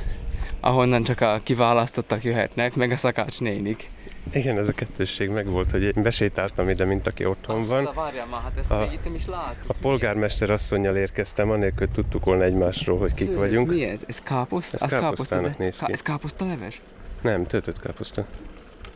ahonnan 0.60 1.02
csak 1.02 1.20
a 1.20 1.40
kiválasztottak 1.42 2.24
jöhetnek, 2.24 2.74
meg 2.74 2.90
a 2.90 2.96
szakács 2.96 3.40
nénik. 3.40 3.90
Igen, 4.32 4.58
ez 4.58 4.68
a 4.68 4.72
kettősség 4.72 5.28
megvolt, 5.30 5.70
hogy 5.70 5.82
én 5.82 6.02
besétáltam 6.02 6.68
ide, 6.68 6.84
mint 6.84 7.06
aki 7.06 7.24
otthon 7.24 7.62
van. 7.66 7.86
Azt, 7.86 7.94
várjál 7.94 8.26
már, 8.26 8.40
hát 8.42 8.58
ezt 8.58 8.70
A- 8.70 8.88
itt 8.92 9.04
nem 9.04 9.14
is 9.14 9.26
látjuk. 9.26 9.64
A 9.70 9.74
polgármester 9.80 10.50
asszonynal 10.50 10.96
érkeztem, 10.96 11.50
anélkül 11.50 11.88
tudtuk 11.92 12.24
volna 12.24 12.42
egymásról, 12.42 12.98
hogy 12.98 13.14
kik 13.14 13.28
Hű, 13.28 13.34
vagyunk. 13.36 13.68
Mi 13.68 13.84
ez? 13.84 14.02
Ez 14.06 14.18
káposzt? 14.20 14.74
Ez 14.74 14.82
Az 14.82 14.90
káposztának 14.90 15.58
néz 15.58 15.78
ki. 15.78 15.84
Ká- 15.84 15.92
Ez 15.94 16.02
káposzta 16.02 16.46
leves? 16.46 16.80
Nem, 17.22 17.46
töltött 17.46 17.80
káposzta. 17.80 18.24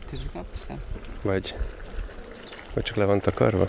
Tényleg 0.09 0.27
káposzta? 0.33 0.73
Vagy, 1.21 1.55
vagy 2.73 2.83
csak 2.83 2.95
le 2.95 3.05
van 3.05 3.19
takarva? 3.19 3.67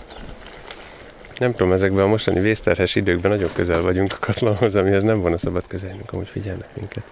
Nem 1.37 1.51
tudom, 1.51 1.71
ezekben 1.73 2.03
a 2.05 2.07
mostani 2.07 2.39
vészterhes 2.39 2.95
időkben 2.95 3.31
nagyon 3.31 3.49
közel 3.53 3.81
vagyunk 3.81 4.11
a 4.13 4.17
katlanhoz, 4.19 4.75
amihez 4.75 5.03
nem 5.03 5.19
volna 5.21 5.37
szabad 5.37 5.67
közelnünk, 5.67 6.11
amúgy 6.13 6.27
figyelnek 6.27 6.75
minket. 6.75 7.03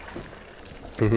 Mhm. 1.00 1.16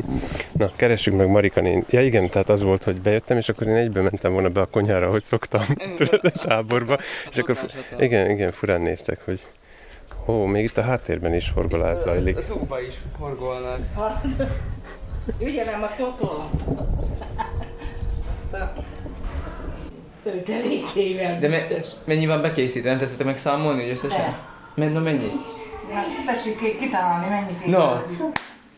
Na, 0.53 0.71
keressük 0.77 1.14
meg 1.16 1.29
Marika 1.29 1.61
nén. 1.61 1.85
Ja 1.90 2.03
igen, 2.03 2.29
tehát 2.29 2.49
az 2.49 2.62
volt, 2.62 2.83
hogy 2.83 3.01
bejöttem, 3.01 3.37
és 3.37 3.49
akkor 3.49 3.66
én 3.66 3.75
egyből 3.75 4.03
mentem 4.03 4.33
volna 4.33 4.49
be 4.49 4.61
a 4.61 4.66
konyhára, 4.66 5.07
ahogy 5.07 5.25
szoktam, 5.25 5.62
tudod, 5.97 6.21
a 6.23 6.31
táborba. 6.31 6.99
És 7.31 7.38
akkor, 7.38 7.59
igen, 7.99 8.31
igen, 8.31 8.53
furán 8.53 8.81
néztek, 8.81 9.25
hogy 9.25 9.40
ó, 10.27 10.45
még 10.45 10.64
itt 10.64 10.79
a 10.79 10.83
háttérben 10.83 11.35
is 11.35 11.51
horgolás 11.51 11.99
zajlik. 11.99 12.37
A 12.37 12.42
szóba 12.42 12.81
is 12.81 12.95
horgolnak. 13.18 13.79
Ügyelem 15.47 15.83
a 15.83 15.88
totolat. 15.97 16.51
Töltelékével 20.23 21.38
De 21.38 21.49
me- 21.49 21.97
mennyi 22.05 22.27
van 22.27 22.40
bekészítve? 22.42 22.90
Nem 22.90 22.99
tetszettek 22.99 23.27
meg 23.27 23.37
számolni, 23.37 23.81
hogy 23.83 23.90
összesen? 23.90 24.37
Men- 24.75 24.92
na 24.92 25.01
mennyi? 25.01 25.31
Hát 25.92 26.07
tessék 26.27 26.59
ki- 26.59 26.77
kitalálni, 26.77 27.29
mennyi 27.29 27.53
fél 27.61 27.71
No. 27.71 27.85
az 27.85 28.11
is. 28.11 28.16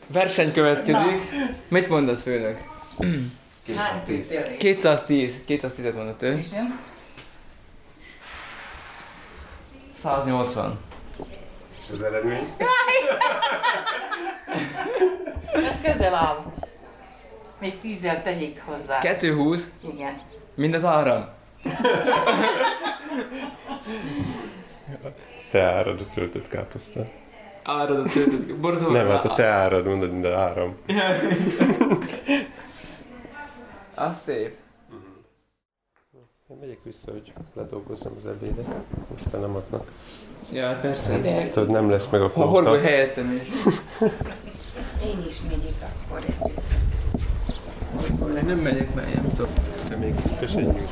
Verseny 0.06 0.52
következik. 0.52 1.30
Mit 1.68 1.88
mondasz, 1.88 2.22
főnök? 2.22 2.60
Hány 3.76 3.98
töltelék? 4.06 4.56
210. 4.56 5.42
210-et 5.48 5.94
mondott 5.94 6.22
ő. 6.22 6.36
És 6.36 6.52
jön? 6.52 6.78
180. 9.94 10.78
És 11.78 11.90
az 11.92 12.02
eredmény? 12.02 12.54
Közel 15.82 16.14
áll. 16.14 16.52
Még 17.58 17.78
tízzel 17.78 18.22
tegyék 18.22 18.62
hozzá. 18.64 18.98
2-20? 19.02 19.62
Igen. 19.94 20.20
Mind 20.54 20.74
az 20.74 20.84
áram. 20.84 21.28
Te 25.50 25.62
árad 25.62 26.00
a 26.00 26.04
töltött 26.14 26.48
káposzta. 26.48 27.00
Árad 27.64 27.98
a 27.98 28.02
töltött 28.08 28.56
borzolva. 28.58 28.96
Nem, 28.96 29.08
hát 29.08 29.24
a 29.24 29.32
te 29.34 29.44
árad, 29.44 29.86
mondod, 29.86 30.12
mint 30.12 30.24
a 30.24 30.38
áram. 30.38 30.74
Az 33.94 34.16
szép. 34.18 34.56
Én 36.50 36.56
megyek 36.60 36.78
vissza, 36.82 37.10
hogy 37.10 37.32
ledolgozzam 37.54 38.12
az 38.16 38.26
ebédet, 38.26 38.66
aztán 39.16 39.40
nem 39.40 39.54
adnak. 39.54 39.90
Ja, 40.52 40.78
persze. 40.80 41.20
Tudod, 41.50 41.70
nem 41.70 41.90
lesz 41.90 42.08
meg 42.08 42.22
a 42.22 42.30
Ha 42.34 42.44
horgolj 42.44 42.64
kontak. 42.64 42.82
helyettem 42.82 43.32
is. 43.32 43.48
Én 45.08 45.18
is 45.28 45.40
megyek 45.48 45.90
akkor 46.06 46.18
együtt. 46.18 46.62
Nem 48.46 48.58
megyek, 48.58 48.94
mert 48.94 49.14
nem 49.14 49.32
tudom. 49.36 49.52
De 49.88 49.96
még 49.96 50.14
köszönjük. 50.38 50.88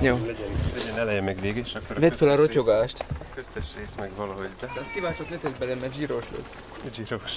Jó. 0.00 0.18
Legyen, 0.26 0.50
legyen 0.74 0.98
eleje 0.98 1.20
meg 1.20 1.40
vége, 1.40 1.60
és 1.60 1.74
akkor 1.74 1.96
a 1.96 2.00
Vedd 2.00 2.10
fel 2.12 2.28
a 2.28 2.36
rész- 2.36 2.46
rotyogást. 2.46 3.04
Köztes 3.34 3.66
rész 3.78 3.94
meg 3.96 4.10
valahogy, 4.16 4.48
de 4.60 4.66
De 4.74 4.80
a 4.80 4.84
szivácsot 4.84 5.30
ne 5.30 5.36
tedd 5.36 5.52
bele, 5.58 5.74
mert 5.74 5.94
zsíros 5.94 6.24
lesz. 6.36 6.92
zsíros. 6.94 7.36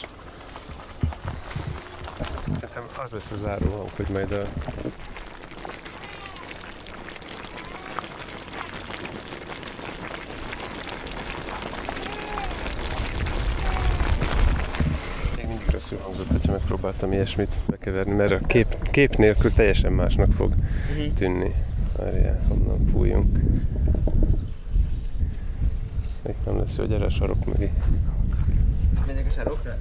Szerintem 2.45 2.83
az 3.03 3.11
lesz 3.11 3.31
a 3.31 3.35
záró 3.35 3.89
hogy 3.95 4.07
majd 4.09 4.31
a 4.31 4.43
Még 15.35 15.47
mindig 15.47 15.69
rosszul 15.71 15.97
hangzott, 16.03 16.31
hogyha 16.31 16.51
megpróbáltam 16.51 17.11
ilyesmit 17.11 17.55
bekeverni, 17.67 18.13
mert 18.13 18.31
a 18.31 18.39
kép, 18.47 18.89
kép 18.91 19.15
nélkül 19.15 19.53
teljesen 19.53 19.91
másnak 19.91 20.31
fog 20.31 20.53
tűnni. 21.17 21.51
Várjál, 21.97 22.39
honnan 22.47 22.87
fújjunk. 22.91 23.37
Még 26.21 26.35
nem 26.45 26.57
lesz 26.57 26.75
jó, 26.75 26.85
gyere 26.85 27.05
a 27.05 27.09
sarok 27.09 27.45
mögé. 27.45 27.71
Menjek 29.05 29.25
a 29.25 29.29
sarokra? 29.29 29.77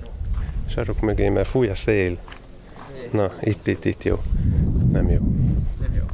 Sarok 0.66 1.00
mögé, 1.00 1.28
mert 1.28 1.48
fúj 1.48 1.68
a 1.68 1.74
szél. 1.74 2.18
Na, 3.12 3.32
itt, 3.40 3.66
itt, 3.66 3.84
itt 3.84 4.02
jó. 4.02 4.20
Nem 4.92 5.08
jó. 5.08 5.20
Nem 5.80 5.94
jó. 5.94 6.04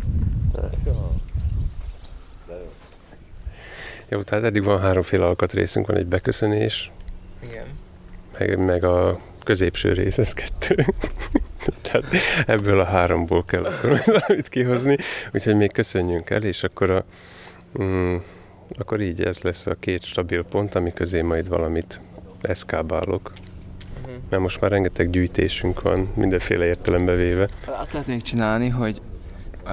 Jó, 4.08 4.22
tehát 4.22 4.44
eddig 4.44 4.64
van 4.64 4.80
háromféle 4.80 5.26
alkatrészünk, 5.26 5.86
van 5.86 5.96
egy 5.96 6.06
beköszönés, 6.06 6.92
Igen. 7.42 7.66
meg, 8.38 8.64
meg 8.64 8.84
a 8.84 9.20
középső 9.44 9.92
rész, 9.92 10.18
ez 10.18 10.32
kettő. 10.32 10.86
Tehát 11.82 12.04
ebből 12.46 12.80
a 12.80 12.84
háromból 12.84 13.44
kell 13.44 13.64
akkor 13.64 14.02
valamit 14.20 14.48
kihozni, 14.48 14.96
úgyhogy 15.32 15.56
még 15.56 15.72
köszönjünk 15.72 16.30
el, 16.30 16.42
és 16.42 16.62
akkor 16.62 16.90
a, 16.90 17.04
mm, 17.82 18.16
akkor 18.78 19.00
így 19.00 19.22
ez 19.22 19.40
lesz 19.40 19.66
a 19.66 19.76
két 19.80 20.04
stabil 20.04 20.44
pont, 20.44 20.74
ami 20.74 20.92
közé 20.92 21.20
majd 21.20 21.48
valamit 21.48 22.00
eszkábálok. 22.40 23.32
Mert 24.28 24.42
most 24.42 24.60
már 24.60 24.70
rengeteg 24.70 25.10
gyűjtésünk 25.10 25.82
van, 25.82 26.12
mindenféle 26.14 26.64
értelembe 26.64 27.14
véve. 27.14 27.48
Azt 27.66 27.92
lehetnénk 27.92 28.22
csinálni, 28.22 28.68
hogy 28.68 29.00
uh, 29.64 29.72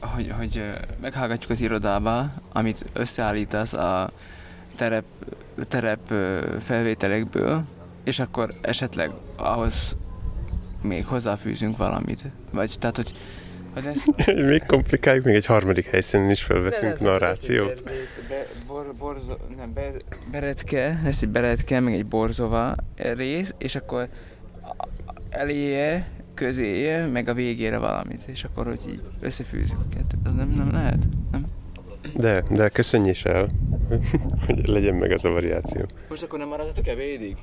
hogy, 0.00 0.32
hogy 0.38 0.56
uh, 0.56 0.64
meghallgatjuk 1.00 1.50
az 1.50 1.60
irodába, 1.60 2.32
amit 2.52 2.84
összeállítasz 2.92 3.72
a 3.72 4.10
terep, 4.76 5.04
terep 5.68 6.10
uh, 6.10 6.40
felvételekből, 6.60 7.62
és 8.04 8.18
akkor 8.18 8.50
esetleg 8.60 9.10
ahhoz 9.36 9.96
még 10.82 11.06
hozzáfűzünk 11.06 11.76
valamit. 11.76 12.20
Vagy 12.50 12.76
tehát, 12.78 12.96
hogy, 12.96 13.12
hogy 13.74 13.86
ezt 13.86 14.26
még 14.50 14.62
komplikáljuk, 14.66 15.24
még 15.24 15.34
egy 15.34 15.46
harmadik 15.46 15.86
helyszínen 15.86 16.30
is 16.30 16.42
felveszünk 16.42 17.00
narrációt. 17.00 17.82
Be, 18.28 18.46
bor, 18.66 18.92
borzo, 18.98 19.36
nem, 19.56 19.72
be, 19.72 19.92
beretke, 20.30 21.00
lesz 21.04 21.22
egy 21.22 21.28
beretke, 21.28 21.80
meg 21.80 21.94
egy 21.94 22.06
borzova 22.06 22.74
rész, 22.96 23.54
és 23.58 23.74
akkor 23.74 24.08
eléje, 25.30 26.08
közéje, 26.34 27.06
meg 27.06 27.28
a 27.28 27.34
végére 27.34 27.78
valamit, 27.78 28.24
és 28.26 28.44
akkor, 28.44 28.66
hogy 28.66 28.80
így 28.88 29.00
összefűzzük 29.20 29.78
a 29.78 29.88
kettőt. 29.88 30.20
Az 30.24 30.32
nem, 30.34 30.48
nem 30.48 30.70
lehet? 30.72 31.04
Nem? 31.30 31.46
De, 32.14 32.42
de 32.50 32.68
köszönj 32.68 33.08
is 33.08 33.24
el, 33.24 33.48
hogy 34.46 34.66
legyen 34.66 34.94
meg 34.94 35.10
az 35.10 35.24
a 35.24 35.30
variáció. 35.30 35.86
Most 36.08 36.22
akkor 36.22 36.38
nem 36.38 36.48
maradhatok 36.48 36.86
ebédig? 36.86 37.36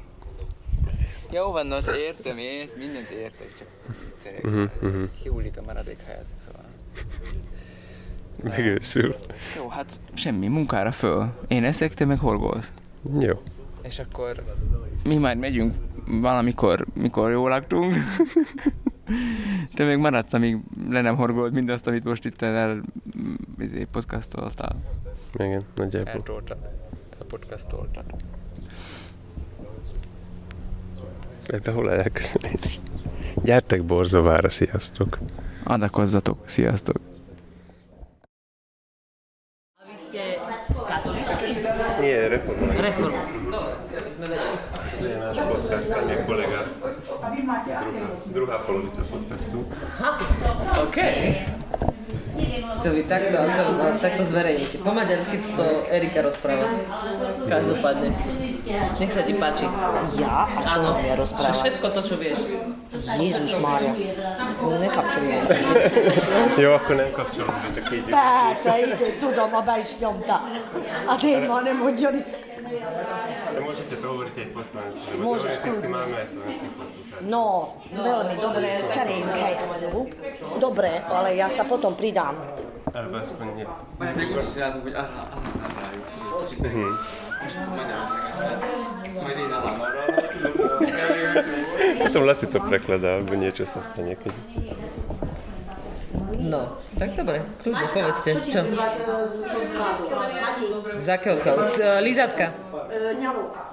Jó 1.32 1.52
van, 1.52 1.72
az 1.72 1.92
értem, 1.96 2.38
ért, 2.38 2.78
mindent 2.78 3.10
értek, 3.10 3.54
csak 3.54 3.68
viccelek. 4.06 4.44
Mhm. 4.82 5.04
Kiúlik 5.22 5.58
a 5.58 5.62
maradék 5.62 6.02
helyet, 6.02 6.26
szóval. 6.46 6.66
Megőszül. 8.44 9.16
Jó, 9.56 9.68
hát 9.68 10.00
semmi, 10.14 10.48
munkára 10.48 10.92
föl. 10.92 11.34
Én 11.48 11.64
eszek, 11.64 11.94
te 11.94 12.06
meg 12.06 12.20
horgolsz. 12.20 12.72
Jó. 13.20 13.40
És 13.82 14.00
akkor 14.00 14.44
mi 15.04 15.18
majd 15.18 15.38
megyünk 15.38 15.76
valamikor, 16.06 16.86
mikor 16.94 17.32
jól 17.32 17.50
laktunk. 17.50 17.94
Te 19.76 19.86
még 19.86 19.98
maradsz, 19.98 20.34
amíg 20.34 20.58
le 20.90 21.02
nem 21.02 21.16
horgold 21.16 21.54
mindazt, 21.54 21.88
amit 21.88 22.04
most 22.04 22.26
itt 22.26 22.42
el 22.42 22.84
izé, 23.60 23.86
podcastoltál. 23.92 24.76
Igen, 25.34 25.62
nagyjából. 25.76 26.12
Eltoltad. 26.12 26.58
Elpodcastoltad. 27.20 28.06
Ebbe 31.48 31.72
hol 31.72 31.88
a 31.88 31.92
elköszönés? 31.92 32.80
Gyertek 33.44 33.84
Borzovára, 33.84 34.50
sziasztok! 34.50 35.18
Adakozzatok, 35.64 36.38
sziasztok! 36.46 36.96
Nie, 42.02 42.30
reformovaný. 42.30 42.82
Reform. 42.82 43.14
Je 45.02 45.18
náš 45.20 45.38
podcast, 45.38 45.94
tam 45.94 46.10
je 46.10 46.16
kolega. 46.26 46.60
Druhá, 47.82 48.08
druhá 48.34 48.58
polovica 48.60 49.02
podcastu. 49.12 49.66
OK. 50.84 50.96
To 50.96 51.63
vy 52.92 53.04
takto, 53.08 53.36
a 53.40 53.46
to 53.56 53.62
vás 53.80 54.00
takto 54.00 54.24
zverejníte. 54.28 54.78
Po 54.84 54.92
maďarsky 54.92 55.38
to 55.56 55.88
Erika 55.88 56.20
rozpráva. 56.26 56.68
Každopádne. 57.48 58.10
Nech 59.00 59.12
sa 59.14 59.22
ti 59.24 59.34
páči. 59.38 59.70
Ja? 60.20 60.50
A 60.50 60.60
čo 60.60 60.68
Áno, 60.68 60.90
ja 61.00 61.16
rozprávať? 61.16 61.56
všetko 61.56 61.86
to, 61.94 62.02
čo 62.04 62.16
vieš. 62.20 62.40
Jézus 63.20 63.54
Mária. 63.62 63.94
Nekapcsolja. 64.64 65.40
Jó, 66.58 66.70
akkor 66.74 66.96
nem 66.96 67.12
kapcsolom 67.12 67.56
csak 67.76 67.86
így. 67.94 68.04
Persze, 68.04 68.72
igen, 68.80 69.12
tudom, 69.20 69.50
a 69.56 69.62
nyomta. 70.00 70.38
Azért 71.06 71.48
ma 71.48 71.62
nem 71.62 71.78
mondjon. 71.78 72.24
Môžete 73.54 73.96
to 74.02 74.06
hovoriť 74.06 74.36
aj 74.40 74.48
po 74.54 74.62
slovensku, 74.66 75.04
lebo 75.14 75.22
Môžeš 75.24 75.54
teoreticky 75.62 75.88
máme 75.88 76.16
aj 76.18 76.28
slovenských 76.34 76.74
poslucháčov. 76.78 77.26
No, 77.30 77.44
veľmi 77.94 78.36
dobré 78.42 78.72
čarinka 78.90 79.46
je 79.54 79.58
Dobre, 80.58 80.92
ale 81.06 81.30
ja 81.38 81.48
sa 81.50 81.64
potom 81.64 81.94
pridám. 81.94 82.38
Alebo 82.94 83.16
aspoň 83.22 83.48
nie. 83.58 83.66
Mhm. 86.64 86.90
Potom 92.04 92.22
Laci 92.24 92.46
to 92.48 92.60
prekladá, 92.64 93.20
alebo 93.20 93.34
niečo 93.36 93.66
sa 93.68 93.82
stane, 93.84 94.16
keď... 94.16 94.34
No, 96.44 96.76
tak 97.00 97.16
dobre, 97.16 97.40
kľudne, 97.64 97.88
povedzte. 97.88 98.36
Čo? 98.52 98.68
zo 99.32 99.64
skladu. 99.64 100.12
Mati, 100.12 100.64
Z 101.00 101.08
akého 101.08 101.40
skladu? 101.40 101.72
C- 101.72 101.80
e, 101.80 102.04
Lizatka. 102.04 102.52
ňalovka. 103.16 103.72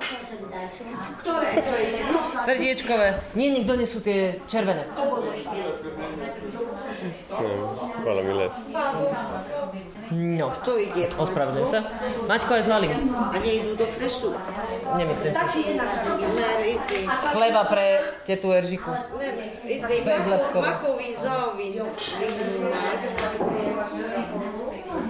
Ktoré? 1.19 1.51
Srdiečkové. 2.47 3.19
Nie, 3.35 3.51
nech 3.51 3.67
donesú 3.67 3.99
tie 3.99 4.39
červené. 4.47 4.87
Nem, 7.35 7.59
valami 8.07 8.33
lesz. 8.39 8.71
No, 10.11 10.51
To 10.61 10.75
ide. 10.75 11.07
ospravedlňujem 11.15 11.69
sa. 11.69 11.81
Maťko 12.27 12.51
aj 12.53 12.63
zvalím. 12.65 12.91
A 13.15 13.37
nejdú 13.37 13.79
do 13.79 13.87
frešu. 13.87 14.35
Nemyslím 14.93 15.35
si. 15.47 15.63
Chleba 17.31 17.63
pre 17.65 17.87
tetu 18.27 18.51
Eržiku. 18.51 18.91
Bezlepkový. 20.03 20.67
Makový 20.67 21.09
mať. 21.15 21.99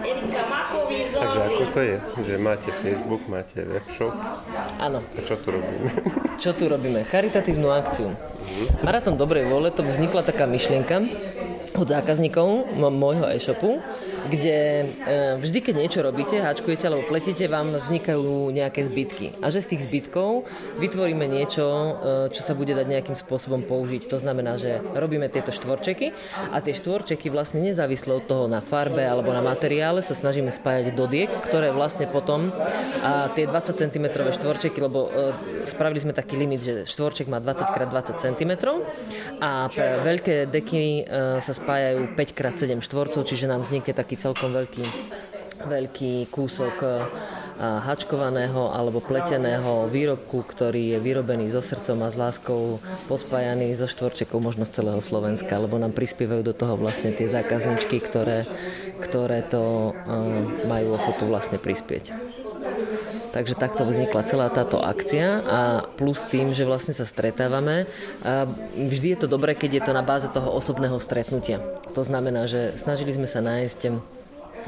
Erika, 0.03 0.43
makový 0.47 0.99
Takže 1.07 1.41
ako 1.43 1.63
to 1.67 1.81
je? 1.81 1.97
Že 2.21 2.35
máte 2.37 2.69
Facebook, 2.75 3.23
máte 3.27 3.59
webshop 3.63 4.13
Áno. 4.77 5.01
a 5.01 5.21
čo 5.23 5.37
tu 5.37 5.49
robíme? 5.51 5.89
Čo 6.37 6.51
tu 6.53 6.65
robíme? 6.67 7.01
Charitatívnu 7.03 7.69
akciu. 7.71 8.13
Maratón 8.81 9.17
dobrej 9.17 9.47
vôle, 9.47 9.71
to 9.71 9.81
vznikla 9.81 10.21
taká 10.23 10.45
myšlienka 10.45 11.01
od 11.73 11.87
zákazníkov 11.87 12.45
m- 12.71 12.91
môjho 12.91 13.25
e-shopu, 13.31 13.81
kde 14.29 14.85
e, 14.85 14.85
vždy, 15.41 15.59
keď 15.65 15.75
niečo 15.77 16.01
robíte, 16.05 16.37
hačkujete 16.43 16.85
alebo 16.91 17.09
pletíte, 17.09 17.49
vám 17.49 17.81
vznikajú 17.81 18.53
nejaké 18.53 18.85
zbytky. 18.85 19.41
A 19.41 19.49
že 19.49 19.65
z 19.65 19.77
tých 19.77 19.87
zbytkov 19.89 20.45
vytvoríme 20.83 21.25
niečo, 21.25 21.65
e, 21.65 21.91
čo 22.35 22.43
sa 22.45 22.53
bude 22.53 22.77
dať 22.77 22.87
nejakým 22.87 23.17
spôsobom 23.17 23.65
použiť. 23.65 24.11
To 24.11 24.19
znamená, 24.21 24.61
že 24.61 24.83
robíme 24.93 25.31
tieto 25.33 25.55
štvorčeky 25.55 26.13
a 26.53 26.61
tie 26.61 26.75
štvorčeky 26.77 27.33
vlastne 27.33 27.63
nezávisle 27.65 28.21
od 28.21 28.25
toho 28.27 28.45
na 28.51 28.61
farbe 28.61 29.07
alebo 29.07 29.33
na 29.33 29.41
materiále 29.41 30.05
sa 30.05 30.13
snažíme 30.13 30.53
spájať 30.53 30.93
do 30.93 31.07
diek, 31.09 31.31
ktoré 31.47 31.73
vlastne 31.73 32.05
potom 32.11 32.53
a 33.01 33.31
tie 33.33 33.47
20 33.49 33.77
cm 33.77 34.07
štvorčeky, 34.11 34.79
lebo 34.83 35.09
e, 35.09 35.33
spravili 35.65 36.03
sme 36.03 36.13
taký 36.13 36.37
limit, 36.37 36.61
že 36.61 36.73
štvorček 36.85 37.31
má 37.31 37.39
20 37.39 37.71
x 37.71 37.87
20 37.89 38.25
cm 38.27 38.53
a 39.41 39.71
pre 39.73 40.03
veľké 40.05 40.51
deky 40.53 41.09
sa 41.41 41.53
spájajú 41.53 42.13
5 42.13 42.37
x 42.37 42.49
7 42.67 42.81
štvorcov, 42.85 43.21
čiže 43.25 43.49
nám 43.49 43.65
vznikne 43.65 43.93
taký 43.97 44.10
celkom 44.17 44.55
veľký, 44.55 44.85
veľký 45.67 46.33
kúsok 46.33 46.75
hačkovaného 47.61 48.73
alebo 48.73 49.05
pleteného 49.05 49.85
výrobku, 49.93 50.41
ktorý 50.49 50.97
je 50.97 50.99
vyrobený 51.05 51.53
so 51.53 51.61
srdcom 51.61 52.01
a 52.03 52.09
s 52.09 52.17
láskou, 52.17 52.81
pospájaný 53.05 53.77
so 53.77 53.85
štvorčekou 53.85 54.41
možno 54.41 54.65
z 54.65 54.81
celého 54.81 55.05
Slovenska, 55.05 55.61
lebo 55.61 55.77
nám 55.77 55.93
prispievajú 55.93 56.41
do 56.41 56.57
toho 56.57 56.81
vlastne 56.81 57.13
tie 57.13 57.29
zákazničky, 57.29 58.01
ktoré, 58.01 58.49
ktoré 59.05 59.45
to 59.45 59.93
majú 60.65 60.97
ochotu 60.97 61.29
vlastne 61.29 61.61
prispieť. 61.61 62.17
Takže 63.31 63.55
takto 63.55 63.87
vznikla 63.87 64.27
celá 64.27 64.51
táto 64.51 64.83
akcia 64.83 65.43
a 65.47 65.61
plus 65.97 66.27
tým, 66.27 66.51
že 66.51 66.67
vlastne 66.67 66.91
sa 66.91 67.07
stretávame. 67.07 67.87
Vždy 68.75 69.15
je 69.15 69.19
to 69.23 69.31
dobré, 69.31 69.55
keď 69.55 69.71
je 69.81 69.83
to 69.87 69.93
na 69.95 70.03
báze 70.03 70.27
toho 70.35 70.51
osobného 70.51 70.99
stretnutia. 70.99 71.63
To 71.95 72.03
znamená, 72.03 72.51
že 72.51 72.75
snažili 72.75 73.15
sme 73.15 73.31
sa 73.31 73.39
nájsť 73.39 73.81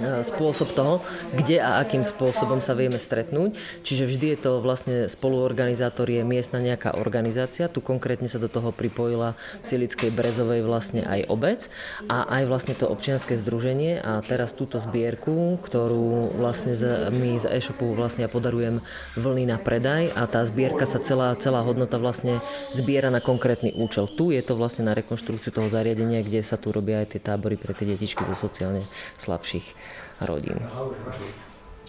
spôsob 0.00 0.72
toho, 0.72 0.94
kde 1.36 1.60
a 1.60 1.82
akým 1.82 2.02
spôsobom 2.06 2.64
sa 2.64 2.72
vieme 2.72 2.96
stretnúť. 2.96 3.54
Čiže 3.84 4.08
vždy 4.08 4.26
je 4.34 4.38
to 4.38 4.52
vlastne 4.64 4.96
spoluorganizátor 5.10 6.08
je 6.08 6.22
miestna 6.24 6.62
nejaká 6.62 6.96
organizácia. 6.96 7.68
Tu 7.68 7.84
konkrétne 7.84 8.26
sa 8.30 8.40
do 8.40 8.48
toho 8.48 8.72
pripojila 8.72 9.34
v 9.60 9.64
Silickej 9.64 10.10
Brezovej 10.14 10.64
vlastne 10.64 11.04
aj 11.04 11.28
obec 11.28 11.68
a 12.08 12.24
aj 12.40 12.42
vlastne 12.48 12.74
to 12.78 12.88
občianske 12.88 13.36
združenie 13.36 14.00
a 14.00 14.24
teraz 14.24 14.56
túto 14.56 14.80
zbierku, 14.80 15.60
ktorú 15.60 16.36
vlastne 16.38 16.74
z, 16.78 17.12
my 17.12 17.36
z 17.38 17.50
e-shopu 17.52 17.92
vlastne 17.92 18.24
podarujem 18.26 18.80
vlny 19.18 19.44
na 19.50 19.58
predaj 19.60 20.14
a 20.16 20.24
tá 20.26 20.42
zbierka 20.46 20.88
sa 20.88 21.02
celá, 21.02 21.34
celá 21.36 21.60
hodnota 21.60 22.00
vlastne 22.00 22.40
zbiera 22.72 23.12
na 23.12 23.20
konkrétny 23.20 23.74
účel. 23.76 24.08
Tu 24.08 24.32
je 24.32 24.42
to 24.42 24.56
vlastne 24.56 24.88
na 24.88 24.96
rekonštrukciu 24.96 25.52
toho 25.52 25.68
zariadenia, 25.68 26.24
kde 26.24 26.40
sa 26.40 26.56
tu 26.56 26.72
robia 26.72 27.02
aj 27.04 27.16
tie 27.16 27.20
tábory 27.20 27.60
pre 27.60 27.76
tie 27.76 27.84
detičky 27.84 28.24
zo 28.24 28.36
sociálne 28.36 28.86
slabších 29.20 29.81
rodín. 30.26 30.58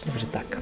Takže 0.04 0.26
tak. 0.28 0.60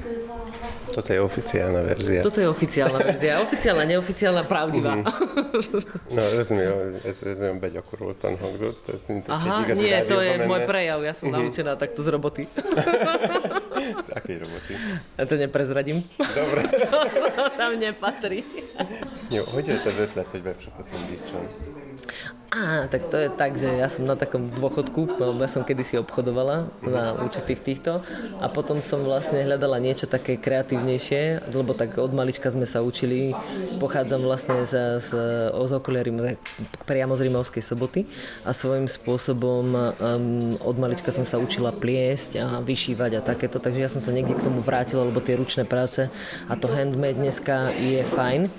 Toto 0.95 1.09
je 1.11 1.19
oficiálna 1.19 1.83
verzia. 1.83 2.23
Toto 2.23 2.39
je 2.39 2.47
oficiálna 2.47 2.99
verzia. 3.03 3.41
Oficiálna, 3.45 3.83
neoficiálna, 3.83 4.47
pravdivá. 4.47 5.03
Mm-hmm. 5.03 6.15
No 6.15 6.21
rozumiem, 6.37 6.71
rozumiem 7.03 7.59
begy 7.59 7.77
akkor 7.83 7.99
voltan 7.99 8.39
hangzott. 8.39 8.79
Aha, 9.27 9.67
nie, 9.75 9.99
to 10.07 10.23
je 10.23 10.47
môj 10.47 10.63
prejav, 10.63 11.03
ja 11.03 11.11
som 11.11 11.27
mm-hmm. 11.27 11.43
naučená 11.43 11.75
takto 11.75 12.05
z 12.05 12.07
roboty. 12.13 12.43
z 13.99 14.09
akej 14.15 14.47
roboty? 14.47 14.73
Ja 15.19 15.23
to 15.27 15.35
neprezradím. 15.35 16.07
Dobre. 16.15 16.63
to, 16.79 16.97
to 17.35 17.43
tam 17.59 17.75
nepatrí. 17.75 18.47
Jó, 19.27 19.43
hogy 19.51 19.67
jött 19.67 19.85
az 19.85 19.97
ötlet, 19.97 20.27
hogy 20.31 20.41
webshopot 20.41 20.87
indítson? 20.93 21.43
Á, 22.53 22.85
tak 22.85 23.09
to 23.09 23.17
je 23.17 23.33
tak, 23.33 23.57
že 23.57 23.65
ja 23.65 23.89
som 23.89 24.05
na 24.05 24.13
takom 24.13 24.45
dôchodku, 24.45 25.17
lebo 25.17 25.41
ja 25.41 25.49
som 25.49 25.65
kedysi 25.65 25.97
obchodovala 25.97 26.69
na 26.85 27.17
určitých 27.17 27.65
týchto 27.65 27.97
a 28.37 28.45
potom 28.45 28.77
som 28.77 29.01
vlastne 29.01 29.41
hľadala 29.41 29.81
niečo 29.81 30.05
také 30.05 30.37
kreatívnejšie, 30.37 31.49
lebo 31.49 31.73
tak 31.73 31.97
od 31.97 32.13
malička 32.13 32.53
sme 32.53 32.69
sa 32.69 32.85
učili, 32.85 33.33
pochádzam 33.81 34.21
vlastne 34.21 34.69
z, 34.69 35.01
z, 35.01 35.09
z 35.49 35.71
okolia 35.73 36.05
priamo 36.85 37.17
z 37.17 37.25
Rímavskej 37.25 37.65
soboty 37.65 38.05
a 38.45 38.53
svojím 38.53 38.85
spôsobom 38.85 39.73
um, 39.73 40.53
od 40.61 40.77
malička 40.77 41.09
som 41.09 41.25
sa 41.25 41.41
učila 41.41 41.73
pliesť 41.73 42.37
a 42.37 42.61
vyšívať 42.61 43.17
a 43.17 43.25
takéto, 43.25 43.57
takže 43.57 43.81
ja 43.81 43.89
som 43.89 43.97
sa 43.97 44.13
niekde 44.13 44.37
k 44.37 44.45
tomu 44.45 44.61
vrátila, 44.61 45.09
lebo 45.09 45.25
tie 45.25 45.41
ručné 45.41 45.65
práce 45.65 46.05
a 46.45 46.53
to 46.53 46.69
handmade 46.69 47.17
dneska 47.17 47.73
je 47.81 48.05
fajn 48.13 48.53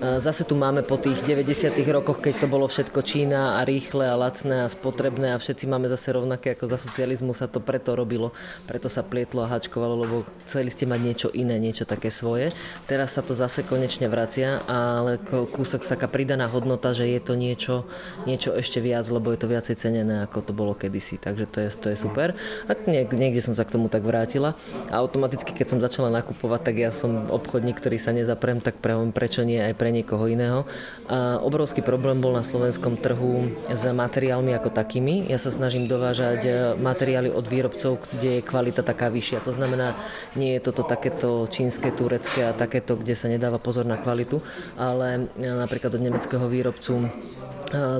Zase 0.00 0.48
tu 0.48 0.56
máme 0.56 0.80
po 0.80 0.96
tých 0.96 1.20
90. 1.28 1.76
rokoch, 1.92 2.24
keď 2.24 2.40
to 2.40 2.46
bolo 2.48 2.64
všetko 2.64 3.04
Čína 3.04 3.60
a 3.60 3.68
rýchle 3.68 4.08
a 4.08 4.16
lacné 4.16 4.64
a 4.64 4.72
spotrebné 4.72 5.36
a 5.36 5.36
všetci 5.36 5.68
máme 5.68 5.92
zase 5.92 6.16
rovnaké 6.16 6.56
ako 6.56 6.72
za 6.72 6.80
socializmu 6.80 7.36
sa 7.36 7.52
to 7.52 7.60
preto 7.60 7.92
robilo, 7.92 8.32
preto 8.64 8.88
sa 8.88 9.04
plietlo 9.04 9.44
a 9.44 9.52
hačkovalo, 9.52 10.00
lebo 10.00 10.24
chceli 10.48 10.72
ste 10.72 10.88
mať 10.88 11.00
niečo 11.04 11.28
iné, 11.36 11.60
niečo 11.60 11.84
také 11.84 12.08
svoje. 12.08 12.48
Teraz 12.88 13.12
sa 13.12 13.20
to 13.20 13.36
zase 13.36 13.60
konečne 13.60 14.08
vracia, 14.08 14.64
ale 14.64 15.20
kúsok 15.52 15.84
taká 15.84 16.08
pridaná 16.08 16.48
hodnota, 16.48 16.96
že 16.96 17.04
je 17.04 17.20
to 17.20 17.36
niečo, 17.36 17.84
niečo 18.24 18.56
ešte 18.56 18.80
viac, 18.80 19.04
lebo 19.12 19.28
je 19.36 19.44
to 19.44 19.52
viacej 19.52 19.76
cenené, 19.84 20.24
ako 20.24 20.48
to 20.48 20.56
bolo 20.56 20.72
kedysi, 20.72 21.20
takže 21.20 21.44
to 21.44 21.60
je, 21.60 21.68
to 21.76 21.86
je 21.92 21.96
super. 22.00 22.32
A 22.72 22.72
niekde 22.88 23.44
som 23.44 23.52
sa 23.52 23.68
k 23.68 23.76
tomu 23.76 23.92
tak 23.92 24.00
vrátila 24.08 24.56
a 24.88 24.96
automaticky, 24.96 25.52
keď 25.52 25.76
som 25.76 25.84
začala 25.84 26.08
nakupovať, 26.08 26.72
tak 26.72 26.76
ja 26.80 26.88
som 26.88 27.28
obchodník, 27.28 27.76
ktorý 27.76 28.00
sa 28.00 28.16
nezaprem, 28.16 28.64
tak 28.64 28.80
pre, 28.80 28.96
prečo 29.12 29.44
nie 29.44 29.60
aj 29.60 29.76
pre 29.76 29.89
niekoho 29.90 30.26
iného. 30.30 30.64
A 31.10 31.42
obrovský 31.42 31.82
problém 31.82 32.22
bol 32.22 32.30
na 32.30 32.46
slovenskom 32.46 32.94
trhu 32.94 33.50
s 33.66 33.82
materiálmi 33.82 34.54
ako 34.54 34.70
takými. 34.70 35.26
Ja 35.26 35.42
sa 35.42 35.50
snažím 35.50 35.90
dovážať 35.90 36.40
e, 36.46 36.50
materiály 36.78 37.34
od 37.34 37.46
výrobcov, 37.50 37.98
kde 38.14 38.40
je 38.40 38.46
kvalita 38.46 38.86
taká 38.86 39.10
vyššia. 39.10 39.42
To 39.42 39.50
znamená, 39.50 39.98
nie 40.38 40.54
je 40.54 40.64
toto 40.64 40.86
takéto 40.86 41.50
čínske, 41.50 41.90
turecké 41.90 42.46
a 42.46 42.56
takéto, 42.56 42.94
kde 42.94 43.18
sa 43.18 43.26
nedáva 43.26 43.58
pozor 43.58 43.84
na 43.84 43.98
kvalitu, 43.98 44.38
ale 44.78 45.30
e, 45.38 45.46
napríklad 45.46 45.98
od 45.98 46.02
nemeckého 46.02 46.46
výrobcu 46.46 47.10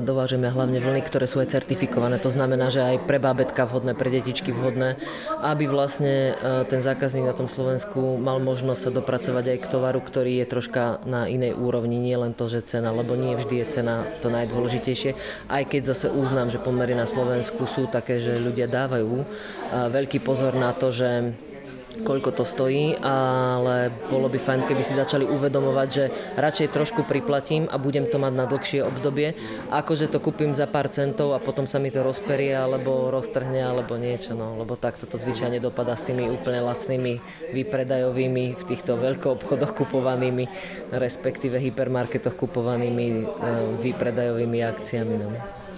dovážeme 0.03 0.51
hlavne 0.51 0.83
vlny, 0.83 1.01
ktoré 1.07 1.25
sú 1.25 1.39
aj 1.39 1.55
certifikované. 1.55 2.19
To 2.19 2.31
znamená, 2.31 2.67
že 2.67 2.83
aj 2.83 3.07
pre 3.07 3.23
bábetka 3.23 3.63
vhodné, 3.63 3.95
pre 3.95 4.11
detičky 4.11 4.51
vhodné, 4.51 4.99
aby 5.39 5.65
vlastne 5.71 6.35
e, 6.35 6.67
ten 6.67 6.83
zákazník 6.83 7.23
na 7.23 7.35
tom 7.35 7.47
Slovensku 7.47 8.19
mal 8.19 8.43
možnosť 8.43 8.81
sa 8.81 8.91
dopracovať 8.91 9.45
aj 9.55 9.57
k 9.63 9.71
tovaru, 9.71 9.99
ktorý 10.03 10.43
je 10.43 10.45
troška 10.51 10.83
na 11.07 11.31
inej 11.31 11.55
úrovni, 11.55 11.80
nie 11.87 12.17
len 12.17 12.33
to, 12.35 12.49
že 12.51 12.65
cena, 12.65 12.91
lebo 12.91 13.15
nie 13.15 13.33
vždy 13.37 13.63
je 13.63 13.81
cena 13.81 14.03
to 14.19 14.27
najdôležitejšie. 14.33 15.15
Aj 15.47 15.63
keď 15.65 15.95
zase 15.95 16.07
uznám, 16.11 16.51
že 16.51 16.59
pomery 16.59 16.97
na 16.97 17.07
Slovensku 17.07 17.65
sú 17.69 17.87
také, 17.87 18.19
že 18.19 18.37
ľudia 18.41 18.67
dávajú 18.67 19.23
veľký 19.89 20.19
pozor 20.21 20.53
na 20.57 20.75
to, 20.75 20.91
že 20.91 21.31
koľko 21.99 22.31
to 22.31 22.43
stojí, 22.47 22.95
ale 23.03 23.91
bolo 24.07 24.31
by 24.31 24.39
fajn, 24.39 24.63
keby 24.63 24.83
si 24.83 24.95
začali 24.95 25.27
uvedomovať, 25.27 25.87
že 25.91 26.05
radšej 26.39 26.71
trošku 26.71 27.03
priplatím 27.03 27.67
a 27.67 27.75
budem 27.75 28.07
to 28.07 28.15
mať 28.15 28.33
na 28.33 28.45
dlhšie 28.47 28.81
obdobie, 28.87 29.35
ako 29.69 29.91
že 29.99 30.07
to 30.07 30.23
kúpim 30.23 30.55
za 30.55 30.71
pár 30.71 30.87
centov 30.87 31.35
a 31.35 31.43
potom 31.43 31.67
sa 31.67 31.83
mi 31.83 31.91
to 31.91 31.99
rozperie 31.99 32.55
alebo 32.55 33.11
roztrhne 33.11 33.59
alebo 33.59 33.99
niečo, 33.99 34.33
no, 34.33 34.55
lebo 34.55 34.79
takto 34.79 35.03
to 35.03 35.19
zvyčajne 35.19 35.59
dopadá 35.59 35.99
s 35.99 36.07
tými 36.07 36.31
úplne 36.31 36.63
lacnými 36.63 37.19
výpredajovými 37.51 38.45
v 38.55 38.63
týchto 38.63 38.95
veľkoobchodoch 38.95 39.75
kupovanými, 39.75 40.47
respektíve 40.95 41.59
hypermarketoch 41.59 42.39
kupovanými 42.39 43.07
e, 43.11 43.23
výpredajovými 43.83 44.59
akciami. 44.63 45.15
No. 45.19 45.29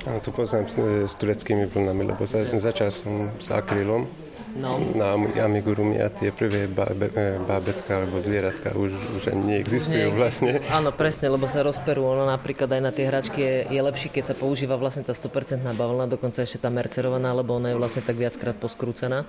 Áno, 0.03 0.19
to 0.19 0.35
poznám 0.35 0.67
s, 0.67 0.75
s 1.09 1.13
tureckými 1.15 1.71
vlnami, 1.71 2.13
lebo 2.13 2.27
za, 2.27 2.43
začal 2.45 2.91
som 2.91 3.31
s 3.39 3.49
akrylom 3.49 4.22
No. 4.53 4.77
Na 4.93 5.17
amigurumi 5.17 5.97
a 5.97 6.13
tie 6.13 6.29
prvé 6.29 6.69
bábe, 6.69 7.09
e, 7.09 7.41
bábetka 7.41 8.05
alebo 8.05 8.21
zvieratka 8.21 8.77
už, 8.77 8.93
už 9.17 9.33
ani 9.33 9.57
neexistujú 9.57 10.13
vlastne. 10.13 10.61
Áno, 10.69 10.93
presne, 10.93 11.33
lebo 11.33 11.49
sa 11.49 11.65
rozperú. 11.65 12.05
Ono 12.05 12.29
napríklad 12.29 12.69
aj 12.69 12.81
na 12.85 12.91
tie 12.93 13.09
hračky 13.09 13.39
je, 13.41 13.55
je 13.73 13.81
lepšie, 13.81 14.13
keď 14.13 14.23
sa 14.29 14.35
používa 14.37 14.77
vlastne 14.77 15.01
tá 15.01 15.17
100% 15.17 15.65
bavlna, 15.73 16.05
dokonca 16.05 16.45
ešte 16.45 16.61
tá 16.61 16.69
mercerovaná, 16.69 17.33
lebo 17.33 17.57
ona 17.57 17.73
je 17.73 17.79
vlastne 17.81 18.05
tak 18.05 18.13
viackrát 18.13 18.53
poskrúcená. 18.53 19.25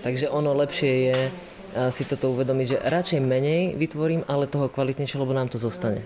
Takže 0.00 0.32
ono 0.32 0.56
lepšie 0.56 0.92
je 1.12 1.18
si 1.90 2.04
toto 2.04 2.32
uvedomiť, 2.36 2.66
že 2.68 2.78
radšej 2.84 3.20
menej 3.24 3.80
vytvorím, 3.80 4.28
ale 4.28 4.44
toho 4.44 4.68
kvalitnejšie, 4.68 5.16
lebo 5.16 5.32
nám 5.32 5.48
to 5.48 5.56
zostane. 5.56 6.04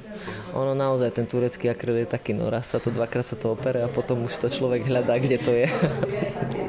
Ono 0.54 0.72
naozaj, 0.72 1.10
ten 1.12 1.26
turecký 1.26 1.68
akryl 1.68 2.06
je 2.06 2.08
taký, 2.08 2.32
no 2.32 2.48
raz 2.48 2.70
sa 2.70 2.78
to, 2.78 2.94
dvakrát 2.94 3.26
sa 3.26 3.34
to 3.34 3.52
opere 3.52 3.82
a 3.82 3.88
potom 3.90 4.24
už 4.24 4.38
to 4.40 4.48
človek 4.48 4.86
hľadá, 4.86 5.18
kde 5.18 5.38
to 5.42 5.52
je. 5.52 5.66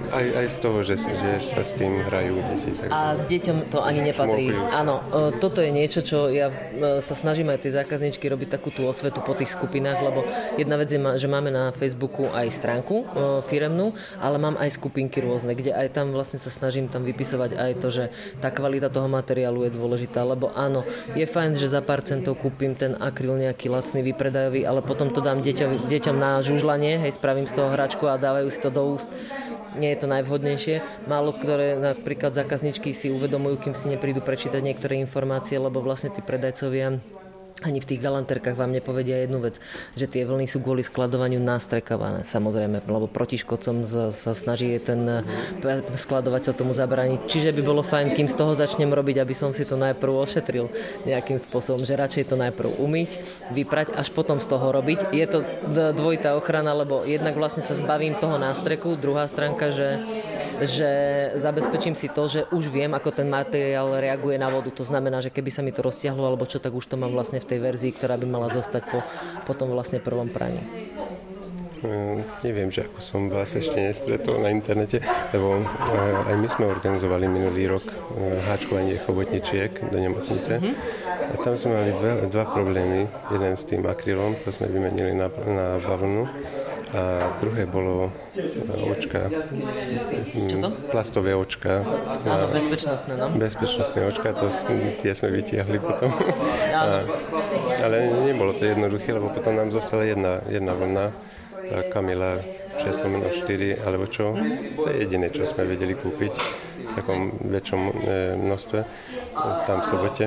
Aj, 0.07 0.23
aj 0.23 0.47
z 0.49 0.57
toho, 0.63 0.79
že, 0.87 0.95
že 0.97 1.29
sa 1.43 1.61
s 1.67 1.75
tým 1.75 1.99
hrajú 2.07 2.39
deti. 2.39 2.71
Takže 2.73 2.91
a 2.95 3.19
deťom 3.27 3.57
to 3.67 3.83
ani 3.83 4.01
nepatrí. 4.07 4.55
Áno, 4.71 5.03
e, 5.03 5.35
toto 5.37 5.59
je 5.59 5.67
niečo, 5.67 5.99
čo 5.99 6.31
ja 6.31 6.47
e, 6.47 7.03
sa 7.03 7.13
snažím 7.13 7.51
aj 7.51 7.67
tie 7.67 7.75
zákazničky 7.75 8.23
robiť 8.31 8.55
takú 8.55 8.71
tú 8.71 8.87
osvetu 8.87 9.19
po 9.19 9.35
tých 9.35 9.51
skupinách, 9.51 9.99
lebo 9.99 10.23
jedna 10.55 10.79
vec 10.79 10.89
je, 10.89 10.99
že 10.99 11.27
máme 11.27 11.51
na 11.51 11.75
Facebooku 11.75 12.31
aj 12.31 12.47
stránku 12.55 13.03
firemnú, 13.51 13.93
ale 14.23 14.39
mám 14.39 14.55
aj 14.55 14.79
skupinky 14.79 15.19
rôzne, 15.19 15.53
kde 15.53 15.75
aj 15.75 15.91
tam 15.91 16.15
vlastne 16.15 16.39
sa 16.39 16.47
snažím 16.47 16.87
tam 16.87 17.03
vypisovať 17.03 17.51
aj 17.59 17.71
to, 17.83 17.87
že 17.91 18.03
tá 18.39 18.49
kvalita 18.49 18.86
kvalita 18.87 19.03
toho 19.03 19.11
materiálu 19.11 19.67
je 19.67 19.75
dôležitá, 19.75 20.23
lebo 20.23 20.47
áno, 20.55 20.87
je 21.11 21.27
fajn, 21.27 21.59
že 21.59 21.67
za 21.67 21.83
pár 21.83 21.99
centov 22.07 22.39
kúpim 22.39 22.71
ten 22.71 22.95
akryl 22.95 23.35
nejaký 23.35 23.67
lacný 23.67 23.99
vypredajový, 23.99 24.63
ale 24.63 24.79
potom 24.79 25.11
to 25.11 25.19
dám 25.19 25.43
deťom, 25.43 25.91
deťom 25.91 26.15
na 26.15 26.39
žužlanie, 26.39 27.03
hej, 27.03 27.11
spravím 27.11 27.43
z 27.43 27.59
toho 27.59 27.67
hračku 27.67 28.07
a 28.07 28.15
dávajú 28.15 28.47
si 28.47 28.59
to 28.63 28.71
do 28.71 28.95
úst 28.95 29.11
nie 29.77 29.93
je 29.93 29.99
to 30.01 30.07
najvhodnejšie. 30.09 31.05
Málo 31.05 31.37
ktoré 31.37 31.77
napríklad 31.77 32.33
zákazničky 32.33 32.95
si 32.97 33.13
uvedomujú, 33.13 33.61
kým 33.61 33.75
si 33.77 33.93
neprídu 33.93 34.25
prečítať 34.25 34.57
niektoré 34.57 34.97
informácie, 34.97 35.61
lebo 35.61 35.85
vlastne 35.85 36.09
tí 36.09 36.25
predajcovia 36.25 36.97
ani 37.65 37.81
v 37.81 37.89
tých 37.89 38.03
galanterkách 38.05 38.53
vám 38.53 38.69
nepovedia 38.69 39.25
jednu 39.25 39.41
vec, 39.41 39.57
že 39.97 40.05
tie 40.05 40.29
vlny 40.29 40.45
sú 40.45 40.61
kvôli 40.61 40.85
skladovaniu 40.85 41.41
nastrekované, 41.41 42.21
samozrejme, 42.21 42.85
lebo 42.85 43.09
proti 43.09 43.41
škodcom 43.41 43.81
sa 44.13 44.31
snaží 44.37 44.77
ten 44.77 45.01
eh, 45.09 45.81
skladovateľ 45.97 46.53
tomu 46.53 46.77
zabrániť. 46.77 47.25
Čiže 47.25 47.57
by 47.57 47.61
bolo 47.65 47.81
fajn, 47.81 48.13
kým 48.13 48.29
z 48.29 48.37
toho 48.37 48.53
začnem 48.53 48.93
robiť, 48.93 49.17
aby 49.17 49.33
som 49.33 49.57
si 49.57 49.65
to 49.65 49.73
najprv 49.73 50.13
ošetril 50.21 50.69
nejakým 51.09 51.41
spôsobom, 51.41 51.81
že 51.81 51.97
radšej 51.97 52.29
to 52.29 52.35
najprv 52.37 52.77
umyť, 52.77 53.09
vyprať, 53.49 53.97
až 53.97 54.13
potom 54.13 54.37
z 54.37 54.47
toho 54.53 54.69
robiť. 54.69 55.09
Je 55.09 55.25
to 55.25 55.41
dvojitá 55.97 56.37
ochrana, 56.37 56.77
lebo 56.77 57.01
jednak 57.09 57.33
vlastne 57.33 57.65
sa 57.65 57.73
zbavím 57.73 58.21
toho 58.21 58.37
nástreku, 58.37 58.93
druhá 59.01 59.25
stránka, 59.25 59.73
že 59.73 59.97
že 60.63 60.89
zabezpečím 61.37 61.93
si 61.93 62.09
to, 62.09 62.25
že 62.25 62.41
už 62.49 62.69
viem, 62.73 62.89
ako 62.93 63.13
ten 63.13 63.29
materiál 63.29 63.99
reaguje 63.99 64.37
na 64.39 64.49
vodu. 64.49 64.73
To 64.73 64.83
znamená, 64.85 65.21
že 65.21 65.33
keby 65.33 65.49
sa 65.53 65.61
mi 65.61 65.75
to 65.75 65.85
roztiahlo 65.85 66.25
alebo 66.25 66.49
čo, 66.49 66.57
tak 66.57 66.73
už 66.73 66.89
to 66.89 66.95
mám 66.97 67.13
vlastne 67.13 67.37
v 67.37 67.49
tej 67.49 67.59
verzii, 67.61 67.91
ktorá 67.93 68.17
by 68.17 68.25
mala 68.25 68.49
zostať 68.49 68.83
po, 68.89 68.99
po 69.45 69.53
tom 69.53 69.69
vlastne 69.73 70.01
prvom 70.01 70.29
praní. 70.29 70.61
Uh, 71.77 72.25
neviem, 72.41 72.73
že 72.73 72.89
ako 72.89 72.97
som 73.05 73.29
vás 73.29 73.53
ešte 73.53 73.77
nestretol 73.77 74.41
na 74.41 74.49
internete, 74.49 74.97
lebo 75.29 75.61
uh, 75.61 76.25
aj 76.25 76.33
my 76.33 76.47
sme 76.49 76.65
organizovali 76.65 77.29
minulý 77.29 77.69
rok 77.69 77.85
uh, 77.85 77.93
háčkovanie 78.49 78.97
chobotničiek 78.97 79.85
do 79.93 79.97
nemocnice 80.01 80.57
a 81.29 81.35
tam 81.37 81.53
sme 81.53 81.77
mali 81.77 81.91
dva, 81.93 82.25
dva 82.25 82.49
problémy. 82.49 83.05
Jeden 83.29 83.53
s 83.53 83.61
tým 83.69 83.85
akrylom, 83.85 84.41
to 84.41 84.49
sme 84.49 84.73
vymenili 84.73 85.13
na, 85.13 85.29
na 85.29 85.77
bavlnu 85.77 86.25
a 86.93 87.35
druhé 87.39 87.67
bolo 87.67 88.11
očka. 88.87 89.27
Čo 90.47 90.55
to? 90.61 90.69
Plastové 90.87 91.35
očka. 91.35 91.83
Áno, 92.23 92.47
bezpečnostné, 92.53 93.13
no. 93.19 93.27
Bezpečnostné 93.35 93.99
očka, 94.07 94.31
to, 94.31 94.47
tie 95.03 95.11
sme 95.11 95.35
vytiahli 95.35 95.77
potom. 95.83 96.11
A, 96.71 97.03
ale 97.83 97.97
nebolo 98.23 98.55
to 98.55 98.63
jednoduché, 98.63 99.11
lebo 99.11 99.33
potom 99.33 99.55
nám 99.59 99.67
zostala 99.73 100.07
jedna, 100.07 100.39
jedna 100.47 100.73
vlna 100.77 101.05
tá 101.67 101.83
Kamila 101.91 102.39
6 102.79 103.03
4 103.43 103.83
alebo 103.83 104.07
čo. 104.07 104.31
To 104.79 104.87
je 104.87 105.03
jediné, 105.03 105.27
čo 105.27 105.43
sme 105.43 105.67
vedeli 105.67 105.91
kúpiť 105.91 106.33
takom 106.97 107.37
väčšom 107.45 107.81
e, 107.81 107.91
množstve 108.41 108.79
tam 109.69 109.83
v 109.83 109.85
sobote. 109.85 110.23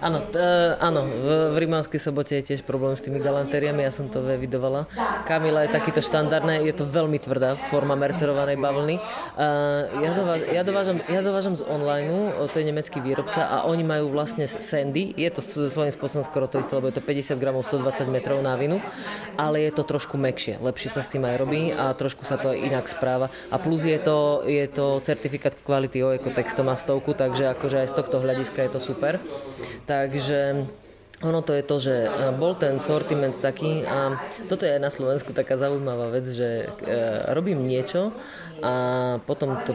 Áno, 0.00 0.18
t- 0.24 0.40
áno 0.80 1.04
v, 1.04 1.26
v 1.52 1.56
Rimavskej 1.68 2.00
sobote 2.00 2.32
je 2.40 2.54
tiež 2.54 2.64
problém 2.64 2.96
s 2.96 3.04
tými 3.04 3.20
galantériami, 3.20 3.84
ja 3.84 3.92
som 3.92 4.08
to 4.08 4.24
evidovala. 4.24 4.88
Kamila 5.28 5.68
je 5.68 5.70
takýto 5.76 6.00
štandardné, 6.00 6.64
je 6.64 6.74
to 6.74 6.88
veľmi 6.88 7.20
tvrdá 7.20 7.60
forma 7.68 7.92
mercerovanej 7.98 8.56
bavlny. 8.56 8.96
Ja, 10.00 10.10
dováž, 10.16 10.40
ja, 10.48 10.62
dovážam, 10.64 10.98
ja 11.04 11.20
dovážam 11.20 11.54
z 11.58 11.62
online, 11.68 12.32
to 12.48 12.56
je 12.56 12.64
nemecký 12.64 13.04
výrobca 13.04 13.44
a 13.44 13.56
oni 13.68 13.84
majú 13.84 14.14
vlastne 14.14 14.48
sandy, 14.48 15.12
je 15.12 15.28
to 15.28 15.40
svojím 15.44 15.92
spôsobom 15.92 16.24
skoro 16.24 16.46
to 16.48 16.60
isté, 16.62 16.72
lebo 16.78 16.88
je 16.88 16.96
to 16.96 17.04
50 17.04 17.36
gramov 17.42 17.68
120 17.68 18.08
metrov 18.08 18.40
na 18.40 18.56
vinu, 18.56 18.80
ale 19.36 19.68
je 19.68 19.72
to 19.74 19.84
trošku 19.84 20.16
mekšie, 20.16 20.62
lepšie 20.62 20.88
sa 20.94 21.04
s 21.04 21.12
tým 21.12 21.26
aj 21.26 21.36
robí 21.36 21.74
a 21.74 21.92
trošku 21.92 22.24
sa 22.24 22.40
to 22.40 22.54
aj 22.54 22.58
inak 22.58 22.86
správa. 22.88 23.28
A 23.50 23.56
plus 23.60 23.84
je 23.84 23.98
to, 24.00 24.46
je 24.46 24.64
to 24.70 25.02
certifikát 25.04 25.52
kvality 25.66 26.00
o 26.14 26.18
ekotextom 26.22 26.70
a 26.70 26.78
stovku, 26.78 27.18
takže 27.18 27.50
akože 27.50 27.82
aj 27.82 27.88
z 27.90 27.94
tohto 27.98 28.22
hľadiska 28.22 28.62
je 28.62 28.70
to 28.70 28.80
super. 28.80 29.18
Takže 29.90 30.70
ono 31.24 31.40
to 31.42 31.56
je 31.56 31.62
to, 31.62 31.76
že 31.78 31.96
e, 32.04 32.08
bol 32.36 32.54
ten 32.54 32.76
sortiment 32.78 33.34
taký 33.38 33.82
a 33.86 34.18
toto 34.46 34.68
je 34.68 34.76
aj 34.76 34.82
na 34.82 34.90
Slovensku 34.92 35.32
taká 35.32 35.56
zaujímavá 35.56 36.10
vec, 36.10 36.26
že 36.28 36.66
e, 36.66 36.94
robím 37.32 37.64
niečo 37.64 38.12
a 38.62 38.74
potom 39.26 39.58
to 39.66 39.74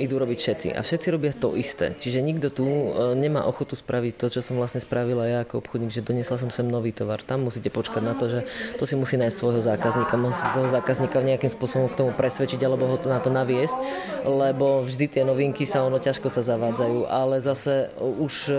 idú 0.00 0.16
robiť 0.16 0.38
všetci. 0.38 0.68
A 0.72 0.80
všetci 0.80 1.06
robia 1.12 1.32
to 1.34 1.58
isté. 1.58 1.92
Čiže 1.98 2.24
nikto 2.24 2.48
tu 2.48 2.64
e, 2.64 3.14
nemá 3.18 3.44
ochotu 3.44 3.76
spraviť 3.76 4.14
to, 4.16 4.26
čo 4.32 4.40
som 4.40 4.56
vlastne 4.56 4.80
spravila 4.80 5.28
ja 5.28 5.38
ako 5.44 5.60
obchodník, 5.60 5.92
že 5.92 6.04
donesla 6.04 6.40
som 6.40 6.48
sem 6.48 6.64
nový 6.64 6.94
tovar. 6.94 7.20
Tam 7.20 7.44
musíte 7.44 7.68
počkať 7.68 8.02
na 8.02 8.14
to, 8.16 8.32
že 8.32 8.40
to 8.80 8.88
si 8.88 8.96
musí 8.96 9.20
nájsť 9.20 9.36
svojho 9.36 9.60
zákazníka. 9.60 10.14
Musí 10.16 10.44
toho 10.56 10.68
zákazníka 10.72 11.20
nejakým 11.20 11.52
spôsobom 11.52 11.92
k 11.92 11.98
tomu 12.00 12.10
presvedčiť 12.16 12.60
alebo 12.64 12.88
ho 12.88 12.96
to 12.96 13.12
na 13.12 13.20
to 13.20 13.28
naviesť, 13.28 13.76
lebo 14.24 14.86
vždy 14.86 15.20
tie 15.20 15.22
novinky 15.26 15.68
sa 15.68 15.84
ono 15.84 16.00
ťažko 16.00 16.32
sa 16.32 16.40
zavádzajú, 16.40 17.08
ale 17.10 17.44
zase 17.44 17.92
už 18.00 18.56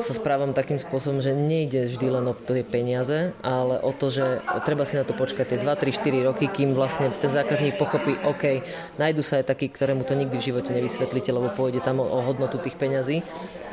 sa 0.00 0.12
správam 0.12 0.52
takým 0.52 0.76
spôsobom, 0.80 1.22
že 1.22 1.36
nejde 1.36 1.90
vždy 1.90 2.06
len 2.10 2.24
o 2.26 2.34
tie 2.34 2.66
peniaze, 2.66 3.32
ale 3.40 3.78
o 3.80 3.94
to, 3.94 4.10
že 4.10 4.42
treba 4.66 4.84
si 4.84 4.98
na 4.98 5.06
to 5.06 5.14
počkať 5.14 5.54
tie 5.54 5.58
2, 5.62 5.66
3, 5.66 6.00
4 6.00 6.28
roky, 6.28 6.46
kým 6.50 6.74
vlastne 6.74 7.08
ten 7.22 7.30
zákazník 7.30 7.78
pochopí, 7.78 8.18
OK, 8.26 8.64
nájdu 8.98 9.22
sa 9.22 9.40
aj 9.40 9.54
takí, 9.54 9.70
ktorému 9.70 10.02
to 10.04 10.18
nikdy 10.18 10.36
v 10.36 10.46
živote 10.52 10.70
nevysvetlíte, 10.74 11.30
lebo 11.30 11.52
pôjde 11.54 11.80
tam 11.80 12.02
o, 12.02 12.06
hodnotu 12.24 12.58
tých 12.58 12.74
peňazí. 12.74 13.22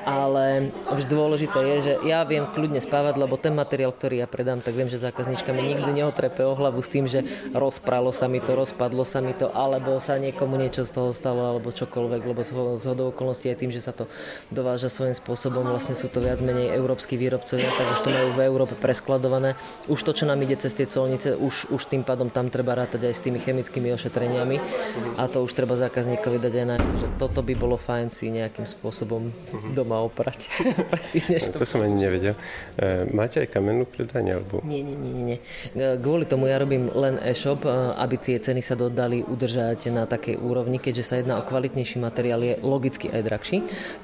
Ale 0.01 0.73
už 0.97 1.05
dôležité 1.05 1.61
je, 1.61 1.77
že 1.85 1.93
ja 2.09 2.25
viem 2.25 2.49
kľudne 2.49 2.81
spávať, 2.81 3.21
lebo 3.21 3.37
ten 3.37 3.53
materiál, 3.53 3.93
ktorý 3.93 4.25
ja 4.25 4.25
predám, 4.25 4.57
tak 4.57 4.73
viem, 4.73 4.89
že 4.89 4.97
zákaznička 4.97 5.53
mi 5.53 5.61
nikdy 5.61 6.01
neotrepe 6.01 6.41
o 6.41 6.57
hlavu 6.57 6.81
s 6.81 6.89
tým, 6.89 7.05
že 7.05 7.21
rozpralo 7.53 8.09
sa 8.09 8.25
mi 8.25 8.41
to, 8.41 8.57
rozpadlo 8.57 9.05
sa 9.05 9.21
mi 9.21 9.37
to, 9.37 9.53
alebo 9.53 10.01
sa 10.01 10.17
niekomu 10.17 10.57
niečo 10.57 10.89
z 10.89 10.91
toho 10.97 11.13
stalo, 11.13 11.53
alebo 11.53 11.69
čokoľvek, 11.69 12.21
lebo 12.25 12.41
z 12.81 12.85
hodou 12.89 13.13
okolností 13.13 13.53
aj 13.53 13.61
tým, 13.61 13.69
že 13.69 13.85
sa 13.85 13.93
to 13.93 14.09
dováža 14.49 14.89
svojím 14.89 15.13
spôsobom, 15.13 15.60
vlastne 15.69 15.93
sú 15.93 16.09
to 16.09 16.17
viac 16.23 16.41
menej 16.41 16.73
európsky 16.73 17.19
výrobcovia, 17.19 17.69
tak 17.69 17.87
už 17.93 18.01
to 18.01 18.09
majú 18.09 18.29
v 18.33 18.41
Európe 18.49 18.73
preskladované. 18.73 19.53
Už 19.85 20.01
to, 20.01 20.17
čo 20.17 20.25
nám 20.25 20.41
ide 20.41 20.57
cez 20.57 20.73
tie 20.73 20.89
colnice, 20.89 21.37
už, 21.37 21.69
už 21.69 21.85
tým 21.85 22.01
pádom 22.01 22.33
tam 22.33 22.49
treba 22.49 22.73
rátať 22.73 23.05
aj 23.05 23.13
s 23.13 23.21
tými 23.21 23.37
chemickými 23.37 23.93
ošetreniami 23.93 24.57
a 25.21 25.29
to 25.29 25.45
už 25.45 25.53
treba 25.53 25.77
zákazníkovi 25.77 26.41
dať 26.41 26.53
aj 26.57 26.65
na, 26.65 26.75
že 26.97 27.07
toto 27.21 27.45
by 27.45 27.53
bolo 27.53 27.77
fajn 27.77 28.09
si 28.09 28.33
nejakým 28.33 28.65
spôsobom 28.65 29.29
doma 29.77 29.91
doma 29.91 30.07
oprať. 30.07 30.47
to, 31.51 31.59
to 31.59 31.65
som 31.67 31.83
ani 31.83 32.07
nevedel. 32.07 32.39
E, 32.79 33.03
máte 33.11 33.43
aj 33.43 33.51
kamennú 33.51 33.83
predanie? 33.83 34.39
Alebo... 34.39 34.63
Nie, 34.63 34.79
nie, 34.79 34.95
nie, 34.95 35.35
nie. 35.35 35.37
Kvôli 35.75 36.23
tomu 36.23 36.47
ja 36.47 36.55
robím 36.55 36.87
len 36.95 37.19
e-shop, 37.19 37.67
e, 37.67 37.69
aby 37.99 38.15
tie 38.15 38.39
ceny 38.39 38.63
sa 38.63 38.79
dodali 38.79 39.19
udržať 39.19 39.91
na 39.91 40.07
takej 40.07 40.39
úrovni, 40.39 40.79
keďže 40.79 41.03
sa 41.03 41.15
jedná 41.19 41.43
o 41.43 41.43
kvalitnejší 41.43 41.99
materiál, 41.99 42.39
je 42.39 42.55
logicky 42.63 43.11
aj 43.11 43.21
drahší. 43.27 43.57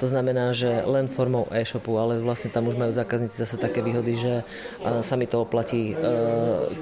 To 0.04 0.06
znamená, 0.12 0.52
že 0.52 0.84
len 0.84 1.08
formou 1.08 1.47
e-shopu, 1.52 1.96
ale 2.00 2.20
vlastne 2.24 2.52
tam 2.52 2.68
už 2.68 2.76
majú 2.76 2.92
zákazníci 2.92 3.36
zase 3.38 3.56
také 3.60 3.84
výhody, 3.84 4.14
že 4.18 4.34
e, 4.42 5.04
sa 5.04 5.16
mi 5.16 5.28
to 5.30 5.44
oplatí 5.44 5.96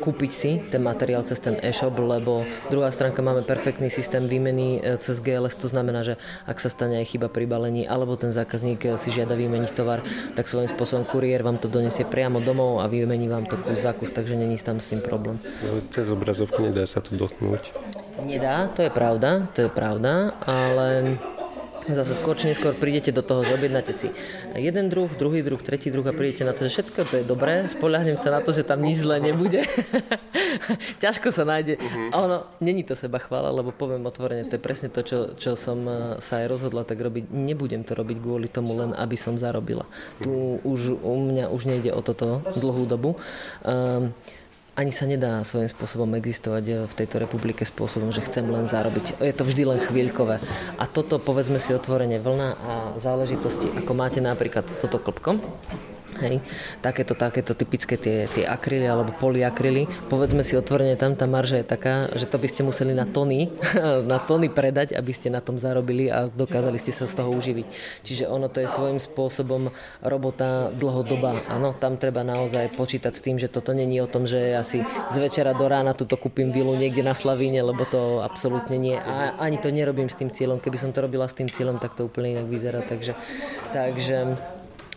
kúpiť 0.01 0.31
si 0.31 0.51
ten 0.71 0.81
materiál 0.81 1.23
cez 1.27 1.39
ten 1.39 1.57
e-shop, 1.61 1.93
lebo 1.97 2.45
druhá 2.69 2.89
stránka 2.89 3.21
máme 3.21 3.41
perfektný 3.41 3.89
systém 3.89 4.25
výmeny 4.25 4.81
cez 5.01 5.19
GLS, 5.19 5.57
to 5.57 5.67
znamená, 5.69 6.01
že 6.01 6.15
ak 6.45 6.57
sa 6.61 6.69
stane 6.69 7.01
aj 7.01 7.05
chyba 7.15 7.27
pri 7.27 7.45
balení, 7.49 7.83
alebo 7.85 8.15
ten 8.15 8.31
zákazník 8.33 8.97
si 8.97 9.09
žiada 9.11 9.35
vymeniť 9.37 9.71
tovar, 9.75 10.01
tak 10.33 10.47
svojím 10.47 10.69
spôsobom 10.71 11.03
kuriér 11.07 11.41
vám 11.45 11.57
to 11.61 11.67
donesie 11.71 12.07
priamo 12.07 12.41
domov 12.41 12.81
a 12.81 12.89
vymení 12.89 13.27
vám 13.27 13.45
to 13.49 13.57
kus 13.59 13.81
za 13.81 13.91
kus, 13.93 14.11
takže 14.11 14.35
není 14.35 14.57
tam 14.57 14.79
s 14.79 14.91
tým 14.91 15.01
problém. 15.01 15.37
No, 15.65 15.81
cez 15.91 16.09
obrazovku 16.09 16.61
nedá 16.63 16.85
sa 16.87 17.03
to 17.03 17.13
dotknúť. 17.13 17.75
Nedá, 18.23 18.71
to 18.71 18.81
je 18.81 18.91
pravda, 18.91 19.51
to 19.51 19.67
je 19.67 19.69
pravda, 19.69 20.33
ale 20.47 21.19
zase 21.93 22.17
skôr 22.17 22.33
či 22.33 22.49
neskôr 22.49 22.73
prídete 22.73 23.13
do 23.13 23.21
toho, 23.21 23.45
že 23.45 23.53
objednáte 23.53 23.93
si 23.93 24.09
jeden 24.57 24.89
druh, 24.89 25.11
druhý 25.13 25.45
druh, 25.45 25.59
tretí 25.61 25.93
druh 25.93 26.05
a 26.07 26.15
prídete 26.15 26.47
na 26.47 26.55
to, 26.55 26.65
že 26.65 26.81
všetko 26.81 26.99
to 27.05 27.15
je 27.21 27.25
dobré, 27.27 27.69
spoľahnem 27.69 28.17
sa 28.17 28.33
na 28.33 28.41
to, 28.41 28.55
že 28.55 28.65
tam 28.65 28.81
nič 28.81 29.05
zle 29.05 29.21
nebude. 29.21 29.61
Ťažko 31.03 31.29
sa 31.29 31.43
nájde. 31.45 31.77
Uh-huh. 31.77 32.09
A 32.09 32.15
ono, 32.25 32.37
není 32.63 32.81
to 32.81 32.95
seba 32.97 33.19
chvála, 33.21 33.51
lebo 33.51 33.75
poviem 33.75 34.07
otvorene, 34.07 34.47
to 34.47 34.57
je 34.57 34.63
presne 34.63 34.89
to, 34.89 35.05
čo, 35.05 35.19
čo 35.35 35.53
som 35.53 35.79
eh, 35.85 35.97
sa 36.23 36.41
aj 36.41 36.47
rozhodla 36.49 36.87
tak 36.87 36.97
robiť. 36.97 37.29
Nebudem 37.29 37.83
to 37.83 37.93
robiť 37.93 38.17
kvôli 38.17 38.47
tomu 38.49 38.79
len, 38.79 38.95
aby 38.95 39.19
som 39.19 39.35
zarobila. 39.37 39.85
Tu 40.23 40.31
už 40.63 40.97
u 41.03 41.15
mňa 41.19 41.51
už 41.51 41.61
nejde 41.67 41.91
o 41.91 42.01
toto 42.01 42.41
dlhú 42.55 42.87
dobu. 42.87 43.19
Um, 43.61 44.15
ani 44.75 44.91
sa 44.91 45.07
nedá 45.07 45.39
svojím 45.47 45.71
spôsobom 45.71 46.11
existovať 46.19 46.63
eh, 46.67 46.75
v 46.83 46.93
tejto 46.93 47.17
republike 47.23 47.63
spôsobom, 47.63 48.11
že 48.11 48.23
chcem 48.27 48.43
len 48.45 48.67
zarobiť. 48.67 49.23
Je 49.23 49.33
to 49.35 49.47
vždy 49.47 49.63
len 49.63 49.79
chvíľkové. 49.79 50.43
A 50.75 50.83
toto, 50.85 51.17
povedzme 51.17 51.57
si 51.63 51.71
otvorene, 51.71 52.19
vlna 52.19 52.49
a 52.59 52.73
záležitosti, 52.99 53.71
ako 53.71 53.91
máte 53.95 54.19
napríklad 54.19 54.67
toto 54.83 54.99
klopko, 54.99 55.39
Hej. 56.23 56.39
Takéto, 56.79 57.11
takéto 57.11 57.51
typické 57.51 57.99
tie, 57.99 58.27
tie 58.31 58.47
akryly 58.47 58.87
alebo 58.87 59.11
polyakryly. 59.11 59.87
Povedzme 60.07 60.47
si 60.47 60.55
otvorene, 60.55 60.95
tam 60.95 61.19
tá 61.19 61.27
marža 61.27 61.59
je 61.59 61.67
taká, 61.67 62.07
že 62.15 62.23
to 62.23 62.39
by 62.39 62.47
ste 62.47 62.63
museli 62.63 62.95
na 62.95 63.03
tony, 63.03 63.51
na 64.11 64.23
tony 64.23 64.47
predať, 64.47 64.95
aby 64.95 65.11
ste 65.11 65.27
na 65.27 65.43
tom 65.43 65.59
zarobili 65.59 66.07
a 66.07 66.31
dokázali 66.31 66.79
ste 66.79 66.95
sa 66.95 67.03
z 67.03 67.19
toho 67.19 67.35
uživiť. 67.35 67.67
Čiže 68.07 68.31
ono 68.31 68.47
to 68.47 68.63
je 68.63 68.71
svojím 68.71 68.99
spôsobom 69.03 69.75
robota 69.99 70.71
dlhodoba. 70.71 71.43
Áno, 71.51 71.75
tam 71.75 71.99
treba 71.99 72.23
naozaj 72.23 72.71
počítať 72.79 73.11
s 73.11 73.23
tým, 73.23 73.35
že 73.35 73.51
toto 73.51 73.75
není 73.75 73.99
o 73.99 74.07
tom, 74.07 74.23
že 74.23 74.55
ja 74.55 74.63
si 74.63 74.79
z 74.85 75.15
večera 75.19 75.51
do 75.51 75.67
rána 75.67 75.91
tuto 75.91 76.15
kúpim 76.15 76.55
vilu 76.55 76.79
niekde 76.79 77.03
na 77.03 77.11
Slavíne, 77.11 77.59
lebo 77.59 77.83
to 77.83 78.23
absolútne 78.23 78.79
nie. 78.79 78.95
A 78.95 79.35
ani 79.35 79.59
to 79.59 79.67
nerobím 79.67 80.07
s 80.07 80.15
tým 80.15 80.31
cieľom. 80.31 80.63
Keby 80.63 80.79
som 80.79 80.95
to 80.95 81.03
robila 81.03 81.27
s 81.27 81.35
tým 81.35 81.51
cieľom, 81.51 81.75
tak 81.83 81.99
to 81.99 82.07
úplne 82.07 82.39
inak 82.39 82.47
vyzerá. 82.47 82.79
Takže, 82.87 83.17
takže 83.75 84.39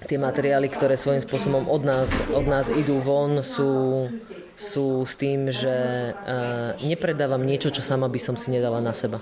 tie 0.07 0.19
materiály, 0.21 0.71
ktoré 0.71 0.95
svojím 0.95 1.25
spôsobom 1.25 1.67
od 1.67 1.83
nás, 1.83 2.13
od 2.31 2.47
nás 2.47 2.71
idú 2.71 3.03
von, 3.03 3.43
sú, 3.43 4.07
sú 4.55 5.03
s 5.03 5.19
tým, 5.19 5.51
že 5.51 6.13
uh, 6.15 6.79
nepredávam 6.87 7.43
niečo, 7.43 7.75
čo 7.75 7.83
sama 7.83 8.07
by 8.07 8.21
som 8.23 8.39
si 8.39 8.55
nedala 8.55 8.79
na 8.79 8.95
seba 8.95 9.19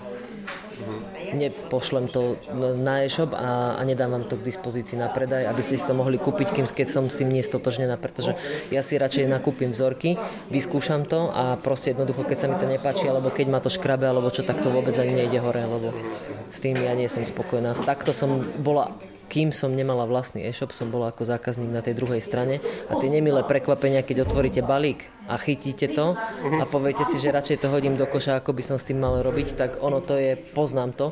nepošlem 1.34 2.06
to 2.06 2.38
na 2.78 3.02
e-shop 3.02 3.34
a, 3.34 3.76
a 3.76 3.82
nedám 3.82 4.14
vám 4.14 4.24
to 4.28 4.38
k 4.38 4.46
dispozícii 4.46 4.94
na 4.94 5.10
predaj, 5.10 5.48
aby 5.50 5.62
ste 5.64 5.80
si 5.80 5.84
to 5.84 5.96
mohli 5.96 6.20
kúpiť, 6.20 6.48
kým, 6.52 6.66
keď 6.68 6.86
som 6.86 7.04
si 7.10 7.26
mne 7.26 7.42
stotožnená, 7.42 7.98
pretože 7.98 8.38
ja 8.70 8.80
si 8.84 9.00
radšej 9.00 9.26
nakúpim 9.26 9.72
vzorky, 9.72 10.14
vyskúšam 10.52 11.08
to 11.08 11.32
a 11.32 11.58
proste 11.58 11.96
jednoducho, 11.96 12.22
keď 12.22 12.38
sa 12.38 12.46
mi 12.46 12.56
to 12.60 12.66
nepáči, 12.68 13.08
alebo 13.10 13.32
keď 13.32 13.46
ma 13.50 13.58
to 13.58 13.72
škrabe, 13.72 14.06
alebo 14.06 14.30
čo, 14.30 14.46
tak 14.46 14.60
to 14.62 14.70
vôbec 14.70 14.94
ani 14.96 15.26
nejde 15.26 15.42
hore, 15.42 15.62
lebo 15.64 15.90
s 16.52 16.58
tým 16.62 16.78
ja 16.78 16.94
nie 16.94 17.10
som 17.10 17.26
spokojná. 17.26 17.74
Takto 17.82 18.14
som 18.14 18.42
bola 18.60 18.94
kým 19.26 19.50
som 19.50 19.74
nemala 19.74 20.06
vlastný 20.06 20.46
e-shop, 20.46 20.70
som 20.70 20.90
bola 20.90 21.10
ako 21.10 21.26
zákazník 21.26 21.70
na 21.70 21.82
tej 21.82 21.98
druhej 21.98 22.22
strane 22.22 22.62
a 22.86 22.92
tie 22.98 23.10
nemilé 23.10 23.42
prekvapenia, 23.42 24.06
keď 24.06 24.26
otvoríte 24.26 24.62
balík 24.62 25.10
a 25.26 25.34
chytíte 25.36 25.90
to 25.90 26.14
a 26.42 26.64
poviete 26.66 27.02
si, 27.02 27.18
že 27.18 27.34
radšej 27.34 27.66
to 27.66 27.68
hodím 27.70 27.98
do 27.98 28.06
koša, 28.06 28.38
ako 28.38 28.54
by 28.54 28.62
som 28.62 28.76
s 28.78 28.86
tým 28.86 29.02
mal 29.02 29.18
robiť, 29.20 29.48
tak 29.58 29.70
ono 29.82 29.98
to 29.98 30.14
je, 30.14 30.38
poznám 30.54 30.94
to 30.94 31.10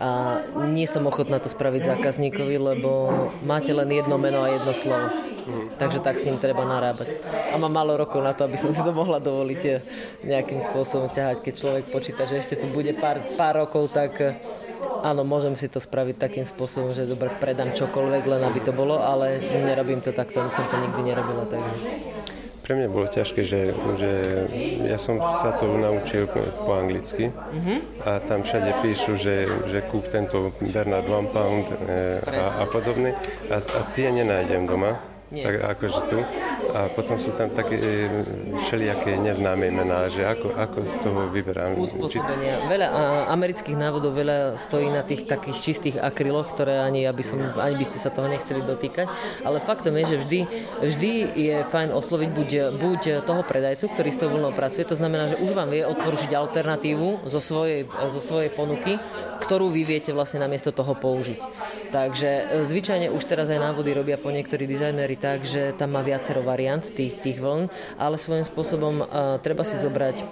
a 0.00 0.40
nie 0.72 0.88
som 0.88 1.04
ochotná 1.04 1.36
to 1.44 1.52
spraviť 1.52 1.92
zákazníkovi, 1.92 2.56
lebo 2.56 3.12
máte 3.44 3.76
len 3.76 3.92
jedno 3.92 4.16
meno 4.16 4.40
a 4.40 4.48
jedno 4.48 4.72
slovo. 4.72 5.12
Takže 5.76 6.00
tak 6.00 6.16
s 6.16 6.24
ním 6.24 6.40
treba 6.40 6.64
narábať. 6.64 7.20
A 7.52 7.60
mám 7.60 7.68
málo 7.68 8.00
rokov 8.00 8.24
na 8.24 8.32
to, 8.32 8.48
aby 8.48 8.56
som 8.56 8.72
si 8.72 8.80
to 8.80 8.96
mohla 8.96 9.20
dovoliť 9.20 9.62
nejakým 10.24 10.64
spôsobom 10.64 11.12
ťahať. 11.12 11.44
Keď 11.44 11.52
človek 11.52 11.84
počíta, 11.92 12.24
že 12.24 12.40
ešte 12.40 12.64
tu 12.64 12.72
bude 12.72 12.96
pár, 12.96 13.20
pár 13.36 13.60
rokov, 13.60 13.92
tak 13.92 14.40
Áno, 15.00 15.24
môžem 15.24 15.56
si 15.56 15.68
to 15.68 15.80
spraviť 15.80 16.16
takým 16.20 16.44
spôsobom, 16.44 16.92
že 16.92 17.08
dobre, 17.08 17.32
predám 17.40 17.72
čokoľvek, 17.72 18.22
len 18.28 18.42
aby 18.44 18.60
to 18.60 18.72
bolo, 18.76 19.00
ale 19.00 19.40
nerobím 19.40 20.04
to 20.04 20.12
takto, 20.12 20.44
som 20.52 20.64
to 20.68 20.76
nikdy 20.76 21.12
nerobila. 21.12 21.48
Takže 21.48 21.76
pre 22.70 22.78
mňa 22.78 22.86
bolo 22.86 23.10
ťažké, 23.10 23.42
že, 23.42 23.74
že 23.98 24.10
ja 24.86 24.94
som 24.94 25.18
sa 25.34 25.58
to 25.58 25.74
naučil 25.74 26.30
po 26.30 26.70
anglicky 26.78 27.34
mm-hmm. 27.34 28.06
a 28.06 28.22
tam 28.22 28.46
všade 28.46 28.78
píšu, 28.78 29.18
že, 29.18 29.50
že 29.66 29.82
kúp 29.90 30.06
tento 30.06 30.54
Bernard 30.70 31.10
One 31.10 31.26
Pound 31.34 31.66
e, 31.66 32.22
a, 32.22 32.62
a 32.62 32.64
podobne 32.70 33.18
a, 33.50 33.58
a 33.58 33.80
tie 33.90 34.14
nenájdem 34.14 34.70
doma. 34.70 35.09
Nie. 35.30 35.46
Tak 35.46 35.78
akože 35.78 36.00
tu. 36.10 36.18
A 36.74 36.90
potom 36.90 37.14
sú 37.14 37.30
tam 37.30 37.54
také 37.54 37.78
e, 37.78 38.22
všelijaké 38.66 39.14
neznáme 39.14 39.70
mená, 39.70 40.10
že 40.10 40.26
ako, 40.26 40.58
ako 40.58 40.78
z 40.86 40.96
toho 41.06 41.20
vyberám. 41.30 41.78
Uspôsobenia. 41.78 42.58
Veľa 42.66 42.88
amerických 43.30 43.78
návodov, 43.78 44.18
veľa 44.18 44.58
stojí 44.58 44.90
na 44.90 45.06
tých 45.06 45.30
takých 45.30 45.58
čistých 45.62 45.96
akryloch, 46.02 46.50
ktoré 46.50 46.82
ani, 46.82 47.06
aby 47.06 47.22
som, 47.22 47.38
ani 47.54 47.78
by 47.78 47.86
ste 47.86 48.02
sa 48.02 48.10
toho 48.10 48.26
nechceli 48.26 48.58
dotýkať. 48.66 49.06
Ale 49.46 49.62
faktom 49.62 49.94
je, 50.02 50.14
že 50.14 50.16
vždy, 50.26 50.40
vždy 50.82 51.10
je 51.38 51.56
fajn 51.62 51.94
osloviť 51.94 52.30
buď, 52.34 52.50
buď 52.82 53.00
toho 53.22 53.46
predajcu, 53.46 53.86
ktorý 53.86 54.10
s 54.10 54.18
tou 54.18 54.34
vlnou 54.34 54.50
pracuje, 54.50 54.82
to 54.82 54.98
znamená, 54.98 55.30
že 55.30 55.38
už 55.38 55.54
vám 55.54 55.70
vie 55.70 55.86
odporučiť 55.86 56.34
alternatívu 56.34 57.30
zo 57.30 57.38
svojej, 57.38 57.86
zo 57.86 58.18
svojej 58.18 58.50
ponuky, 58.50 58.98
ktorú 59.46 59.70
vy 59.70 59.86
viete 59.86 60.10
vlastne 60.10 60.42
namiesto 60.42 60.74
toho 60.74 60.98
použiť. 60.98 61.38
Takže 61.90 62.30
e, 62.30 62.42
zvyčajne 62.66 63.10
už 63.10 63.22
teraz 63.26 63.50
aj 63.50 63.58
návody 63.58 63.90
robia 63.90 64.14
po 64.14 64.30
niektorí 64.30 64.64
dizajnéri 64.66 65.19
tak, 65.20 65.44
že 65.44 65.76
tam 65.76 65.94
má 65.94 66.02
viacero 66.02 66.40
variant 66.40 66.82
tých, 66.82 67.20
tých 67.20 67.38
vln, 67.38 67.68
ale 68.00 68.16
svojím 68.16 68.48
spôsobom 68.48 69.04
uh, 69.04 69.38
treba 69.44 69.62
si 69.62 69.76
zobrať 69.76 70.24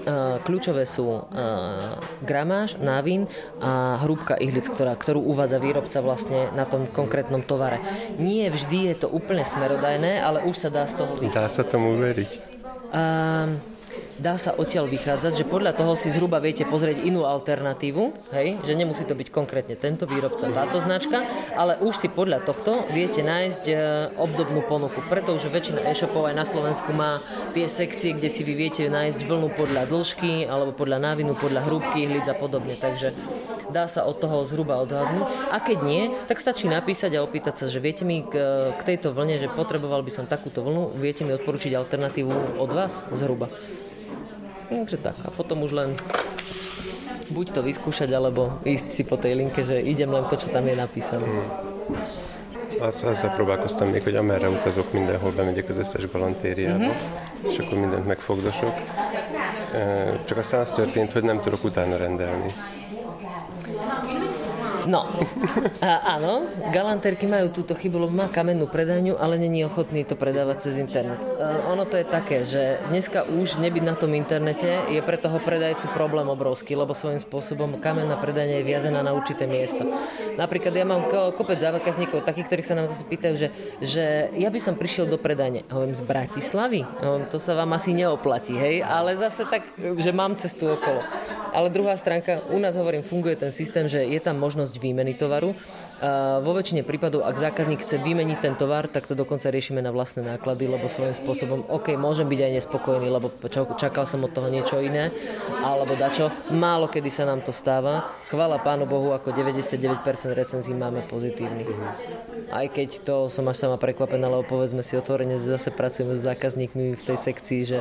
Uh, 0.00 0.42
kľúčové 0.42 0.82
sú 0.82 1.06
uh, 1.06 1.22
gramáž, 2.24 2.80
návin 2.82 3.30
a 3.62 4.02
hrúbka 4.02 4.34
ihlic, 4.34 4.66
ktorá, 4.66 4.96
ktorú 4.98 5.22
uvádza 5.22 5.62
výrobca 5.62 6.02
vlastne 6.02 6.50
na 6.56 6.66
tom 6.66 6.88
konkrétnom 6.90 7.44
tovare. 7.44 7.78
Nie 8.18 8.48
vždy 8.50 8.90
je 8.90 9.06
to 9.06 9.12
úplne 9.12 9.46
smerodajné, 9.46 10.18
ale 10.24 10.42
už 10.48 10.56
sa 10.66 10.68
dá 10.72 10.88
z 10.88 10.98
toho 10.98 11.14
vychádzať. 11.14 11.38
Dá 11.38 11.46
sa 11.46 11.62
tomu 11.62 11.94
veriť. 12.00 12.30
Uh, 12.90 13.60
dá 14.20 14.36
sa 14.36 14.52
odtiaľ 14.52 14.86
vychádzať, 14.92 15.32
že 15.32 15.48
podľa 15.48 15.72
toho 15.72 15.96
si 15.96 16.12
zhruba 16.12 16.38
viete 16.38 16.68
pozrieť 16.68 17.00
inú 17.02 17.24
alternatívu, 17.24 18.30
hej, 18.36 18.60
že 18.60 18.76
nemusí 18.76 19.08
to 19.08 19.16
byť 19.16 19.32
konkrétne 19.32 19.74
tento 19.80 20.04
výrobca, 20.04 20.52
táto 20.52 20.76
značka, 20.78 21.24
ale 21.56 21.80
už 21.80 21.96
si 21.96 22.08
podľa 22.12 22.44
tohto 22.44 22.84
viete 22.92 23.24
nájsť 23.24 23.64
e, 23.66 23.74
obdobnú 24.20 24.60
ponuku, 24.68 25.00
pretože 25.08 25.48
väčšina 25.48 25.88
e-shopov 25.88 26.28
aj 26.28 26.36
na 26.36 26.44
Slovensku 26.44 26.92
má 26.92 27.16
tie 27.56 27.64
sekcie, 27.64 28.12
kde 28.12 28.28
si 28.28 28.44
vy 28.44 28.52
viete 28.54 28.84
nájsť 28.92 29.24
vlnu 29.24 29.48
podľa 29.56 29.88
dĺžky 29.88 30.44
alebo 30.44 30.76
podľa 30.76 31.00
návinu, 31.00 31.32
podľa 31.32 31.64
hrúbky, 31.64 32.04
ihlic 32.04 32.28
a 32.28 32.36
podobne, 32.36 32.76
takže 32.76 33.16
dá 33.72 33.86
sa 33.86 34.04
od 34.04 34.20
toho 34.20 34.44
zhruba 34.44 34.82
odhadnúť. 34.82 35.24
A 35.48 35.62
keď 35.62 35.78
nie, 35.80 36.02
tak 36.28 36.42
stačí 36.42 36.66
napísať 36.68 37.16
a 37.16 37.24
opýtať 37.24 37.64
sa, 37.64 37.66
že 37.70 37.80
viete 37.80 38.04
mi 38.04 38.26
k, 38.26 38.34
k 38.76 38.80
tejto 38.84 39.14
vlne, 39.16 39.40
že 39.40 39.48
potreboval 39.48 40.04
by 40.04 40.12
som 40.12 40.28
takúto 40.28 40.60
vlnu, 40.60 40.98
viete 40.98 41.24
mi 41.24 41.32
odporučiť 41.32 41.72
alternatívu 41.72 42.60
od 42.60 42.70
vás 42.70 43.00
zhruba. 43.14 43.48
Takže 44.70 44.96
tak. 45.02 45.18
A 45.26 45.30
potom 45.34 45.66
už 45.66 45.72
len 45.74 45.90
buď 47.30 47.58
to 47.58 47.60
vyskúšať, 47.62 48.10
alebo 48.14 48.62
ísť 48.62 48.88
si 48.90 49.02
po 49.02 49.18
tej 49.18 49.34
linke, 49.34 49.66
že 49.66 49.82
idem 49.82 50.10
len 50.10 50.24
to, 50.30 50.38
čo 50.38 50.48
tam 50.50 50.66
je 50.66 50.78
napísané. 50.78 51.26
Azt, 52.80 53.04
azzal 53.04 53.30
próbálkoztam 53.36 53.88
még, 53.90 54.02
hogy 54.02 54.16
amerre 54.16 54.48
utazok, 54.48 54.92
mindenhol 54.92 55.30
bemegyek 55.36 55.68
az 55.68 55.76
összes 55.76 56.10
galantériába, 56.10 56.84
mm-hmm. 56.84 57.48
és 57.50 57.58
akkor 57.58 57.78
mindent 57.78 58.06
megfogdosok. 58.06 58.72
Csak 60.24 60.38
aztán 60.38 60.60
az 60.60 60.70
történt, 60.70 61.12
hogy 61.12 61.22
nem 61.22 61.40
tudok 61.40 61.64
utána 61.64 61.96
rendelni. 61.96 62.54
No, 64.88 65.10
a, 65.84 66.16
áno, 66.16 66.48
galanterky 66.72 67.28
majú 67.28 67.52
túto 67.52 67.76
chybu, 67.76 68.06
lebo 68.06 68.12
má 68.14 68.28
kamennú 68.32 68.64
predajňu, 68.70 69.20
ale 69.20 69.36
není 69.36 69.64
ochotný 69.64 70.06
to 70.08 70.16
predávať 70.16 70.70
cez 70.70 70.80
internet. 70.80 71.20
A 71.36 71.68
ono 71.68 71.84
to 71.84 72.00
je 72.00 72.06
také, 72.06 72.44
že 72.46 72.80
dneska 72.88 73.28
už 73.28 73.60
nebyť 73.60 73.84
na 73.84 73.94
tom 73.98 74.16
internete 74.16 74.88
je 74.88 75.00
pre 75.04 75.20
toho 75.20 75.36
predajcu 75.42 75.92
problém 75.92 76.28
obrovský, 76.28 76.76
lebo 76.76 76.96
svojím 76.96 77.20
spôsobom 77.20 77.76
kamenná 77.82 78.16
predajňa 78.16 78.62
je 78.62 78.68
viazená 78.68 79.00
na 79.04 79.12
určité 79.12 79.44
miesto. 79.44 79.84
Napríklad 80.36 80.72
ja 80.72 80.86
mám 80.88 81.08
kopec 81.36 81.60
zákazníkov, 81.60 82.24
takých, 82.24 82.46
ktorí 82.48 82.62
sa 82.64 82.78
nám 82.78 82.86
zase 82.88 83.04
pýtajú, 83.04 83.34
že, 83.36 83.48
že 83.82 84.04
ja 84.36 84.48
by 84.48 84.60
som 84.62 84.78
prišiel 84.78 85.08
do 85.10 85.20
predajne. 85.20 85.66
Hovorím, 85.68 85.96
z 85.96 86.04
Bratislavy? 86.04 86.80
Hovorím, 86.84 87.26
to 87.28 87.38
sa 87.42 87.52
vám 87.56 87.72
asi 87.76 87.92
neoplatí, 87.92 88.56
hej? 88.56 88.84
Ale 88.84 89.16
zase 89.18 89.44
tak, 89.48 89.66
že 89.76 90.10
mám 90.14 90.36
cestu 90.36 90.72
okolo. 90.72 91.02
Ale 91.50 91.66
druhá 91.74 91.98
stránka, 91.98 92.46
u 92.54 92.62
nás 92.62 92.78
hovorím, 92.78 93.02
funguje 93.02 93.34
ten 93.34 93.50
systém, 93.50 93.90
že 93.90 94.06
je 94.06 94.20
tam 94.22 94.38
možnosť 94.38 94.69
výmeny 94.78 95.18
tovaru. 95.18 95.56
A 96.00 96.40
vo 96.40 96.56
väčšine 96.56 96.80
prípadov, 96.86 97.28
ak 97.28 97.36
zákazník 97.36 97.84
chce 97.84 98.00
vymeniť 98.00 98.38
ten 98.40 98.54
tovar, 98.56 98.88
tak 98.88 99.04
to 99.04 99.18
dokonca 99.18 99.52
riešime 99.52 99.84
na 99.84 99.92
vlastné 99.92 100.24
náklady, 100.24 100.64
lebo 100.64 100.88
svojím 100.88 101.12
spôsobom, 101.12 101.66
OK, 101.68 101.96
môžem 101.96 102.24
byť 102.24 102.40
aj 102.40 102.52
nespokojný, 102.56 103.08
lebo 103.12 103.28
čakal 103.76 104.08
som 104.08 104.24
od 104.24 104.32
toho 104.32 104.48
niečo 104.48 104.80
iné, 104.80 105.12
alebo 105.60 105.92
dačo. 105.98 106.32
Málo 106.48 106.88
kedy 106.88 107.10
sa 107.12 107.28
nám 107.28 107.44
to 107.44 107.52
stáva. 107.52 108.08
Chvala 108.32 108.58
Pánu 108.60 108.88
Bohu, 108.88 109.12
ako 109.12 109.32
99% 109.32 110.00
recenzí 110.32 110.72
máme 110.72 111.04
pozitívnych. 111.04 111.68
Aj 112.48 112.66
keď 112.66 113.04
to 113.04 113.16
som 113.28 113.44
až 113.52 113.68
sama 113.68 113.76
prekvapená, 113.76 114.26
lebo 114.26 114.44
povedzme 114.48 114.80
si 114.80 114.96
otvorene, 114.96 115.36
zase 115.36 115.68
pracujeme 115.68 116.16
s 116.16 116.24
zákazníkmi 116.24 116.96
v 116.96 117.02
tej 117.02 117.18
sekcii, 117.18 117.60
že 117.64 117.80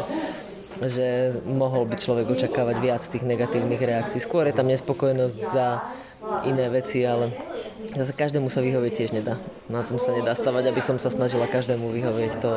že 0.80 1.36
mohol 1.44 1.84
by 1.84 2.00
človek 2.00 2.32
očakávať 2.32 2.78
viac 2.80 3.04
tých 3.04 3.28
negatívnych 3.28 3.84
reakcií. 3.84 4.24
Skôr 4.24 4.48
je 4.48 4.56
tam 4.56 4.72
nespokojnosť 4.72 5.40
za 5.52 5.84
iné 6.46 6.68
veci, 6.70 7.04
ale 7.08 7.32
zase 7.96 8.12
každému 8.12 8.52
sa 8.52 8.60
vyhovieť 8.60 8.94
tiež 8.94 9.12
nedá. 9.16 9.40
Na 9.72 9.84
tom 9.84 9.98
sa 9.98 10.12
nedá 10.12 10.36
stavať, 10.36 10.72
aby 10.72 10.82
som 10.84 11.00
sa 11.00 11.08
snažila 11.08 11.48
každému 11.48 11.90
vyhovieť, 11.90 12.32
to 12.44 12.52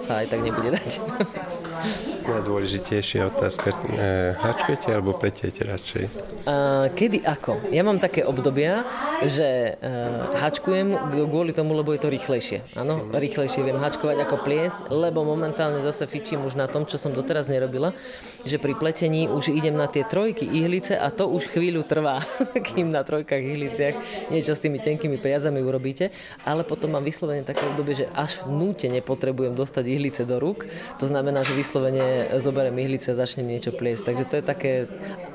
sa 0.00 0.24
aj 0.24 0.32
tak 0.32 0.40
nebude 0.40 0.72
dať. 0.72 0.90
Najdôležitejšia 2.30 3.28
otázka. 3.28 3.74
E, 3.90 4.32
hačkujete 4.38 4.94
alebo 4.94 5.12
pletiete 5.18 5.66
radšej? 5.66 6.04
A, 6.46 6.54
kedy 6.94 7.26
ako? 7.26 7.58
Ja 7.74 7.82
mám 7.82 7.98
také 7.98 8.22
obdobia, 8.22 8.86
že 9.26 9.78
uh, 9.78 10.36
hačkujem 10.38 10.88
kvôli 11.28 11.54
tomu, 11.54 11.76
lebo 11.78 11.94
je 11.94 12.00
to 12.02 12.12
rýchlejšie. 12.12 12.76
Áno, 12.78 13.08
rýchlejšie 13.12 13.62
viem 13.62 13.78
hačkovať 13.78 14.18
ako 14.26 14.36
pliesť, 14.42 14.78
lebo 14.90 15.22
momentálne 15.22 15.80
zase 15.82 16.06
fičím 16.10 16.44
už 16.46 16.58
na 16.58 16.66
tom, 16.66 16.84
čo 16.84 16.98
som 16.98 17.14
doteraz 17.14 17.46
nerobila, 17.46 17.94
že 18.42 18.58
pri 18.58 18.74
pletení 18.74 19.30
už 19.30 19.54
idem 19.54 19.74
na 19.74 19.86
tie 19.86 20.02
trojky 20.02 20.44
ihlice 20.46 20.98
a 20.98 21.08
to 21.14 21.30
už 21.30 21.50
chvíľu 21.50 21.86
trvá, 21.86 22.26
kým 22.72 22.90
na 22.90 23.06
trojkách 23.06 23.42
ihliciach 23.42 23.94
niečo 24.30 24.52
s 24.54 24.62
tými 24.62 24.82
tenkými 24.82 25.18
priadzami 25.18 25.62
urobíte, 25.62 26.10
ale 26.42 26.66
potom 26.66 26.94
mám 26.94 27.06
vyslovene 27.06 27.46
také 27.46 27.64
obdobie, 27.70 28.04
že 28.04 28.10
až 28.12 28.42
nútene 28.46 29.00
potrebujem 29.00 29.54
dostať 29.54 29.84
ihlice 29.86 30.22
do 30.26 30.42
rúk, 30.42 30.66
to 30.98 31.06
znamená, 31.06 31.46
že 31.46 31.54
vyslovene 31.54 32.34
zoberiem 32.38 32.76
ihlice 32.82 33.14
a 33.14 33.18
začnem 33.18 33.46
niečo 33.46 33.70
pliesť. 33.74 34.02
Takže 34.12 34.24
to 34.26 34.34
je 34.38 34.44
také... 34.44 34.72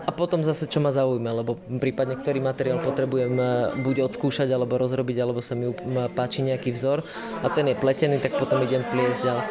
A 0.07 0.11
potom 0.15 0.39
zase, 0.39 0.71
čo 0.71 0.79
ma 0.79 0.95
zaujíma, 0.95 1.43
lebo 1.43 1.59
prípadne 1.83 2.15
ktorý 2.15 2.39
materiál 2.39 2.79
potrebujem 2.79 3.35
e, 3.35 3.45
buď 3.77 4.09
odskúšať, 4.09 4.49
alebo 4.49 4.75
rozrobiť, 4.81 5.17
alebo 5.21 5.39
sa 5.39 5.53
mi 5.53 5.69
páči 6.13 6.43
nejaký 6.43 6.73
vzor 6.73 7.05
a 7.41 7.47
ten 7.53 7.69
je 7.69 7.75
pletený, 7.77 8.17
tak 8.17 8.35
potom 8.35 8.61
idem 8.65 8.83
pliesť. 8.89 9.23
Ale, 9.29 9.43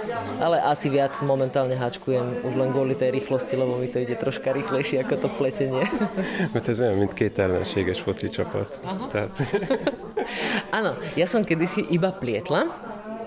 ale 0.42 0.56
asi 0.66 0.90
viac 0.90 1.14
momentálne 1.22 1.78
hačkujem 1.78 2.42
už 2.44 2.54
len 2.58 2.68
kvôli 2.74 2.98
tej 2.98 3.14
rýchlosti, 3.14 3.54
lebo 3.54 3.78
mi 3.78 3.88
to 3.88 4.02
ide 4.02 4.18
troška 4.18 4.52
rýchlejšie 4.52 5.02
ako 5.06 5.14
to 5.26 5.28
pletenie. 5.32 5.84
Mert 6.52 6.66
ez 6.68 6.78
olyan, 6.80 6.98
mint 6.98 7.14
két 7.14 7.38
ellenséges 7.38 8.02
foci 8.02 8.28
csapat. 8.30 8.68
Áno, 10.76 10.98
ja 11.14 11.26
som 11.30 11.46
kedysi 11.46 11.86
iba 11.88 12.10
plietla, 12.10 12.66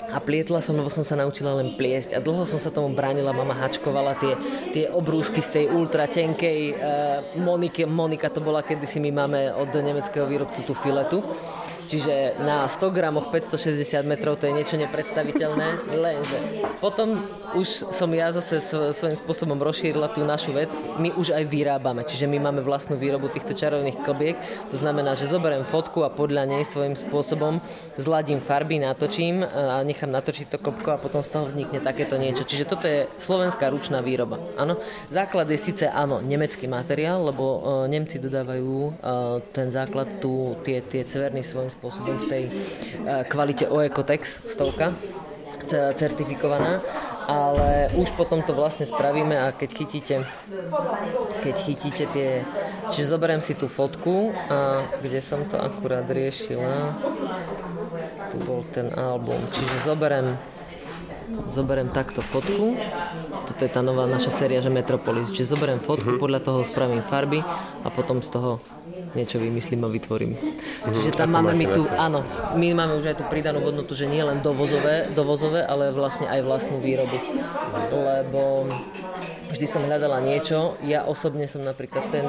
a 0.09 0.17
plietla 0.17 0.59
som, 0.59 0.73
lebo 0.73 0.89
som 0.89 1.05
sa 1.05 1.13
naučila 1.17 1.57
len 1.61 1.77
pliesť. 1.77 2.17
A 2.17 2.19
dlho 2.19 2.43
som 2.49 2.57
sa 2.57 2.73
tomu 2.73 2.93
bránila, 2.93 3.35
mama 3.35 3.53
hačkovala 3.53 4.17
tie, 4.17 4.33
tie 4.73 4.85
obrúsky 4.89 5.39
z 5.39 5.49
tej 5.49 5.65
ultra 5.69 6.09
tenkej 6.09 6.59
uh, 6.73 7.21
Monike, 7.41 7.85
Monika 7.85 8.33
to 8.33 8.41
bola 8.41 8.65
kedysi 8.65 8.97
my 8.97 9.11
máme 9.13 9.39
od 9.53 9.69
nemeckého 9.73 10.25
výrobcu 10.25 10.65
tú 10.65 10.73
filetu 10.73 11.21
Čiže 11.89 12.37
na 12.45 12.69
100 12.69 12.93
gramoch 12.93 13.33
560 13.33 14.05
metrov 14.05 14.37
to 14.37 14.45
je 14.45 14.53
niečo 14.53 14.77
nepredstaviteľné, 14.77 15.89
lenže 15.97 16.37
potom 16.77 17.25
už 17.57 17.89
som 17.89 18.05
ja 18.13 18.29
zase 18.29 18.61
svojím 18.93 19.17
spôsobom 19.17 19.57
rozšírila 19.57 20.13
tú 20.13 20.21
našu 20.21 20.53
vec. 20.53 20.69
My 21.01 21.09
už 21.17 21.33
aj 21.33 21.49
vyrábame, 21.49 22.05
čiže 22.05 22.29
my 22.29 22.37
máme 22.37 22.61
vlastnú 22.61 22.93
výrobu 22.93 23.33
týchto 23.33 23.57
čarovných 23.57 24.05
klbiek. 24.05 24.37
To 24.69 24.77
znamená, 24.77 25.17
že 25.17 25.25
zoberiem 25.25 25.65
fotku 25.65 26.05
a 26.05 26.13
podľa 26.13 26.45
nej 26.45 26.61
svojím 26.61 26.93
spôsobom 26.93 27.57
zladím 27.97 28.37
farby, 28.37 28.77
natočím 28.77 29.41
a 29.41 29.81
nechám 29.81 30.13
natočiť 30.13 30.45
to 30.45 30.57
kopko 30.61 30.93
a 30.93 31.01
potom 31.01 31.25
z 31.25 31.33
toho 31.33 31.49
vznikne 31.49 31.81
takéto 31.81 32.21
niečo. 32.21 32.45
Čiže 32.45 32.69
toto 32.69 32.85
je 32.85 33.09
slovenská 33.17 33.65
ručná 33.73 34.05
výroba. 34.05 34.37
Áno, 34.61 34.77
základ 35.09 35.49
je 35.49 35.57
síce 35.57 35.89
áno, 35.89 36.21
nemecký 36.21 36.69
materiál, 36.69 37.33
lebo 37.33 37.43
uh, 37.43 37.59
Nemci 37.89 38.21
dodávajú 38.21 38.77
uh, 38.77 38.93
ten 39.41 39.73
základ 39.73 40.21
tu, 40.21 40.53
tie, 40.61 40.85
tie 40.85 41.01
cverny 41.01 41.41
svojím 41.41 41.65
spôsobom 41.65 41.78
v 41.83 42.25
tej 42.27 42.43
uh, 42.47 43.23
kvalite 43.25 43.65
Oecotex 43.67 44.47
stovka 44.51 44.93
certifikovaná, 45.69 46.81
ale 47.29 47.93
už 47.93 48.17
potom 48.17 48.41
to 48.41 48.57
vlastne 48.57 48.89
spravíme 48.89 49.37
a 49.37 49.53
keď 49.53 49.69
chytíte, 49.77 50.15
keď 51.45 51.55
chytíte 51.61 52.05
tie, 52.09 52.41
čiže 52.89 53.13
zoberiem 53.13 53.37
si 53.37 53.53
tú 53.53 53.69
fotku 53.69 54.33
a 54.49 54.89
kde 54.97 55.21
som 55.21 55.45
to 55.45 55.61
akurát 55.61 56.09
riešila, 56.09 56.97
tu 58.33 58.41
bol 58.41 58.65
ten 58.73 58.89
album, 58.97 59.37
čiže 59.53 59.93
zoberiem 59.93 60.37
zoberiem 61.45 61.93
takto 61.93 62.25
fotku, 62.25 62.73
toto 63.45 63.61
je 63.61 63.69
tá 63.69 63.85
nová 63.85 64.09
naša 64.09 64.33
séria, 64.33 64.65
že 64.65 64.73
Metropolis, 64.73 65.29
čiže 65.29 65.53
zoberiem 65.53 65.77
fotku, 65.77 66.17
uh-huh. 66.17 66.21
podľa 66.21 66.41
toho 66.41 66.65
spravím 66.65 67.05
farby 67.05 67.45
a 67.85 67.87
potom 67.93 68.25
z 68.25 68.33
toho 68.33 68.57
niečo 69.13 69.41
vymyslím 69.41 69.85
a 69.85 69.89
vytvorím. 69.89 70.31
Mm, 70.37 70.93
Čiže 70.93 71.17
tam 71.17 71.33
máme 71.33 71.55
my 71.57 71.65
tu, 71.69 71.81
áno, 71.93 72.21
my 72.53 72.67
máme 72.73 72.97
už 72.99 73.13
aj 73.13 73.17
tú 73.21 73.25
pridanú 73.29 73.63
hodnotu, 73.65 73.97
že 73.97 74.05
nie 74.05 74.21
len 74.21 74.41
dovozové, 74.45 75.09
dovozové, 75.13 75.65
ale 75.65 75.89
vlastne 75.93 76.29
aj 76.29 76.41
vlastnú 76.45 76.77
výrobu. 76.81 77.17
Lebo 77.89 78.69
vždy 79.49 79.65
som 79.65 79.85
hľadala 79.85 80.21
niečo. 80.21 80.77
Ja 80.85 81.05
osobne 81.05 81.49
som 81.49 81.65
napríklad 81.65 82.13
ten, 82.13 82.25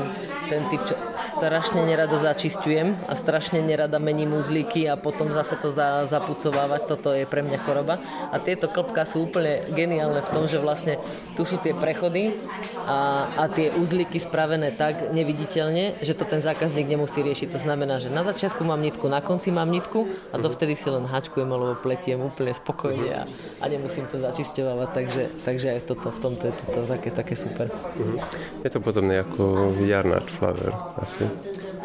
ten 0.48 0.64
typ, 0.72 0.82
čo 0.88 0.96
strašne 1.40 1.80
nerada 1.88 2.20
začisťujem 2.20 3.08
a 3.08 3.16
strašne 3.16 3.64
nerada 3.64 3.96
mením 3.96 4.36
uzlíky 4.36 4.84
a 4.84 5.00
potom 5.00 5.32
zase 5.32 5.56
to 5.56 5.72
za, 5.72 6.04
zapucovávať. 6.04 6.80
Toto 6.84 7.16
je 7.16 7.24
pre 7.24 7.40
mňa 7.40 7.58
choroba. 7.64 7.96
A 8.28 8.36
tieto 8.36 8.68
klopka 8.68 9.08
sú 9.08 9.24
úplne 9.24 9.64
geniálne 9.72 10.20
v 10.20 10.32
tom, 10.36 10.44
že 10.44 10.60
vlastne 10.60 11.00
tu 11.40 11.48
sú 11.48 11.56
tie 11.56 11.72
prechody 11.72 12.36
a, 12.84 13.24
a 13.40 13.48
tie 13.48 13.72
uzlíky 13.72 14.20
spravené 14.20 14.76
tak 14.76 15.16
neviditeľne, 15.16 16.04
že 16.04 16.12
to 16.12 16.28
ten 16.28 16.44
zákazník 16.44 16.84
nemusí 16.92 17.24
riešiť. 17.24 17.56
To 17.56 17.60
znamená, 17.64 18.04
že 18.04 18.12
na 18.12 18.20
začiatku 18.20 18.60
mám 18.60 18.84
nitku, 18.84 19.08
na 19.08 19.24
konci 19.24 19.48
mám 19.48 19.72
nitku 19.72 20.12
a 20.34 20.36
dovtedy 20.36 20.76
si 20.76 20.92
len 20.92 21.08
hačkujem 21.08 21.48
alebo 21.48 21.80
pletiem 21.80 22.20
úplne 22.20 22.52
spokojne 22.52 23.10
a, 23.16 23.22
a 23.62 23.64
nemusím 23.64 24.04
to 24.12 24.20
začisťovať. 24.20 24.88
Takže, 24.92 25.22
takže 25.48 25.66
aj 25.72 25.80
toto, 25.88 26.12
v 26.12 26.20
tomto 26.20 26.52
je 26.52 26.54
toto 26.68 26.84
také 26.84 27.08
také, 27.14 27.32
super. 27.38 27.70
Uh-huh. 27.70 28.18
Je 28.60 28.68
to 28.68 28.82
podobné 28.84 29.24
ako 29.24 29.72
Jarnard 29.86 30.26
Flower 30.28 30.74
asi. 30.98 31.29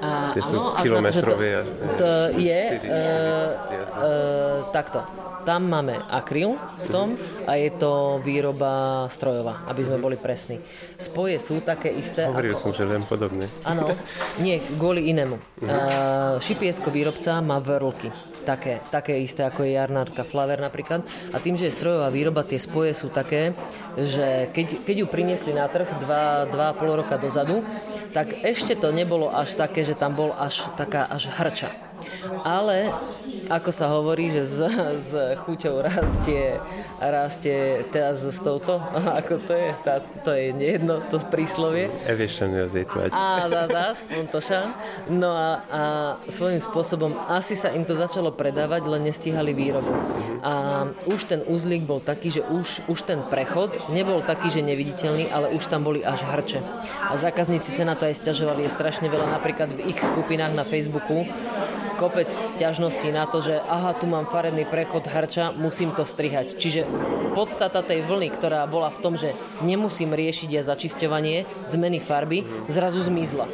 A, 0.01 0.29
Tie 0.35 0.43
áno, 0.43 0.49
sú 0.49 0.57
kilometrové. 0.83 1.63
To, 1.95 2.03
to 2.03 2.09
je 2.35 2.61
4, 2.77 2.83
4, 2.83 3.95
4, 3.95 3.95
5, 3.95 3.95
5, 3.95 4.69
5, 4.69 4.75
takto. 4.75 4.99
Tam 5.45 5.69
máme 5.69 6.01
akryl 6.09 6.57
v 6.83 6.89
tom 6.89 7.07
a 7.45 7.53
je 7.53 7.69
to 7.77 8.17
výroba 8.25 9.05
strojová, 9.13 9.61
aby 9.69 9.81
sme 9.85 10.01
boli 10.01 10.17
presní. 10.17 10.57
Spoje 10.97 11.37
sú 11.37 11.61
také 11.61 11.93
isté. 11.93 12.25
Hovoril 12.25 12.57
ako... 12.57 12.61
som, 12.65 12.71
že 12.73 12.83
len 12.89 13.05
podobné. 13.05 13.45
Áno, 13.61 13.93
nie, 14.41 14.57
kvôli 14.81 15.13
inému. 15.13 15.37
Uh, 15.61 16.41
šipiesko 16.41 16.89
výrobca 16.89 17.37
má 17.45 17.61
vrlky 17.61 18.09
také, 18.45 18.77
také 18.93 19.17
isté 19.17 19.41
ako 19.41 19.65
je 19.65 19.73
Jarnárka 19.73 20.21
Flaver 20.21 20.61
napríklad. 20.61 21.01
A 21.33 21.41
tým, 21.41 21.57
že 21.57 21.67
je 21.67 21.73
strojová 21.73 22.13
výroba, 22.13 22.45
tie 22.45 22.61
spoje 22.61 22.93
sú 22.93 23.09
také, 23.09 23.57
že 23.97 24.53
keď, 24.53 24.85
keď 24.85 24.95
ju 25.01 25.07
priniesli 25.09 25.51
na 25.57 25.65
trh 25.65 25.89
2,5 26.05 26.53
roka 27.01 27.17
dozadu, 27.17 27.65
tak 28.13 28.45
ešte 28.45 28.77
to 28.77 28.93
nebolo 28.93 29.33
až 29.33 29.57
také, 29.57 29.81
že 29.81 29.97
tam 29.97 30.13
bol 30.13 30.31
až 30.37 30.69
taká 30.77 31.09
až 31.09 31.33
hrča. 31.33 31.73
Ale 32.41 32.89
ako 33.49 33.69
sa 33.69 33.93
hovorí, 33.93 34.33
že 34.33 34.43
s, 34.45 34.59
s 34.97 35.11
chuťou 35.45 35.85
rastie, 35.85 36.57
rastie 36.97 37.85
teraz 37.93 38.25
s 38.25 38.39
touto, 38.41 38.81
ako 39.19 39.37
to 39.45 39.53
je, 39.53 39.69
tá, 39.85 40.01
to 40.25 40.31
je 40.33 40.49
nejedno, 40.53 41.01
to 41.09 41.21
príslovie. 41.29 41.91
Evišen 42.09 42.53
jazytovať. 42.55 43.11
A 43.13 43.45
za 43.49 43.63
zás, 43.69 43.97
to 44.31 44.39
No 45.09 45.33
a, 45.35 45.49
a 45.67 45.81
svojím 46.29 46.61
spôsobom 46.61 47.11
asi 47.27 47.57
sa 47.57 47.73
im 47.73 47.83
to 47.83 47.97
začalo 47.97 48.31
predávať, 48.31 48.87
len 48.87 49.09
nestíhali 49.09 49.51
výrobu. 49.51 49.91
A 50.45 50.85
už 51.09 51.29
ten 51.29 51.41
uzlík 51.45 51.83
bol 51.83 51.99
taký, 51.99 52.29
že 52.29 52.41
už, 52.45 52.85
už 52.85 52.99
ten 53.05 53.19
prechod 53.25 53.73
nebol 53.89 54.21
taký, 54.21 54.53
že 54.53 54.61
neviditeľný, 54.61 55.29
ale 55.33 55.51
už 55.53 55.67
tam 55.67 55.81
boli 55.85 56.05
až 56.05 56.21
hrče. 56.25 56.61
A 57.09 57.13
zákazníci 57.17 57.73
sa 57.73 57.85
na 57.85 57.97
to 57.97 58.05
aj 58.05 58.17
stiažovali, 58.21 58.65
je 58.65 58.71
strašne 58.73 59.09
veľa 59.09 59.35
napríklad 59.41 59.73
v 59.73 59.93
ich 59.93 59.99
skupinách 59.99 60.53
na 60.53 60.63
Facebooku, 60.63 61.25
kopec 61.95 62.27
stiažností 62.27 63.09
na 63.09 63.25
to, 63.25 63.39
že 63.39 63.57
aha, 63.57 63.95
tu 63.95 64.05
mám 64.05 64.27
farebný 64.27 64.67
prechod 64.67 65.07
harča, 65.07 65.55
musím 65.55 65.95
to 65.95 66.03
strihať. 66.03 66.59
Čiže 66.59 66.83
podstata 67.33 67.81
tej 67.81 68.03
vlny, 68.03 68.29
ktorá 68.35 68.67
bola 68.67 68.91
v 68.91 69.01
tom, 69.01 69.13
že 69.15 69.33
nemusím 69.63 70.11
riešiť 70.11 70.49
ja 70.51 70.61
začisťovanie, 70.63 71.67
zmeny 71.67 72.03
farby, 72.03 72.43
zrazu 72.67 73.01
zmizla. 73.01 73.47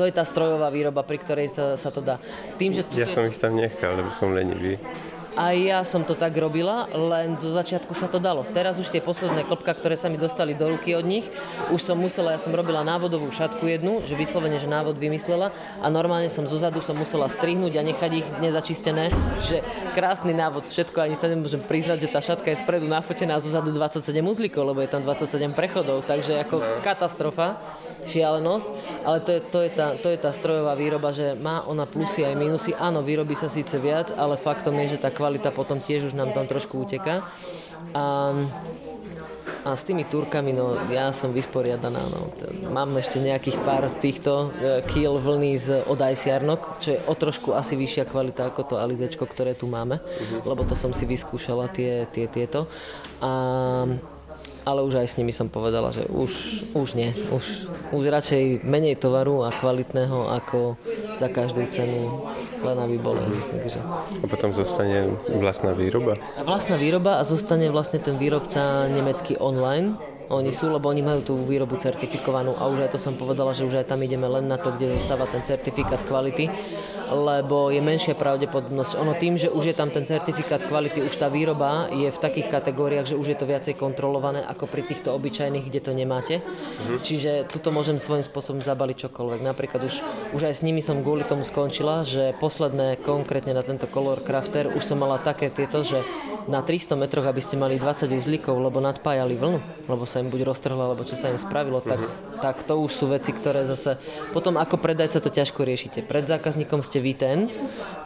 To 0.00 0.08
je 0.08 0.16
tá 0.16 0.24
strojová 0.24 0.72
výroba, 0.72 1.04
pri 1.04 1.20
ktorej 1.20 1.48
sa, 1.52 1.76
sa 1.76 1.92
to 1.92 2.00
dá. 2.00 2.16
Tým, 2.56 2.72
že 2.72 2.88
ja 2.96 3.04
som 3.04 3.28
ich 3.28 3.36
tam 3.36 3.60
nechal, 3.60 4.00
lebo 4.00 4.08
som 4.08 4.32
lenivý. 4.32 4.80
A 5.38 5.54
ja 5.54 5.86
som 5.86 6.02
to 6.02 6.18
tak 6.18 6.34
robila, 6.34 6.90
len 6.90 7.38
zo 7.38 7.54
začiatku 7.54 7.94
sa 7.94 8.10
to 8.10 8.18
dalo. 8.18 8.42
Teraz 8.50 8.82
už 8.82 8.90
tie 8.90 8.98
posledné 8.98 9.46
klopka, 9.46 9.70
ktoré 9.70 9.94
sa 9.94 10.10
mi 10.10 10.18
dostali 10.18 10.58
do 10.58 10.66
ruky 10.74 10.98
od 10.98 11.06
nich, 11.06 11.30
už 11.70 11.80
som 11.82 11.94
musela, 11.94 12.34
ja 12.34 12.40
som 12.42 12.50
robila 12.50 12.82
návodovú 12.82 13.30
šatku 13.30 13.62
jednu, 13.62 14.02
že 14.02 14.18
vyslovene, 14.18 14.58
že 14.58 14.66
návod 14.66 14.98
vymyslela 14.98 15.54
a 15.78 15.86
normálne 15.86 16.26
som 16.32 16.46
zo 16.48 16.58
zadu 16.58 16.82
som 16.82 16.98
musela 16.98 17.30
strihnúť 17.30 17.78
a 17.78 17.86
nechať 17.86 18.10
ich 18.10 18.28
nezačistené. 18.42 19.14
Že 19.38 19.62
krásny 19.94 20.34
návod, 20.34 20.66
všetko 20.66 20.98
ani 20.98 21.14
sa 21.14 21.30
nemôžem 21.30 21.62
priznať, 21.62 22.08
že 22.08 22.12
tá 22.12 22.18
šatka 22.18 22.50
je 22.50 22.58
spredu 22.58 22.90
nafotená 22.90 23.38
a 23.38 23.42
zo 23.42 23.54
zadu 23.54 23.70
27 23.70 24.02
uzlíkov, 24.26 24.66
lebo 24.66 24.82
je 24.82 24.90
tam 24.90 25.06
27 25.06 25.54
prechodov, 25.54 26.02
takže 26.06 26.42
ako 26.42 26.56
no. 26.58 26.66
katastrofa, 26.82 27.60
šialenosť, 28.10 28.66
ale 29.06 29.18
to 29.22 29.30
je, 29.36 29.40
to, 29.46 29.58
je 29.62 29.70
tá, 29.70 29.86
to 29.94 30.08
je 30.10 30.18
tá 30.18 30.30
strojová 30.34 30.74
výroba, 30.74 31.14
že 31.14 31.38
má 31.38 31.62
ona 31.66 31.86
plusy 31.86 32.26
aj 32.26 32.34
minusy. 32.34 32.72
Áno, 32.74 33.04
vyrobí 33.06 33.38
sa 33.38 33.46
síce 33.46 33.78
viac, 33.78 34.10
ale 34.16 34.40
faktom 34.40 34.74
je, 34.84 34.96
že 34.96 35.02
tá 35.02 35.10
kvalita 35.20 35.52
potom 35.52 35.84
tiež 35.84 36.08
už 36.08 36.16
nám 36.16 36.32
tam 36.32 36.48
trošku 36.48 36.80
uteká. 36.80 37.20
A, 37.92 38.32
a 39.60 39.76
s 39.76 39.84
tými 39.84 40.08
turkami, 40.08 40.56
no 40.56 40.72
ja 40.88 41.12
som 41.12 41.36
vysporiadaná, 41.36 42.00
no. 42.00 42.32
Mám 42.72 42.96
ešte 42.96 43.20
nejakých 43.20 43.60
pár 43.60 43.92
týchto 44.00 44.48
uh, 44.48 44.80
kýl 44.88 45.20
vlny 45.20 45.52
z 45.60 45.84
od 45.84 46.00
Jarnok, 46.00 46.80
čo 46.80 46.96
je 46.96 46.98
o 47.04 47.12
trošku 47.12 47.52
asi 47.52 47.76
vyššia 47.76 48.08
kvalita 48.08 48.48
ako 48.48 48.62
to 48.64 48.74
Alizečko, 48.80 49.28
ktoré 49.28 49.52
tu 49.52 49.68
máme, 49.68 50.00
uh-huh. 50.00 50.48
lebo 50.48 50.64
to 50.64 50.72
som 50.72 50.96
si 50.96 51.04
vyskúšala 51.04 51.68
tie, 51.68 52.08
tie 52.08 52.24
tieto. 52.24 52.72
A 53.20 53.84
ale 54.64 54.84
už 54.84 55.00
aj 55.00 55.08
s 55.08 55.18
nimi 55.20 55.32
som 55.32 55.48
povedala, 55.48 55.92
že 55.92 56.04
už, 56.08 56.64
už 56.76 56.88
nie. 56.96 57.10
Už, 57.32 57.70
už 57.90 58.02
radšej 58.06 58.64
menej 58.64 59.00
tovaru 59.00 59.44
a 59.44 59.54
kvalitného 59.54 60.30
ako 60.42 60.76
za 61.16 61.28
každú 61.28 61.64
cenu, 61.68 62.28
len 62.64 62.76
aby 62.78 62.96
bolo. 63.00 63.20
Takže. 63.50 63.80
A 64.20 64.26
potom 64.28 64.52
zostane 64.52 65.10
vlastná 65.28 65.72
výroba? 65.72 66.20
Vlastná 66.44 66.76
výroba 66.76 67.18
a 67.20 67.26
zostane 67.26 67.68
vlastne 67.72 68.00
ten 68.00 68.16
výrobca 68.20 68.88
nemecký 68.88 69.36
online, 69.40 69.96
oni 70.30 70.54
sú, 70.54 70.70
lebo 70.70 70.86
oni 70.86 71.02
majú 71.02 71.26
tú 71.26 71.34
výrobu 71.42 71.74
certifikovanú 71.74 72.54
a 72.54 72.70
už 72.70 72.86
aj 72.86 72.94
to 72.94 73.02
som 73.02 73.18
povedala, 73.18 73.50
že 73.50 73.66
už 73.66 73.82
aj 73.82 73.90
tam 73.90 73.98
ideme 73.98 74.30
len 74.30 74.46
na 74.46 74.62
to, 74.62 74.70
kde 74.70 74.94
zostáva 74.94 75.26
ten 75.26 75.42
certifikát 75.42 75.98
kvality 76.06 76.46
lebo 77.10 77.68
je 77.68 77.82
menšia 77.82 78.14
pravdepodobnosť. 78.14 78.96
Ono 79.02 79.12
tým, 79.18 79.34
že 79.34 79.50
už 79.50 79.70
je 79.70 79.74
tam 79.74 79.90
ten 79.90 80.06
certifikát 80.06 80.62
kvality, 80.62 81.02
už 81.02 81.14
tá 81.18 81.26
výroba 81.26 81.90
je 81.90 82.08
v 82.08 82.22
takých 82.22 82.48
kategóriách, 82.48 83.14
že 83.14 83.18
už 83.18 83.34
je 83.34 83.38
to 83.38 83.50
viacej 83.50 83.74
kontrolované 83.74 84.46
ako 84.46 84.70
pri 84.70 84.86
týchto 84.86 85.10
obyčajných, 85.12 85.66
kde 85.66 85.80
to 85.82 85.92
nemáte. 85.92 86.38
Uh-huh. 86.38 87.02
Čiže 87.02 87.50
tuto 87.50 87.74
môžem 87.74 87.98
svojím 87.98 88.22
spôsobom 88.22 88.62
zabaliť 88.62 89.10
čokoľvek. 89.10 89.40
Napríklad 89.42 89.82
už, 89.84 89.94
už 90.38 90.42
aj 90.46 90.54
s 90.54 90.64
nimi 90.64 90.78
som 90.80 91.02
kvôli 91.02 91.26
tomu 91.26 91.42
skončila, 91.42 92.06
že 92.06 92.32
posledné 92.38 93.02
konkrétne 93.02 93.52
na 93.52 93.66
tento 93.66 93.90
Color 93.90 94.22
Crafter 94.22 94.70
už 94.70 94.82
som 94.86 95.02
mala 95.02 95.18
také 95.18 95.50
tieto, 95.50 95.82
že 95.82 96.00
na 96.48 96.64
300 96.64 96.96
metroch, 96.96 97.26
aby 97.26 97.42
ste 97.42 97.60
mali 97.60 97.76
20 97.76 98.10
uzlíkov, 98.16 98.56
lebo 98.56 98.80
nadpájali 98.80 99.36
vlnu, 99.36 99.86
lebo 99.90 100.04
sa 100.08 100.24
im 100.24 100.32
buď 100.32 100.48
roztrhla, 100.48 100.88
alebo 100.88 101.04
čo 101.04 101.18
sa 101.18 101.28
im 101.28 101.36
spravilo, 101.36 101.84
tak, 101.84 102.00
uh-huh. 102.00 102.40
tak 102.40 102.64
to 102.64 102.80
už 102.80 102.90
sú 102.94 103.04
veci, 103.12 103.34
ktoré 103.34 103.66
zase 103.68 104.00
potom 104.32 104.56
ako 104.56 104.80
predajca 104.80 105.20
to 105.20 105.28
ťažko 105.28 105.66
riešite. 105.66 106.06
Pred 106.06 106.30
zákazníkom 106.30 106.80
ste 106.80 106.99
vy 107.00 107.12
ten, 107.16 107.48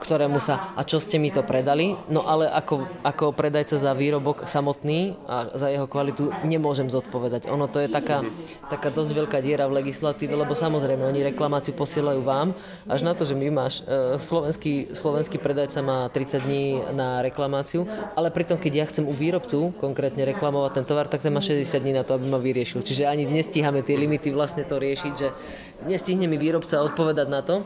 ktorému 0.05 0.37
sa, 0.37 0.77
a 0.77 0.85
čo 0.85 1.01
ste 1.01 1.17
mi 1.17 1.33
to 1.33 1.41
predali, 1.41 1.97
no 2.13 2.29
ale 2.29 2.45
ako, 2.45 2.85
ako 3.01 3.33
predajca 3.33 3.81
za 3.81 3.97
výrobok 3.97 4.45
samotný 4.45 5.17
a 5.25 5.57
za 5.57 5.73
jeho 5.73 5.89
kvalitu 5.89 6.29
nemôžem 6.45 6.93
zodpovedať. 6.93 7.49
Ono 7.49 7.65
to 7.73 7.81
je 7.81 7.89
taká, 7.89 8.21
taká 8.69 8.93
dosť 8.93 9.25
veľká 9.25 9.41
diera 9.41 9.65
v 9.65 9.81
legislatíve, 9.81 10.37
lebo 10.37 10.53
samozrejme 10.53 11.01
oni 11.01 11.25
reklamáciu 11.33 11.73
posielajú 11.73 12.21
vám, 12.21 12.53
až 12.85 13.01
na 13.01 13.17
to, 13.17 13.25
že 13.25 13.33
my 13.33 13.49
máš, 13.49 13.81
e, 13.89 14.21
slovenský, 14.21 14.93
slovenský 14.93 15.41
predajca 15.41 15.81
má 15.81 16.13
30 16.13 16.45
dní 16.45 16.65
na 16.93 17.25
reklamáciu, 17.25 17.89
ale 18.13 18.29
pritom 18.29 18.61
keď 18.61 18.73
ja 18.77 18.85
chcem 18.93 19.09
u 19.09 19.15
výrobcu 19.17 19.73
konkrétne 19.81 20.29
reklamovať 20.29 20.71
ten 20.77 20.85
tovar, 20.85 21.09
tak 21.09 21.25
ten 21.25 21.33
má 21.33 21.41
60 21.41 21.81
dní 21.81 21.97
na 21.97 22.05
to, 22.05 22.21
aby 22.21 22.29
ma 22.29 22.37
vyriešil. 22.37 22.85
Čiže 22.85 23.09
ani 23.09 23.25
nestíhame 23.25 23.81
tie 23.81 23.97
limity 23.97 24.29
vlastne 24.37 24.69
to 24.69 24.77
riešiť, 24.77 25.13
že 25.17 25.33
nestihne 25.89 26.29
mi 26.29 26.37
výrobca 26.37 26.85
odpovedať 26.85 27.29
na 27.33 27.41
to, 27.41 27.65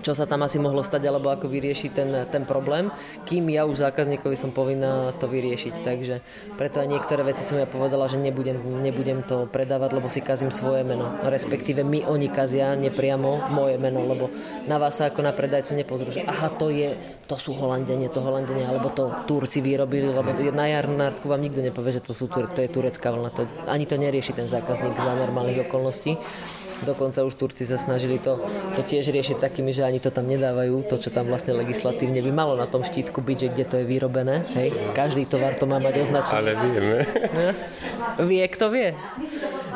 čo 0.00 0.14
sa 0.14 0.24
tam 0.24 0.46
asi 0.46 0.62
mohlo 0.62 0.86
stať, 0.86 1.02
alebo 1.10 1.34
ako 1.34 1.50
vyriešiť 1.50 1.90
ten, 1.90 2.08
ten 2.30 2.42
problém, 2.46 2.94
kým 3.26 3.50
ja 3.50 3.66
už 3.66 3.82
zákazníkovi 3.82 4.38
som 4.38 4.54
povinná 4.54 5.10
to 5.18 5.26
vyriešiť. 5.26 5.74
Takže 5.82 6.14
preto 6.54 6.78
aj 6.78 6.88
niektoré 6.88 7.26
veci 7.26 7.42
som 7.42 7.58
ja 7.58 7.66
povedala, 7.66 8.06
že 8.06 8.16
nebudem, 8.16 8.56
nebudem 8.80 9.26
to 9.26 9.50
predávať, 9.50 9.90
lebo 9.98 10.06
si 10.06 10.22
kazím 10.22 10.54
svoje 10.54 10.86
meno. 10.86 11.18
Respektíve 11.26 11.82
my 11.82 12.06
oni 12.06 12.30
kazia 12.30 12.78
nepriamo 12.78 13.50
moje 13.50 13.76
meno, 13.82 14.06
lebo 14.06 14.30
na 14.70 14.78
vás 14.78 15.02
sa 15.02 15.10
ako 15.10 15.26
na 15.26 15.34
predajcu 15.34 15.74
nepozrú, 15.74 16.14
že 16.14 16.22
aha, 16.22 16.54
to 16.54 16.70
je, 16.70 16.94
to 17.26 17.36
sú 17.36 17.52
Holandenie, 17.58 18.06
to 18.08 18.22
Holandenie, 18.22 18.64
alebo 18.64 18.94
to 18.94 19.10
Turci 19.26 19.58
vyrobili, 19.58 20.06
lebo 20.06 20.30
na 20.54 20.70
jarnártku 20.70 21.26
vám 21.26 21.42
nikto 21.42 21.60
nepovie, 21.60 21.98
že 21.98 22.02
to, 22.06 22.14
sú, 22.14 22.30
to 22.30 22.60
je 22.62 22.70
turecká 22.70 23.10
vlna. 23.10 23.30
To, 23.34 23.42
ani 23.66 23.84
to 23.90 23.98
nerieši 23.98 24.38
ten 24.38 24.46
zákazník 24.46 24.94
za 24.94 25.12
normálnych 25.18 25.66
okolností. 25.66 26.14
Dokonca 26.80 27.24
už 27.28 27.34
Turci 27.36 27.68
sa 27.68 27.76
snažili 27.76 28.16
to, 28.16 28.40
to 28.76 28.80
tiež 28.80 29.12
riešiť 29.12 29.36
takými, 29.36 29.70
že 29.70 29.84
ani 29.84 30.00
to 30.00 30.08
tam 30.08 30.24
nedávajú, 30.24 30.88
to, 30.88 30.96
čo 30.96 31.12
tam 31.12 31.28
vlastne 31.28 31.52
legislatívne 31.52 32.24
by 32.24 32.32
malo 32.32 32.56
na 32.56 32.64
tom 32.64 32.80
štítku 32.80 33.20
byť, 33.20 33.36
že 33.36 33.48
kde 33.52 33.64
to 33.68 33.74
je 33.80 33.84
vyrobené. 33.84 34.42
Hej? 34.56 34.72
Každý 34.96 35.28
tovar 35.28 35.56
to 35.60 35.68
má 35.68 35.76
mať 35.76 36.08
označené. 36.08 36.36
Ale 36.40 36.52
vieme. 36.56 36.96
Vie, 38.20 38.44
kto 38.48 38.72
vie. 38.72 38.96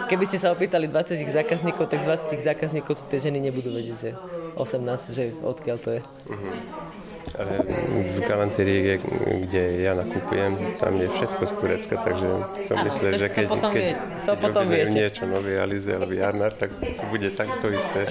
Keby 0.09 0.25
ste 0.29 0.41
sa 0.41 0.53
opýtali 0.53 0.89
20 0.89 1.17
zákazníkov, 1.29 1.93
tak 1.93 2.05
20 2.05 2.37
zákazníkov 2.41 3.09
tie 3.09 3.21
ženy 3.21 3.41
nebudú 3.41 3.73
vedieť, 3.73 3.97
že 4.01 4.11
18, 4.57 5.17
že 5.17 5.25
odkiaľ 5.41 5.77
to 5.81 5.91
je. 5.97 6.01
Uh-huh 6.29 7.04
v 7.35 8.19
galantérii, 8.23 9.03
kde 9.43 9.63
ja 9.83 9.99
nakupujem, 9.99 10.79
tam 10.79 10.95
je 10.95 11.11
všetko 11.11 11.43
z 11.43 11.53
Turecka, 11.59 11.95
takže 11.99 12.29
som 12.63 12.79
myslel, 12.87 13.11
že 13.19 13.27
keď, 13.27 13.47
to 13.51 13.57
keď, 13.59 13.75
vie, 13.75 13.91
to 14.23 14.33
keď 14.33 14.39
potom 14.39 14.65
niečo 14.71 15.25
nové 15.27 15.59
Alize 15.59 15.91
alebo 15.91 16.15
Jarnár, 16.15 16.55
tak 16.55 16.71
bude 17.11 17.35
takto 17.35 17.75
isté. 17.75 18.07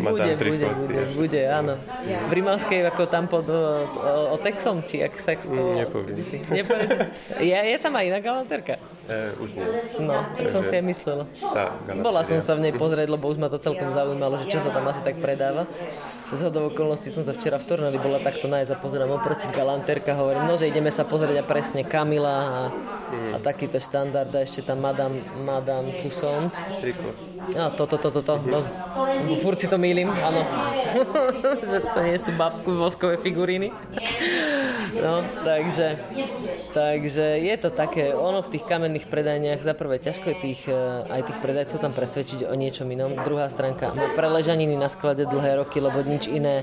Bude, 0.00 0.40
bude, 0.40 0.68
bude, 0.72 1.00
bude, 1.12 1.42
áno. 1.52 1.76
V 2.28 2.32
Rimavskej, 2.32 2.88
ako 2.88 3.02
tam 3.12 3.28
pod 3.28 3.44
o, 3.52 3.84
o, 3.84 4.12
o 4.32 4.36
Texom, 4.40 4.80
či 4.88 5.04
ak 5.04 5.20
sa 5.20 5.36
to... 5.36 5.52
Mm, 5.52 5.74
nepoviem. 5.84 6.16
nepoviem. 6.48 6.88
Je, 7.44 7.52
je 7.52 7.78
tam 7.78 7.92
aj 7.92 8.04
iná 8.08 8.20
galantérka? 8.24 8.80
E, 9.10 9.34
už 9.42 9.58
nie. 9.58 9.66
No, 9.98 10.22
tak 10.22 10.46
som 10.46 10.62
si 10.62 10.78
aj 10.78 10.84
myslela. 10.86 11.24
Bola 11.98 12.22
som 12.22 12.38
sa 12.38 12.54
v 12.54 12.70
nej 12.70 12.74
pozrieť, 12.74 13.10
lebo 13.10 13.26
už 13.26 13.38
ma 13.38 13.50
to 13.50 13.58
celkom 13.58 13.90
zaujímalo, 13.90 14.38
že 14.46 14.54
čo 14.54 14.62
sa 14.62 14.70
tam 14.70 14.86
asi 14.86 15.02
tak 15.02 15.18
predáva. 15.18 15.66
Z 16.30 16.48
hodou 16.48 16.70
okolností 16.70 17.10
som 17.10 17.26
sa 17.26 17.34
včera 17.34 17.58
v 17.58 17.66
Torneli 17.66 17.98
bola 17.98 18.22
takto 18.22 18.46
nájsť 18.46 18.70
a 18.72 18.76
pozerám 18.78 19.10
oproti 19.12 19.44
galantérka, 19.52 20.16
hovorím, 20.16 20.48
no, 20.48 20.54
že 20.56 20.70
ideme 20.70 20.88
sa 20.88 21.04
pozrieť 21.04 21.42
a 21.42 21.44
presne 21.44 21.84
Kamila 21.84 22.32
a, 22.32 22.60
a 23.34 23.36
takýto 23.42 23.76
štandard 23.82 24.30
a 24.32 24.40
ešte 24.40 24.64
tam 24.64 24.80
Madame, 24.80 25.20
Madame 25.44 25.92
Toussaint. 26.00 26.48
A 27.52 27.74
toto, 27.74 27.98
toto, 27.98 28.22
toto, 28.22 28.38
no, 28.46 28.62
furt 29.42 29.58
si 29.58 29.66
to 29.66 29.74
mýlim, 29.74 30.06
áno. 30.08 30.40
že 31.70 31.78
to 31.82 32.00
nie 32.06 32.16
sú 32.16 32.30
babku 32.38 32.78
voskové 32.78 33.18
figuríny. 33.18 33.74
no, 35.02 35.26
takže, 35.42 35.98
takže 36.70 37.42
je 37.42 37.54
to 37.58 37.68
také, 37.74 38.14
ono 38.14 38.40
v 38.46 38.56
tých 38.56 38.64
kamenných 38.64 39.10
predajniach, 39.10 39.60
za 39.60 39.74
prvé 39.74 39.98
ťažko 39.98 40.26
je 40.32 40.36
tých, 40.38 40.60
e, 40.70 40.74
aj 41.10 41.20
tých 41.28 41.38
predajcov 41.42 41.78
tam 41.82 41.92
presvedčiť 41.92 42.46
o 42.46 42.54
niečom 42.54 42.86
inom. 42.88 43.18
Druhá 43.26 43.50
stránka, 43.50 43.90
preležaniny 44.14 44.78
na 44.78 44.86
sklade 44.86 45.26
dlhé 45.26 45.66
roky, 45.66 45.82
lebo 45.82 45.98
nič 46.06 46.30
iné 46.30 46.62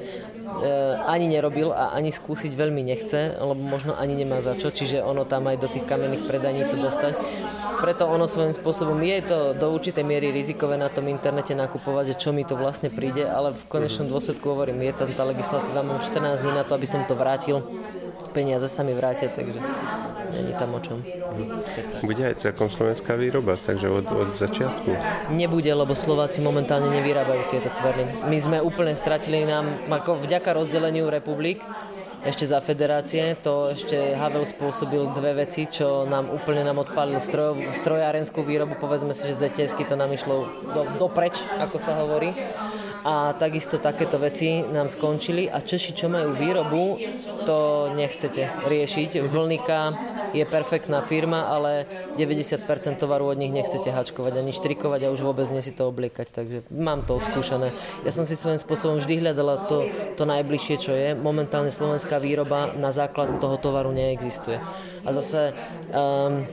ani 1.08 1.32
nerobil 1.32 1.72
a 1.72 1.95
ani 1.95 2.12
skúsiť 2.12 2.52
veľmi 2.54 2.82
nechce, 2.84 3.38
lebo 3.39 3.60
možno 3.60 3.95
ani 3.95 4.18
nemá 4.18 4.43
za 4.43 4.58
čo, 4.60 4.74
čiže 4.74 5.00
ono 5.00 5.24
tam 5.24 5.47
aj 5.47 5.58
do 5.62 5.68
tých 5.72 5.86
kamenných 5.88 6.28
predajní 6.28 6.68
to 6.68 6.76
dostať. 6.78 7.14
Preto 7.80 8.12
ono 8.12 8.28
svojím 8.28 8.52
spôsobom 8.52 9.00
je 9.00 9.20
to 9.24 9.39
do 9.56 9.72
určitej 9.72 10.04
miery 10.04 10.36
rizikové 10.36 10.76
na 10.76 10.91
tom 10.91 11.08
internete 11.08 11.56
nakupovať, 11.56 12.12
že 12.12 12.20
čo 12.28 12.30
mi 12.36 12.43
to 12.43 12.60
vlastne 12.60 12.91
príde, 12.91 13.24
ale 13.24 13.56
v 13.56 13.64
konečnom 13.72 14.12
dôsledku 14.12 14.52
hovorím, 14.52 14.84
je 14.84 14.93
tam 15.00 15.10
tá 15.16 15.24
legislatíva, 15.24 15.80
mám 15.80 16.04
14 16.04 16.43
dní 16.43 16.54
na 16.60 16.68
to, 16.68 16.76
aby 16.76 16.88
som 16.88 17.08
to 17.08 17.16
vrátil 17.16 17.64
peniaze 18.32 18.67
sa 18.70 18.86
mi 18.86 18.93
vrátia, 18.93 19.32
takže 19.32 19.59
není 20.36 20.53
tam 20.55 20.76
o 20.76 20.80
čom. 20.80 21.01
Bude 22.05 22.24
aj 22.28 22.43
celkom 22.43 22.70
slovenská 22.70 23.15
výroba, 23.15 23.57
takže 23.57 23.89
od, 23.89 24.07
od 24.11 24.32
začiatku? 24.36 24.89
Nebude, 25.34 25.72
lebo 25.72 25.97
Slováci 25.97 26.43
momentálne 26.43 26.91
nevyrábajú 26.93 27.49
tieto 27.49 27.70
cverny. 27.72 28.28
My 28.28 28.38
sme 28.38 28.57
úplne 28.61 28.93
stratili 28.93 29.47
nám, 29.47 29.89
ako 29.89 30.22
vďaka 30.22 30.53
rozdeleniu 30.53 31.09
republik, 31.09 31.63
ešte 32.20 32.43
za 32.43 32.59
federácie, 32.59 33.39
to 33.39 33.72
ešte 33.72 33.95
Havel 34.11 34.43
spôsobil 34.43 35.07
dve 35.15 35.39
veci, 35.39 35.72
čo 35.72 36.03
nám 36.03 36.28
úplne 36.28 36.67
nám 36.67 36.84
odpálil 36.84 37.24
stroj, 37.24 37.72
strojárenskú 37.72 38.43
výrobu, 38.43 38.76
povedzme 38.76 39.15
si, 39.15 39.32
že 39.32 39.47
zetesky 39.47 39.88
to 39.88 39.95
nám 39.95 40.11
išlo 40.11 40.51
do, 40.67 40.82
dopreč, 40.99 41.39
ako 41.63 41.80
sa 41.80 41.95
hovorí 41.95 42.36
a 43.04 43.34
takisto 43.34 43.80
takéto 43.80 44.20
veci 44.20 44.64
nám 44.64 44.91
skončili 44.91 45.47
a 45.47 45.64
Češi, 45.64 45.91
čo 45.95 46.08
majú 46.12 46.36
výrobu, 46.36 47.00
to 47.47 47.91
nechcete 47.95 48.47
riešiť. 48.68 49.24
Vlnika 49.24 49.80
je 50.34 50.45
perfektná 50.45 51.02
firma, 51.02 51.50
ale 51.50 51.89
90% 52.18 52.66
tovaru 53.00 53.34
od 53.34 53.38
nich 53.39 53.54
nechcete 53.54 53.89
hačkovať 53.89 54.34
ani 54.39 54.52
štrikovať 54.54 55.08
a 55.08 55.14
už 55.14 55.22
vôbec 55.26 55.47
nie 55.50 55.64
si 55.64 55.74
to 55.74 55.89
obliekať, 55.89 56.28
takže 56.30 56.58
mám 56.70 57.08
to 57.08 57.18
odskúšané. 57.18 57.74
Ja 58.06 58.12
som 58.14 58.30
si 58.30 58.38
svojím 58.38 58.62
spôsobom 58.62 59.02
vždy 59.02 59.26
hľadala 59.26 59.66
to, 59.66 59.88
to 60.20 60.24
najbližšie, 60.28 60.76
čo 60.78 60.91
je. 60.93 61.18
Momentálne 61.18 61.74
slovenská 61.74 62.22
výroba 62.22 62.78
na 62.78 62.93
základ 62.93 63.41
toho 63.41 63.58
tovaru 63.58 63.89
neexistuje. 63.95 64.62
A 65.06 65.10
zase 65.16 65.56
um, 65.89 66.45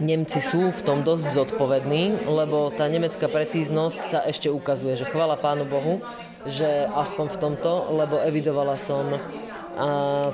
Nemci 0.00 0.42
sú 0.42 0.74
v 0.74 0.80
tom 0.82 1.06
dosť 1.06 1.30
zodpovední, 1.30 2.26
lebo 2.26 2.70
tá 2.74 2.90
nemecká 2.90 3.30
precíznosť 3.30 4.00
sa 4.02 4.18
ešte 4.26 4.50
ukazuje, 4.50 4.98
že 4.98 5.08
chvala 5.08 5.38
Pánu 5.38 5.64
Bohu, 5.68 6.02
že 6.44 6.88
aspoň 6.92 7.26
v 7.30 7.36
tomto, 7.40 7.72
lebo 7.94 8.20
evidovala 8.20 8.76
som 8.76 9.16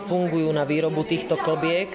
fungujú 0.07 0.53
na 0.53 0.65
výrobu 0.69 1.05
týchto 1.05 1.37
klobiek. 1.41 1.89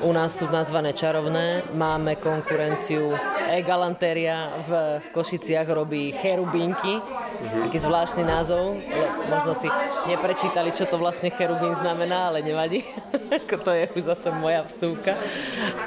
U 0.00 0.16
nás 0.16 0.32
sú 0.32 0.48
nazvané 0.48 0.96
čarovné, 0.96 1.68
máme 1.76 2.16
konkurenciu 2.16 3.12
E-Galantéria 3.52 4.64
v, 4.64 4.96
v 5.04 5.06
Košiciach 5.12 5.68
robí 5.68 6.16
cherubínky, 6.16 6.96
mm-hmm. 6.96 7.68
taký 7.68 7.78
zvláštny 7.84 8.24
názov, 8.24 8.80
možno 9.28 9.52
si 9.52 9.68
neprečítali, 10.08 10.72
čo 10.72 10.88
to 10.88 10.96
vlastne 10.96 11.28
cherubín 11.28 11.76
znamená, 11.76 12.32
ale 12.32 12.40
nevadí, 12.40 12.80
to 13.66 13.70
je 13.76 13.92
už 13.92 14.08
zase 14.08 14.32
moja 14.32 14.64
vsúka. 14.64 15.12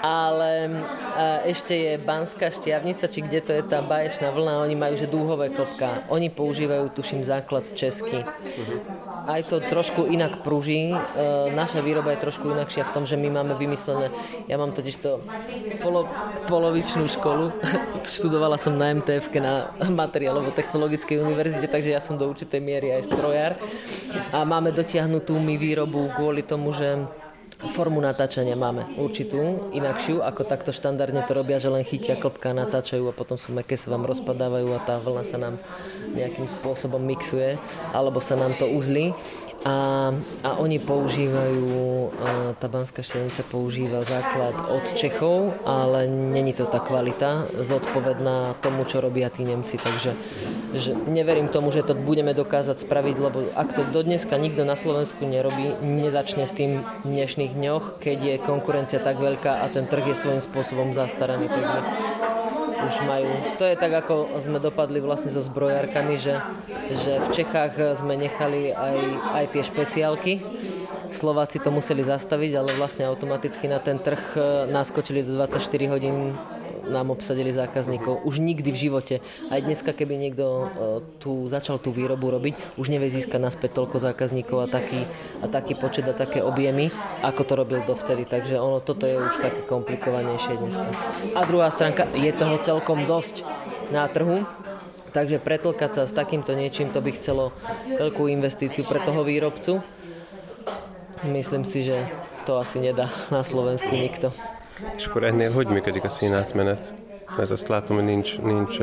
Ale 0.06 0.70
ešte 1.50 1.74
je 1.74 1.94
Banská 1.98 2.54
šťavnica, 2.54 3.06
či 3.10 3.20
kde 3.26 3.40
to 3.42 3.52
je 3.56 3.64
tá 3.66 3.82
baječná 3.82 4.30
vlna, 4.30 4.62
oni 4.62 4.76
majú 4.78 4.94
že 4.94 5.10
dúhové 5.10 5.50
klopka, 5.50 6.06
oni 6.14 6.30
používajú, 6.30 6.94
tuším, 6.94 7.26
základ 7.26 7.66
česky. 7.74 8.22
Mm-hmm. 8.22 9.26
Aj 9.26 9.42
to 9.42 9.58
trošku 9.58 10.06
inak 10.06 10.46
pruží, 10.46 10.83
E, 10.92 11.54
naša 11.56 11.80
výroba 11.80 12.12
je 12.12 12.24
trošku 12.28 12.52
inakšia 12.52 12.84
v 12.90 12.94
tom, 12.94 13.04
že 13.08 13.16
my 13.16 13.32
máme 13.32 13.54
vymyslené, 13.56 14.12
ja 14.52 14.60
mám 14.60 14.76
totiž 14.76 14.96
to 15.00 15.24
polo, 15.80 16.10
polovičnú 16.52 17.08
školu, 17.08 17.56
študovala 18.20 18.60
som 18.60 18.76
na 18.76 18.92
MTF 18.92 19.32
na 19.40 19.72
materiálovo-technologickej 19.80 21.24
univerzite, 21.24 21.72
takže 21.72 21.96
ja 21.96 22.02
som 22.04 22.20
do 22.20 22.28
určitej 22.28 22.60
miery 22.60 22.92
aj 22.92 23.08
strojár 23.08 23.52
a 24.36 24.44
máme 24.44 24.76
dotiahnutú 24.76 25.40
my 25.40 25.56
výrobu 25.56 26.12
kvôli 26.18 26.44
tomu, 26.44 26.76
že 26.76 27.08
Formu 27.64 28.04
natáčania 28.04 28.60
máme 28.60 29.00
určitú, 29.00 29.72
inakšiu, 29.72 30.20
ako 30.20 30.44
takto 30.44 30.76
štandardne 30.76 31.24
to 31.24 31.32
robia, 31.32 31.64
že 31.64 31.72
len 31.72 31.88
chytia 31.88 32.20
klopka, 32.20 32.52
natáčajú 32.52 33.08
a 33.08 33.16
potom 33.16 33.40
sú 33.40 33.56
meké, 33.56 33.80
sa 33.80 33.88
vám 33.88 34.04
rozpadávajú 34.04 34.68
a 34.76 34.84
tá 34.84 35.00
vlna 35.00 35.24
sa 35.24 35.40
nám 35.40 35.56
nejakým 36.12 36.44
spôsobom 36.44 37.00
mixuje, 37.00 37.56
alebo 37.96 38.20
sa 38.20 38.36
nám 38.36 38.60
to 38.60 38.68
uzlí. 38.68 39.16
A, 39.64 40.12
a 40.44 40.50
oni 40.60 40.76
používajú, 40.76 41.72
tá 42.60 42.68
Banská 42.68 43.00
števnica 43.00 43.48
používa 43.48 44.04
základ 44.04 44.52
od 44.68 44.84
Čechov, 44.92 45.56
ale 45.64 46.04
není 46.08 46.52
to 46.52 46.68
tá 46.68 46.84
kvalita 46.84 47.48
zodpovedná 47.56 48.60
tomu, 48.60 48.84
čo 48.84 49.00
robia 49.00 49.32
tí 49.32 49.48
Nemci. 49.48 49.80
Takže 49.80 50.12
že 50.74 50.98
neverím 51.06 51.54
tomu, 51.54 51.70
že 51.70 51.86
to 51.86 51.94
budeme 51.94 52.34
dokázať 52.34 52.82
spraviť, 52.82 53.16
lebo 53.22 53.46
ak 53.54 53.78
to 53.78 53.86
do 53.94 54.02
dneska 54.02 54.36
nikto 54.42 54.66
na 54.66 54.74
Slovensku 54.74 55.22
nerobí, 55.22 55.78
nezačne 55.86 56.50
s 56.50 56.58
tým 56.58 56.82
v 57.06 57.06
dnešných 57.06 57.54
dňoch, 57.54 58.02
keď 58.02 58.18
je 58.20 58.36
konkurencia 58.42 58.98
tak 58.98 59.22
veľká 59.22 59.62
a 59.62 59.66
ten 59.70 59.86
trh 59.86 60.12
je 60.12 60.18
svojím 60.18 60.42
spôsobom 60.42 60.90
zastaraný. 60.92 61.46
Takže 61.46 61.80
už 62.74 62.96
majú. 63.06 63.30
To 63.62 63.66
je 63.66 63.76
tak, 63.78 63.94
ako 63.94 64.40
sme 64.42 64.58
dopadli 64.58 64.98
vlastne 65.00 65.30
so 65.30 65.42
zbrojárkami, 65.44 66.16
že, 66.18 66.42
že 66.92 67.22
v 67.22 67.28
Čechách 67.30 67.98
sme 68.00 68.18
nechali 68.18 68.74
aj, 68.74 68.98
aj 69.38 69.46
tie 69.54 69.64
špeciálky. 69.64 70.34
Slováci 71.14 71.62
to 71.62 71.70
museli 71.70 72.02
zastaviť, 72.02 72.52
ale 72.58 72.74
vlastne 72.74 73.06
automaticky 73.06 73.70
na 73.70 73.78
ten 73.78 74.02
trh 74.02 74.34
e, 74.34 74.40
naskočili 74.74 75.22
do 75.22 75.38
24 75.38 75.62
hodín 75.94 76.34
nám 76.88 77.16
obsadili 77.16 77.52
zákazníkov. 77.54 78.24
Už 78.28 78.44
nikdy 78.44 78.70
v 78.72 78.82
živote. 78.90 79.16
Aj 79.48 79.60
dneska, 79.64 79.96
keby 79.96 80.20
niekto 80.20 80.46
e, 80.46 80.66
tu 81.20 81.48
začal 81.48 81.80
tú 81.80 81.96
výrobu 81.96 82.32
robiť, 82.34 82.76
už 82.76 82.92
nevie 82.92 83.08
získať 83.08 83.40
naspäť 83.40 83.80
toľko 83.80 84.04
zákazníkov 84.04 84.58
a 84.64 84.68
taký, 84.68 85.08
a 85.40 85.48
taký 85.48 85.80
počet 85.80 86.08
a 86.10 86.16
také 86.16 86.44
objemy, 86.44 86.92
ako 87.24 87.42
to 87.44 87.54
robil 87.56 87.80
dovtedy. 87.84 88.28
Takže 88.28 88.60
ono, 88.60 88.84
toto 88.84 89.08
je 89.08 89.16
už 89.16 89.40
také 89.40 89.64
komplikovanejšie 89.64 90.60
dneska. 90.60 90.90
A 91.38 91.42
druhá 91.48 91.72
stránka, 91.72 92.08
je 92.14 92.32
toho 92.36 92.60
celkom 92.60 93.08
dosť 93.08 93.48
na 93.92 94.08
trhu, 94.10 94.44
Takže 95.14 95.38
pretlkať 95.38 95.92
sa 95.94 96.04
s 96.10 96.18
takýmto 96.18 96.58
niečím, 96.58 96.90
to 96.90 96.98
by 96.98 97.14
chcelo 97.14 97.54
veľkú 97.86 98.26
investíciu 98.34 98.82
pre 98.82 98.98
toho 98.98 99.22
výrobcu. 99.22 99.86
Myslím 101.22 101.62
si, 101.70 101.86
že 101.86 102.02
to 102.50 102.58
asi 102.58 102.82
nedá 102.82 103.08
na 103.30 103.46
Slovensku 103.46 103.94
nikto. 103.94 104.34
És 104.96 105.06
akkor 105.06 105.24
ennél 105.24 105.52
hogy 105.52 105.68
működik 105.68 106.04
a 106.04 106.10
színátmenet? 106.10 106.94
Mert 107.38 107.50
azt 107.50 107.68
látom, 107.68 107.96
hogy 107.96 108.06
nincs, 108.06 108.42
nincs 108.42 108.78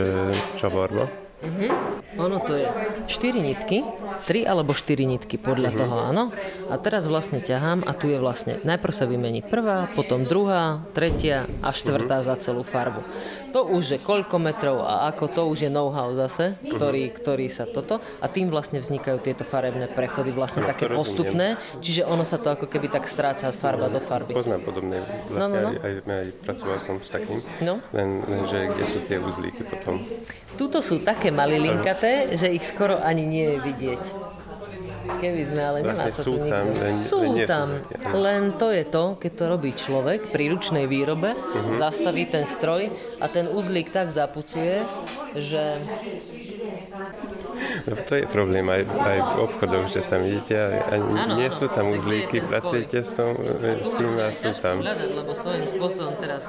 csavarva. 0.55 1.11
Uh-huh. 1.41 1.73
Ono 2.21 2.37
to 2.45 2.53
je 2.53 2.69
4 3.09 3.41
nitky, 3.41 3.81
3 4.29 4.45
alebo 4.45 4.77
4 4.77 5.09
nitky 5.09 5.41
podľa 5.41 5.73
uh-huh. 5.73 5.81
toho, 5.81 5.97
áno. 6.05 6.25
A 6.69 6.77
teraz 6.77 7.09
vlastne 7.09 7.41
ťahám 7.41 7.89
a 7.89 7.97
tu 7.97 8.13
je 8.13 8.21
vlastne, 8.21 8.61
najprv 8.61 8.93
sa 8.93 9.09
vymení 9.09 9.41
prvá, 9.41 9.89
potom 9.97 10.29
druhá, 10.29 10.85
tretia 10.93 11.49
a 11.65 11.73
štvrtá 11.73 12.21
uh-huh. 12.21 12.29
za 12.29 12.35
celú 12.37 12.61
farbu. 12.61 13.01
To 13.51 13.67
už 13.67 13.85
je 13.97 13.99
koľko 13.99 14.39
metrov 14.39 14.87
a 14.87 15.11
ako, 15.11 15.25
to 15.27 15.43
už 15.51 15.67
je 15.67 15.71
know-how 15.73 16.15
zase, 16.15 16.55
ktorý, 16.63 17.11
ktorý 17.11 17.51
sa 17.51 17.67
toto 17.67 17.99
a 18.23 18.27
tým 18.31 18.47
vlastne 18.47 18.79
vznikajú 18.79 19.19
tieto 19.19 19.43
farebné 19.43 19.91
prechody, 19.91 20.31
vlastne 20.31 20.63
no, 20.63 20.71
také 20.71 20.87
postupné, 20.87 21.59
čiže 21.83 22.07
ono 22.07 22.23
sa 22.23 22.39
to 22.39 22.55
ako 22.55 22.71
keby 22.71 22.87
tak 22.87 23.11
stráca 23.11 23.51
farba 23.51 23.91
do 23.91 23.99
farby. 23.99 24.39
Poznám 24.39 24.63
podobné, 24.63 25.03
vlastne 25.27 25.61
no, 25.67 25.67
no, 25.67 25.71
no. 25.75 25.83
Aj, 25.83 25.91
aj, 25.91 25.95
aj 26.07 26.29
pracoval 26.47 26.77
som 26.79 26.95
s 27.03 27.11
takým, 27.11 27.43
no. 27.67 27.83
len, 27.91 28.23
len 28.23 28.41
že 28.47 28.71
kde 28.71 28.85
sú 28.87 28.99
tie 29.11 29.19
uzlíky 29.19 29.67
potom. 29.67 29.99
Tuto 30.55 30.79
sú 30.79 31.03
také 31.03 31.30
malilinkaté, 31.31 32.35
že 32.37 32.51
ich 32.51 32.65
skoro 32.67 32.99
ani 32.99 33.25
nie 33.27 33.47
je 33.57 33.59
vidieť. 33.63 34.03
Keby 35.11 35.43
sme, 35.43 35.63
ale 35.65 35.79
vlastne 35.83 36.13
nemá 36.13 36.17
to 36.17 36.23
sú 36.23 36.33
tu 36.39 36.47
tam, 36.47 36.67
len, 36.71 36.95
Sú 36.95 37.21
len 37.25 37.49
tam, 37.49 37.69
sú 37.83 38.15
len 38.15 38.43
to 38.55 38.69
je 38.71 38.85
to, 38.87 39.05
keď 39.19 39.33
to 39.35 39.45
robí 39.49 39.71
človek 39.75 40.21
pri 40.31 40.45
ručnej 40.55 40.87
výrobe, 40.87 41.35
uh-huh. 41.35 41.75
zastaví 41.75 42.29
ten 42.29 42.47
stroj 42.47 42.93
a 43.19 43.27
ten 43.27 43.51
uzlík 43.51 43.91
tak 43.91 44.15
zapucuje, 44.15 44.87
že 45.35 45.77
No 47.89 47.97
to 47.97 48.13
je 48.17 48.25
problém 48.29 48.65
aj, 48.69 48.83
aj 48.89 49.19
v 49.21 49.33
obchodoch, 49.45 49.87
že 49.89 50.01
tam 50.05 50.25
idete 50.25 50.57
a, 50.57 50.69
a 50.81 50.95
ano, 50.97 51.37
nie 51.37 51.49
sú 51.53 51.69
tam 51.69 51.93
uzlíky, 51.93 52.45
pracujete 52.45 53.05
s, 53.05 53.21
s 53.21 53.91
tým 53.97 54.13
a 54.21 54.33
sú 54.33 54.53
tam. 54.61 54.81
Hľadať, 54.81 55.11
lebo 55.17 55.33
svojím 55.33 55.65
spôsobom 55.65 56.15
teraz 56.21 56.49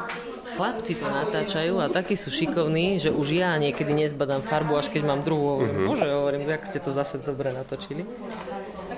chlapci 0.55 0.93
to 0.99 1.07
natáčajú 1.07 1.79
a 1.79 1.87
takí 1.87 2.19
sú 2.19 2.27
šikovní, 2.27 2.99
že 2.99 3.09
už 3.11 3.27
ja 3.35 3.55
niekedy 3.55 3.95
nezbadám 3.95 4.43
farbu, 4.43 4.75
až 4.75 4.91
keď 4.91 5.01
mám 5.07 5.21
druhú. 5.23 5.63
Mm-hmm. 5.63 5.87
Bože, 5.87 6.07
hovorím, 6.07 6.43
jak 6.47 6.63
ste 6.67 6.79
to 6.83 6.91
zase 6.91 7.19
dobre 7.23 7.55
natočili. 7.55 8.03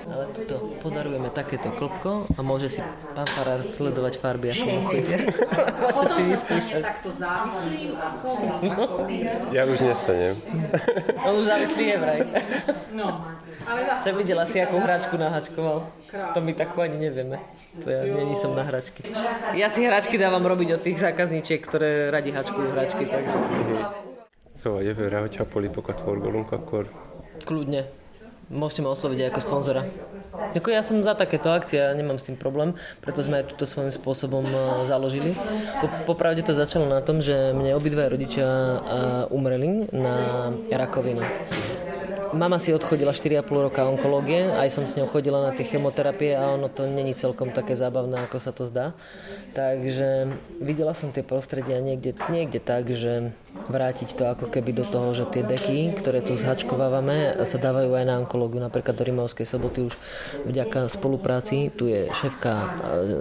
Ale 0.04 0.28
tuto 0.36 0.76
podarujeme 0.84 1.32
takéto 1.32 1.72
klopko 1.72 2.28
a 2.36 2.40
môže 2.44 2.68
si 2.68 2.80
pán 3.16 3.24
farár 3.24 3.64
sledovať 3.64 4.20
farby, 4.20 4.52
ako 4.52 4.64
mu 4.68 4.80
chodí. 4.84 5.16
Potom 5.80 6.20
sa 6.20 6.78
takto 6.84 7.08
závislým 7.08 7.96
ako, 7.96 8.28
ako 8.68 8.82
Ja 9.56 9.64
už 9.64 9.80
nestanem. 9.80 10.36
On 11.26 11.40
už 11.40 11.46
závislý 11.48 11.84
je 11.88 11.96
vraj. 11.96 12.20
No, 12.92 13.24
ale 13.64 13.80
videla 14.20 14.44
si, 14.44 14.60
akú 14.60 14.76
hračku 14.76 15.16
nahačkoval. 15.16 15.88
To 16.12 16.38
my 16.44 16.52
takú 16.52 16.84
ani 16.84 17.00
nevieme. 17.00 17.40
To 17.80 17.88
ja 17.88 18.04
není 18.04 18.36
som 18.36 18.52
na 18.52 18.62
hračky. 18.62 19.08
Ja 19.56 19.72
si 19.72 19.88
hračky 19.88 20.20
dávam 20.20 20.44
robiť 20.44 20.78
od 20.78 20.80
tých 20.84 21.00
zákazníčiek, 21.00 21.64
ktoré 21.64 22.12
radi 22.12 22.30
hačkujú 22.30 22.68
hračky. 22.76 23.08
Takže... 23.08 23.32
Szóval 24.54 24.82
jövőre, 24.86 25.18
hogyha 25.18 25.44
polipokat 25.44 26.00
forgolunk, 26.00 26.52
akkor... 26.52 26.86
Kľudne. 27.44 28.03
Môžete 28.52 28.84
ma 28.84 28.92
osloviť 28.92 29.18
aj 29.24 29.28
ako 29.32 29.40
sponzora. 29.40 29.82
Ako 30.54 30.68
ja 30.70 30.82
som 30.82 31.00
za 31.00 31.16
takéto 31.16 31.48
akcie, 31.50 31.80
ja 31.80 31.94
nemám 31.94 32.20
s 32.20 32.26
tým 32.26 32.36
problém, 32.36 32.74
preto 33.00 33.22
sme 33.22 33.40
aj 33.40 33.54
túto 33.54 33.64
svojím 33.64 33.94
spôsobom 33.94 34.44
e, 34.44 34.56
založili. 34.84 35.32
Po, 35.80 36.14
popravde 36.14 36.42
to 36.44 36.52
začalo 36.52 36.90
na 36.90 37.00
tom, 37.00 37.22
že 37.22 37.54
mne 37.54 37.78
obidva 37.78 38.10
rodičia 38.10 38.46
e, 38.46 38.76
umreli 39.30 39.88
na 39.94 40.50
rakovinu. 40.68 41.22
Mama 42.34 42.58
si 42.58 42.74
odchodila 42.74 43.14
4,5 43.14 43.46
roka 43.46 43.86
onkológie, 43.86 44.50
aj 44.50 44.66
som 44.74 44.84
s 44.90 44.98
ňou 44.98 45.06
chodila 45.06 45.38
na 45.38 45.54
tie 45.54 45.62
chemoterapie 45.62 46.34
a 46.34 46.50
ono 46.50 46.66
to 46.66 46.90
není 46.90 47.14
celkom 47.14 47.54
také 47.54 47.78
zábavné, 47.78 48.26
ako 48.26 48.42
sa 48.42 48.50
to 48.50 48.66
zdá. 48.66 48.90
Takže 49.54 50.34
videla 50.58 50.90
som 50.98 51.14
tie 51.14 51.22
prostredia 51.22 51.78
niekde, 51.78 52.18
niekde 52.26 52.58
tak, 52.58 52.90
že 52.90 53.30
vrátiť 53.54 54.18
to 54.18 54.26
ako 54.28 54.50
keby 54.50 54.74
do 54.74 54.84
toho, 54.84 55.14
že 55.14 55.30
tie 55.30 55.46
deky, 55.46 55.94
ktoré 55.94 56.20
tu 56.20 56.34
zhačkovávame, 56.34 57.38
sa 57.46 57.56
dávajú 57.56 57.94
aj 57.94 58.04
na 58.04 58.18
onkológiu. 58.18 58.58
Napríklad 58.58 58.98
do 58.98 59.06
Rimavskej 59.06 59.46
soboty 59.46 59.86
už 59.86 59.94
vďaka 60.44 60.90
spolupráci, 60.90 61.70
tu 61.70 61.86
je 61.86 62.10
šéfka 62.12 62.52
e, 62.52 62.66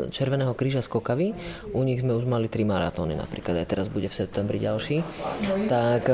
Červeného 0.09 0.57
kríža 0.57 0.81
z 0.81 0.89
Kokavy, 0.89 1.37
u 1.71 1.81
nich 1.85 2.01
sme 2.01 2.17
už 2.17 2.25
mali 2.25 2.49
tri 2.49 2.65
maratóny 2.65 3.13
napríklad, 3.13 3.61
aj 3.61 3.69
teraz 3.69 3.87
bude 3.93 4.09
v 4.09 4.17
septembri 4.17 4.57
ďalší. 4.57 5.05
Tak 5.69 6.11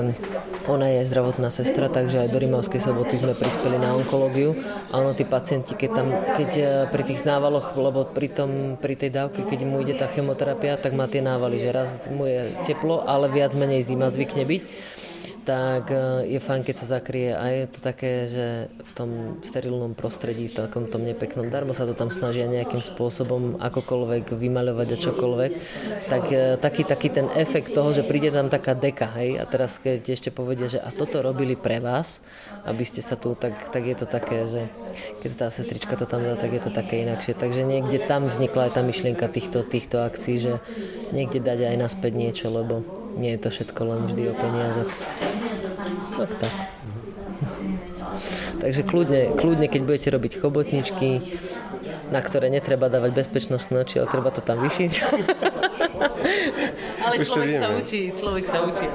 ona 0.67 0.99
je 0.99 1.07
zdravotná 1.07 1.49
sestra, 1.49 1.87
takže 1.87 2.27
aj 2.27 2.29
do 2.29 2.43
Rimavskej 2.43 2.83
soboty 2.83 3.15
sme 3.15 3.33
prispeli 3.33 3.79
na 3.79 3.95
onkológiu 3.95 4.53
a 4.91 4.99
ono 4.99 5.15
tí 5.15 5.23
pacienti, 5.23 5.73
keď 5.73 5.89
tam, 5.95 6.07
keď 6.11 6.51
e, 6.59 6.63
pri 6.91 7.03
tých 7.07 7.23
návaloch, 7.23 7.71
lebo 7.73 8.03
pri, 8.03 8.27
tom, 8.29 8.75
pri 8.75 8.99
tej 8.99 9.15
dávke, 9.15 9.47
keď 9.47 9.59
mu 9.63 9.79
ide 9.79 9.95
tá 9.95 10.08
chemoterapia, 10.13 10.75
tak 10.75 10.97
má 10.97 11.05
tie 11.05 11.23
návaly, 11.23 11.61
že 11.61 11.69
raz 11.69 11.89
mu 12.11 12.25
je 12.25 12.49
teplo, 12.65 13.05
ale 13.05 13.29
viac 13.29 13.53
menej 13.53 13.85
zima 13.85 14.09
zvykne 14.09 14.43
byť 14.45 14.61
tak 15.49 15.89
e, 15.89 16.29
je 16.29 16.37
fajn, 16.37 16.61
keď 16.61 16.75
sa 16.77 17.01
zakrie. 17.01 17.33
A 17.33 17.49
je 17.49 17.65
to 17.73 17.81
také, 17.81 18.29
že 18.29 18.47
v 18.69 18.91
tom 18.93 19.09
sterilnom 19.41 19.97
prostredí, 19.97 20.45
v 20.45 20.61
takom 20.61 20.85
tom 20.85 21.01
nepeknom, 21.01 21.49
darmo 21.49 21.73
sa 21.73 21.89
to 21.89 21.97
tam 21.97 22.13
snažia 22.13 22.45
nejakým 22.45 22.85
spôsobom 22.85 23.57
akokoľvek 23.57 24.29
vymaľovať 24.29 24.87
a 24.93 25.01
čokoľvek, 25.01 25.51
tak 26.05 26.23
e, 26.29 26.61
taký, 26.61 26.85
taký 26.85 27.09
ten 27.09 27.25
efekt 27.33 27.73
toho, 27.73 27.89
že 27.89 28.05
príde 28.05 28.29
tam 28.29 28.53
taká 28.53 28.77
deka, 28.77 29.09
hej, 29.17 29.41
a 29.41 29.49
teraz 29.49 29.81
keď 29.81 30.05
ešte 30.13 30.29
povedia, 30.29 30.69
že 30.69 30.77
a 30.77 30.93
toto 30.93 31.25
robili 31.25 31.57
pre 31.57 31.81
vás, 31.81 32.21
aby 32.69 32.85
ste 32.85 33.01
sa 33.01 33.17
tu, 33.17 33.33
tak, 33.33 33.73
tak 33.73 33.89
je 33.89 33.97
to 33.97 34.05
také, 34.05 34.45
že 34.45 34.61
keď 35.25 35.31
tá 35.33 35.47
sestrička 35.49 35.97
to 35.97 36.05
tam 36.05 36.21
dá, 36.21 36.37
tak 36.37 36.53
je 36.53 36.61
to 36.61 36.69
také 36.69 37.01
inakšie. 37.01 37.33
Takže 37.33 37.65
niekde 37.65 38.05
tam 38.05 38.29
vznikla 38.29 38.69
aj 38.69 38.73
tá 38.77 38.81
myšlienka 38.85 39.25
týchto, 39.33 39.65
týchto 39.65 40.05
akcií, 40.05 40.37
že 40.37 40.53
niekde 41.09 41.41
dať 41.41 41.73
aj 41.73 41.77
naspäť 41.81 42.13
niečo, 42.13 42.53
lebo 42.53 42.99
nie 43.17 43.31
je 43.35 43.39
to 43.39 43.49
všetko 43.49 43.81
len 43.85 43.99
vždy 44.05 44.29
o 44.29 44.33
peniazoch. 44.37 44.91
Tak 46.17 46.29
tak. 46.37 46.53
Takže 48.63 48.81
kľudne, 48.83 49.31
kľudne, 49.37 49.67
keď 49.71 49.81
budete 49.87 50.09
robiť 50.11 50.33
chobotničky, 50.43 51.39
na 52.09 52.19
ktoré 52.19 52.49
netreba 52.49 52.89
dávať 52.89 53.13
bezpečnostné 53.13 53.79
oči, 53.79 54.01
ale 54.01 54.09
treba 54.09 54.33
to 54.33 54.41
tam 54.41 54.59
vyšiť. 54.59 54.91
ale 57.05 57.15
človek 57.21 57.53
sa 57.55 57.67
učí, 57.73 58.11
človek 58.13 58.45
sa 58.49 58.65
učí. 58.65 58.87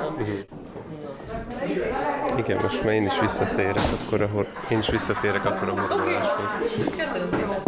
Igen, 2.38 2.58
most 2.62 2.84
már 2.84 2.92
én 2.92 3.06
is 3.06 3.20
visszatérek, 3.20 3.86
akkor, 4.02 4.22
ahol, 4.22 4.46
én 4.68 4.78
is 4.78 4.90
visszatérek 4.90 5.44
akkor 5.44 5.68
a 5.68 5.74
morgoláshoz. 5.74 6.58
Köszönöm 6.96 7.30
szépen. 7.30 7.62